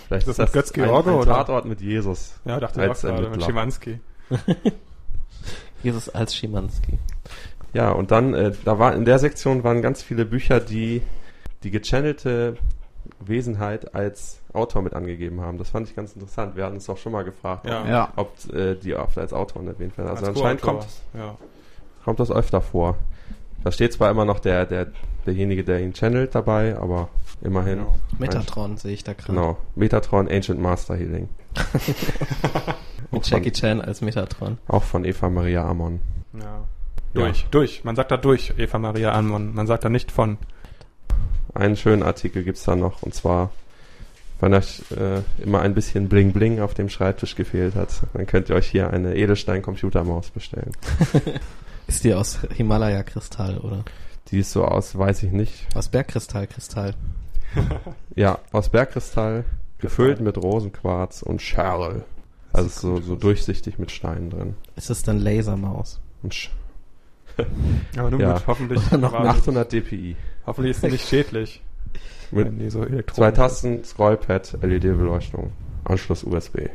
Vielleicht 0.08 0.28
Ist 0.28 0.38
das 0.40 0.52
das, 0.52 0.72
ein, 0.76 0.84
ein 0.84 0.90
oder? 0.92 1.26
Tatort 1.26 1.66
mit 1.66 1.82
Jesus. 1.82 2.34
Ja, 2.46 2.60
dachte 2.60 2.82
ich 2.82 2.86
auch 2.86 2.90
Als 2.92 3.02
gerade 3.02 3.30
mit. 3.30 3.44
Schimanski. 3.44 4.00
Jesus 5.84 6.10
als 6.10 6.36
Schimanski. 6.36 7.00
Ja, 7.74 7.92
und 7.92 8.12
dann, 8.12 8.34
äh, 8.34 8.52
da 8.66 8.78
war 8.80 8.94
in 8.96 9.06
der 9.06 9.18
Sektion 9.20 9.64
waren 9.64 9.82
ganz 9.82 10.02
viele 10.04 10.26
Bücher, 10.26 10.60
die 10.60 11.02
die 11.64 11.72
gechannelte 11.72 12.58
Wesenheit 13.20 13.94
als 13.96 14.40
Autor 14.54 14.82
mit 14.82 14.94
angegeben 14.94 15.42
haben. 15.42 15.58
Das 15.58 15.70
fand 15.70 15.88
ich 15.90 15.96
ganz 15.96 16.14
interessant. 16.14 16.56
Wir 16.56 16.66
hatten 16.66 16.78
es 16.78 16.90
auch 16.90 16.98
schon 16.98 17.12
mal 17.12 17.24
gefragt, 17.24 17.66
Ja. 17.68 17.86
Ja. 17.88 18.14
ob 18.16 18.32
äh, 18.54 18.76
die 18.76 18.96
oft 18.96 19.18
als 19.18 19.34
Autoren 19.34 19.68
erwähnt 19.68 19.98
werden. 19.98 20.10
Also 20.10 20.26
Als 20.26 20.36
anscheinend 20.38 20.62
kommt, 20.62 20.86
Ja. 21.14 21.36
kommt 22.04 22.20
das 22.20 22.32
öfter 22.32 22.62
vor. 22.62 22.96
Da 23.64 23.72
steht 23.72 23.92
zwar 23.94 24.10
immer 24.10 24.26
noch 24.26 24.40
der, 24.40 24.66
der, 24.66 24.88
derjenige, 25.26 25.64
der 25.64 25.82
ihn 25.82 25.94
channelt 25.94 26.34
dabei, 26.34 26.78
aber 26.78 27.10
Immerhin. 27.42 27.80
Genau. 27.80 27.96
Metatron 28.18 28.76
sehe 28.78 28.92
ich 28.94 29.04
da 29.06 29.14
gerade. 29.14 29.32
Genau. 29.32 29.58
Metatron 29.76 30.28
Ancient 30.30 30.60
Master 30.60 30.96
Healing. 30.96 31.30
Mit 33.12 33.26
Jackie 33.28 33.52
Chan 33.52 33.82
als 33.82 34.02
Metatron. 34.02 34.58
Auch 34.68 34.84
von 34.84 35.06
Eva 35.06 35.30
Maria 35.30 35.66
Amon. 35.66 36.02
Ja. 36.34 36.64
Durch, 37.14 37.48
durch. 37.50 37.84
Man 37.84 37.96
sagt 37.96 38.12
da 38.12 38.18
durch, 38.18 38.54
Eva 38.58 38.78
Maria 38.78 39.14
Amon. 39.14 39.54
Man 39.56 39.68
sagt 39.68 39.84
da 39.86 39.90
nicht 39.90 40.12
von. 40.12 40.38
Einen 41.54 41.76
schönen 41.76 42.04
Artikel 42.04 42.44
gibt's 42.44 42.64
da 42.64 42.76
noch, 42.76 43.02
und 43.04 43.14
zwar, 43.14 43.52
wenn 44.40 44.54
euch 44.54 44.82
äh, 44.92 45.22
immer 45.44 45.62
ein 45.62 45.74
bisschen 45.74 46.08
Bling 46.10 46.32
Bling 46.32 46.60
auf 46.62 46.74
dem 46.74 46.90
Schreibtisch 46.90 47.36
gefehlt 47.36 47.76
hat, 47.76 47.90
dann 48.14 48.26
könnt 48.28 48.50
ihr 48.50 48.56
euch 48.56 48.68
hier 48.68 48.92
eine 48.92 49.16
Edelstein-Computermaus 49.16 50.30
bestellen. 50.30 50.72
Ist 51.88 52.04
die 52.04 52.14
aus 52.14 52.40
Himalaya-Kristall 52.56 53.58
oder 53.58 53.84
Die 54.30 54.40
ist 54.40 54.52
so 54.52 54.64
aus, 54.64 54.96
weiß 54.96 55.24
ich 55.24 55.32
nicht. 55.32 55.66
aus 55.76 55.90
Bergkristall, 55.90 56.46
Kristall? 56.48 56.94
Ja, 58.16 58.38
aus 58.52 58.70
Bergkristall, 58.70 59.44
gefüllt 59.80 60.20
mit 60.20 60.38
Rosenquarz 60.38 61.24
und 61.24 61.42
Scherl. 61.42 62.04
Also 62.54 62.70
so, 62.70 63.02
so 63.02 63.16
durchsichtig 63.16 63.80
mit 63.80 63.90
Steinen 63.92 64.30
drin. 64.30 64.56
Ist 64.76 64.90
es 64.92 65.02
dann 65.04 65.20
Lasermaus? 65.20 66.00
Und 66.22 66.34
Sch 66.36 66.52
Aber 67.98 68.12
nun 68.12 68.20
Ja. 68.22 68.34
gut, 68.34 68.44
hoffentlich, 68.48 68.82
Oder 68.88 68.98
noch 68.98 69.14
war- 69.14 69.26
800 69.26 69.72
dpi. 69.72 70.16
hoffentlich 70.46 70.72
ist 70.72 70.82
sie 70.82 70.90
nicht 70.90 71.08
schädlich. 71.08 71.62
Mit 72.32 72.46
wenn 72.46 72.60
die 72.60 72.70
so 72.70 72.86
zwei 73.14 73.32
Tasten, 73.32 73.84
Scrollpad, 73.84 74.58
LED-Beleuchtung, 74.62 75.52
Anschluss 75.84 76.24
USB, 76.24 76.70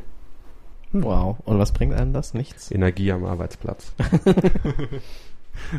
Wow. 0.91 1.37
Und 1.43 1.59
was 1.59 1.73
bringt 1.73 1.93
einem 1.93 2.13
das? 2.13 2.33
Nichts? 2.33 2.71
Energie 2.71 3.11
am 3.11 3.25
Arbeitsplatz. 3.25 3.93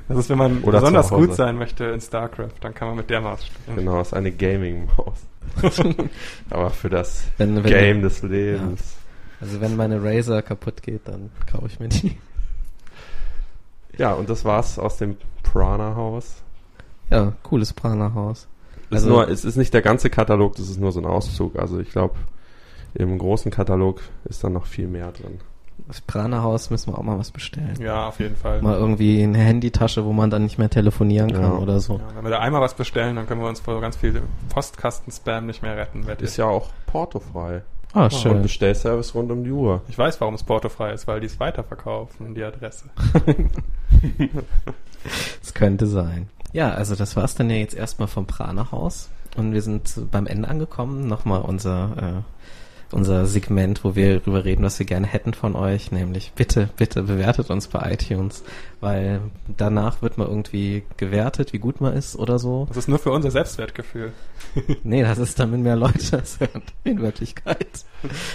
Das 0.08 0.16
ist, 0.16 0.30
wenn 0.30 0.38
man 0.38 0.62
Oder 0.62 0.80
besonders 0.80 1.10
gut 1.10 1.34
sein 1.34 1.58
möchte 1.58 1.84
in 1.84 2.00
StarCraft, 2.00 2.52
dann 2.62 2.72
kann 2.74 2.88
man 2.88 2.96
mit 2.96 3.10
der 3.10 3.20
Maus 3.20 3.44
spielen. 3.44 3.76
Genau, 3.76 4.00
ist 4.00 4.14
eine 4.14 4.32
Gaming-Maus. 4.32 5.18
Aber 6.50 6.70
für 6.70 6.88
das 6.88 7.24
Wenn, 7.36 7.56
wenn, 7.56 7.64
Game 7.64 8.00
des 8.02 8.22
Lebens. 8.22 8.96
Also 9.38 9.60
wenn 9.60 9.76
meine 9.76 10.02
Razer 10.02 10.40
kaputt 10.40 10.82
geht, 10.82 11.02
dann 11.06 11.30
kaufe 11.50 11.66
ich 11.66 11.78
mir 11.78 11.88
die. 11.88 12.16
Ja, 13.98 14.12
und 14.14 14.28
das 14.28 14.44
war's 14.44 14.78
aus 14.78 14.96
dem 14.98 15.16
Prana-Haus. 15.42 16.42
Ja, 17.10 17.32
cooles 17.42 17.72
Prana-Haus. 17.72 18.48
Ist 18.90 18.92
Also- 18.92 19.08
nur, 19.08 19.28
es 19.28 19.44
ist 19.44 19.56
nicht 19.56 19.72
der 19.74 19.82
ganze 19.82 20.10
Katalog, 20.10 20.56
das 20.56 20.68
ist 20.68 20.78
nur 20.80 20.92
so 20.92 21.00
ein 21.00 21.06
Auszug. 21.06 21.56
Also 21.58 21.78
ich 21.80 21.90
glaube, 21.90 22.14
im 22.94 23.18
großen 23.18 23.50
Katalog 23.50 24.00
ist 24.24 24.42
dann 24.44 24.52
noch 24.52 24.66
viel 24.66 24.86
mehr 24.88 25.12
drin. 25.12 25.38
Das 25.88 26.00
Prana-Haus 26.00 26.70
müssen 26.70 26.92
wir 26.92 26.98
auch 26.98 27.02
mal 27.02 27.18
was 27.18 27.30
bestellen. 27.30 27.74
Ja, 27.80 28.08
auf 28.08 28.18
jeden 28.18 28.34
Fall. 28.34 28.62
Mal 28.62 28.76
irgendwie 28.76 29.22
eine 29.22 29.38
Handytasche, 29.38 30.04
wo 30.04 30.12
man 30.12 30.30
dann 30.30 30.42
nicht 30.44 30.58
mehr 30.58 30.70
telefonieren 30.70 31.32
kann 31.32 31.42
Ja. 31.42 31.58
oder 31.58 31.80
so. 31.80 31.94
Ja, 31.98 32.16
wenn 32.16 32.24
wir 32.24 32.30
da 32.30 32.38
einmal 32.40 32.60
was 32.62 32.74
bestellen, 32.74 33.14
dann 33.16 33.26
können 33.26 33.40
wir 33.42 33.48
uns 33.48 33.60
vor 33.60 33.80
ganz 33.80 33.96
viel 33.96 34.22
Postkasten-Spam 34.48 35.46
nicht 35.46 35.62
mehr 35.62 35.76
retten. 35.76 36.04
Ist 36.18 36.38
ja 36.38 36.46
auch 36.46 36.70
portofrei. 36.86 37.62
Ah, 37.96 38.04
Und 38.04 38.12
schön. 38.12 38.42
Bestellservice 38.42 39.14
rund 39.14 39.30
um 39.32 39.42
die 39.42 39.50
Uhr. 39.50 39.80
Ich 39.88 39.96
weiß, 39.96 40.20
warum 40.20 40.34
es 40.34 40.42
portofrei 40.42 40.92
ist, 40.92 41.06
weil 41.06 41.20
die 41.20 41.26
es 41.26 41.40
weiterverkaufen, 41.40 42.34
die 42.34 42.44
Adresse. 42.44 42.84
Es 45.42 45.54
könnte 45.54 45.86
sein. 45.86 46.28
Ja, 46.52 46.72
also 46.72 46.96
das 46.96 47.14
war's 47.14 47.36
dann 47.36 47.48
ja 47.48 47.56
jetzt 47.56 47.74
erstmal 47.76 48.08
vom 48.08 48.26
Prana-Haus. 48.26 49.08
Und 49.36 49.52
wir 49.52 49.62
sind 49.62 50.10
beim 50.10 50.26
Ende 50.26 50.48
angekommen. 50.48 51.06
Nochmal 51.06 51.42
unser, 51.42 51.90
äh, 51.96 52.22
unser 52.92 53.26
Segment, 53.26 53.82
wo 53.84 53.94
wir 53.96 54.20
darüber 54.20 54.44
reden, 54.44 54.62
was 54.64 54.78
wir 54.78 54.86
gerne 54.86 55.06
hätten 55.06 55.34
von 55.34 55.56
euch. 55.56 55.92
Nämlich 55.92 56.32
bitte, 56.34 56.68
bitte 56.76 57.02
bewertet 57.02 57.50
uns 57.50 57.68
bei 57.68 57.92
iTunes. 57.92 58.44
Weil 58.80 59.20
danach 59.56 60.02
wird 60.02 60.18
man 60.18 60.28
irgendwie 60.28 60.82
gewertet, 60.98 61.52
wie 61.54 61.58
gut 61.58 61.80
man 61.80 61.94
ist 61.94 62.14
oder 62.14 62.38
so. 62.38 62.66
Das 62.68 62.76
ist 62.76 62.88
nur 62.88 62.98
für 62.98 63.10
unser 63.10 63.30
Selbstwertgefühl. 63.30 64.12
Nee, 64.84 65.02
das 65.02 65.18
ist 65.18 65.38
damit 65.38 65.60
mehr 65.60 65.76
Leute 65.76 66.22
hören 66.38 66.62
in 66.84 67.00
Wirklichkeit. 67.02 67.66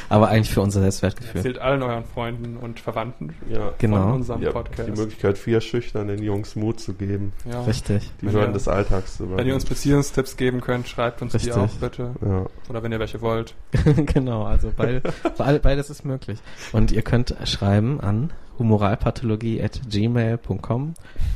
Aber 0.09 0.27
eigentlich 0.27 0.51
für 0.51 0.61
unser 0.61 0.81
Selbstwertgefühl. 0.81 1.37
Erzählt 1.37 1.59
allen 1.59 1.81
euren 1.81 2.03
Freunden 2.05 2.57
und 2.57 2.79
Verwandten 2.79 3.33
Ja. 3.49 3.71
Genau. 3.77 4.03
von 4.03 4.11
unserem 4.13 4.43
habt 4.43 4.53
Podcast. 4.53 4.87
die 4.89 4.99
Möglichkeit, 4.99 5.37
vier 5.37 5.61
schüchternen 5.61 6.21
Jungs 6.21 6.55
Mut 6.55 6.79
zu 6.79 6.93
geben, 6.93 7.33
ja. 7.49 7.61
Richtig. 7.63 8.11
die 8.21 8.27
Wenn 8.27 8.33
Hürden 8.33 8.49
ihr- 8.49 8.53
des 8.53 8.67
Alltags 8.67 9.17
zu 9.17 9.35
Wenn 9.35 9.47
ihr 9.47 9.53
uns 9.55 9.65
Beziehungstipps 9.65 10.37
geben 10.37 10.61
könnt, 10.61 10.87
schreibt 10.87 11.21
uns 11.21 11.31
die 11.31 11.37
Richtig. 11.37 11.55
auch 11.55 11.69
bitte. 11.79 12.11
ja. 12.23 12.45
Oder 12.69 12.83
wenn 12.83 12.91
ihr 12.91 12.99
welche 12.99 13.21
wollt. 13.21 13.55
genau, 14.05 14.40
also 14.45 14.71
beide, 14.75 15.01
beide, 15.37 15.59
beides 15.59 15.89
ist 15.89 16.05
möglich. 16.05 16.39
Und 16.71 16.91
ihr 16.91 17.01
könnt 17.01 17.35
schreiben 17.45 17.99
an 17.99 18.31
humoralpathologie.gmail.com 18.57 20.93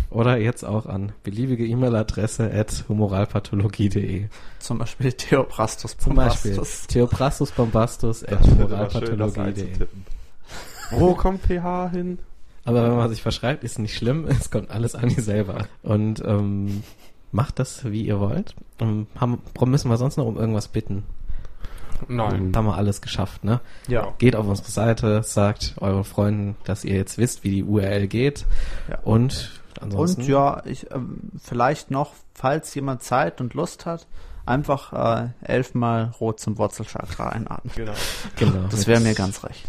oder 0.10 0.38
jetzt 0.38 0.64
auch 0.64 0.86
an 0.86 1.12
beliebige 1.24 1.66
E-Mail-Adresse 1.66 2.50
at 2.54 2.86
humoralpathologie.de. 2.88 4.28
Zum 4.60 4.78
Beispiel 4.78 5.12
Theoprastus 5.14 5.98
Zum 5.98 6.16
Beispiel 6.16 6.52
Bombastus. 6.52 6.88
Theoprastus 6.88 7.52
bombastus 7.52 8.24
at 8.24 8.48
humoralpathologie.de. 8.48 9.88
Wo 10.92 11.16
kommt 11.16 11.42
pH 11.42 11.90
hin? 11.92 12.20
Aber 12.64 12.84
wenn 12.84 12.98
man 12.98 13.10
sich 13.10 13.22
verschreibt, 13.22 13.64
ist 13.64 13.80
nicht 13.80 13.96
schlimm, 13.96 14.26
es 14.28 14.52
kommt 14.52 14.72
alles 14.72 14.96
an 14.96 15.10
die 15.10 15.22
selber. 15.22 15.68
Und 15.84 16.24
ähm, 16.26 16.84
macht 17.32 17.60
das, 17.60 17.86
wie 17.86 18.06
ihr 18.06 18.20
wollt. 18.20 18.56
Ähm, 18.80 19.08
haben, 19.20 19.42
müssen 19.66 19.90
wir 19.90 19.98
sonst 19.98 20.18
noch 20.18 20.26
um 20.26 20.38
irgendwas 20.38 20.68
bitten? 20.68 21.04
Nein. 22.08 22.52
Da 22.52 22.60
haben 22.60 22.66
wir 22.66 22.76
alles 22.76 23.02
geschafft, 23.02 23.44
ne? 23.44 23.62
Ja. 23.88 24.14
Geht 24.18 24.36
auf 24.36 24.48
unsere 24.48 24.70
Seite, 24.70 25.24
sagt 25.24 25.76
euren 25.80 26.04
Freunden, 26.04 26.56
dass 26.64 26.84
ihr 26.84 26.96
jetzt 26.96 27.18
wisst, 27.18 27.44
wie 27.44 27.50
die 27.50 27.64
URL 27.64 28.08
geht. 28.08 28.46
Ja. 28.90 29.00
Und 29.04 29.62
ansonsten. 29.80 30.22
Und 30.22 30.28
ja, 30.28 30.62
ich, 30.66 30.92
ähm, 30.92 31.32
vielleicht 31.42 31.92
noch, 31.92 32.14
falls 32.34 32.74
jemand 32.76 33.04
Zeit 33.04 33.42
und 33.42 33.54
Lust 33.54 33.86
hat, 33.86 34.08
einfach 34.46 34.94
äh, 34.94 35.30
elfmal 35.42 36.12
rot 36.20 36.40
zum 36.40 36.58
Wurzelchakra 36.58 37.30
einatmen. 37.30 37.74
Genau. 37.76 37.94
genau, 38.36 38.68
Das 38.70 38.88
wäre 38.88 39.00
mir 39.02 39.16
ganz 39.16 39.44
recht. 39.44 39.66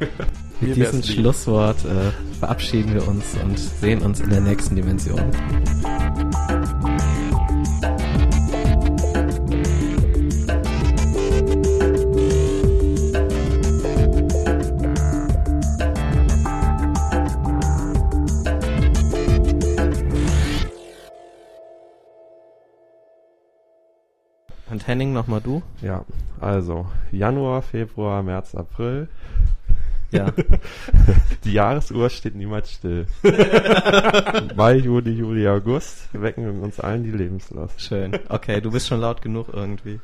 Mit 0.60 0.76
diesem. 0.76 1.02
Schlusswort 1.02 1.84
äh, 1.84 2.10
verabschieden 2.38 2.94
wir 2.94 3.06
uns 3.06 3.36
und 3.42 3.58
sehen 3.58 4.02
uns 4.02 4.20
in 4.20 4.30
der 4.30 4.40
nächsten 4.40 4.76
Dimension. 4.76 5.32
Und 24.78 24.86
Henning, 24.86 25.12
nochmal 25.12 25.40
du? 25.40 25.60
Ja, 25.82 26.04
also 26.38 26.86
Januar, 27.10 27.62
Februar, 27.62 28.22
März, 28.22 28.54
April. 28.54 29.08
Ja. 30.12 30.32
Die 31.44 31.52
Jahresuhr 31.52 32.08
steht 32.10 32.36
niemals 32.36 32.70
still. 32.70 33.06
Mai, 34.54 34.76
Juni, 34.76 35.10
Juli, 35.10 35.48
August 35.48 36.10
wecken 36.12 36.60
uns 36.60 36.78
allen 36.78 37.02
die 37.02 37.10
Lebenslust. 37.10 37.80
Schön. 37.80 38.16
Okay, 38.28 38.60
du 38.60 38.70
bist 38.70 38.86
schon 38.86 39.00
laut 39.00 39.20
genug 39.20 39.48
irgendwie. 39.52 39.98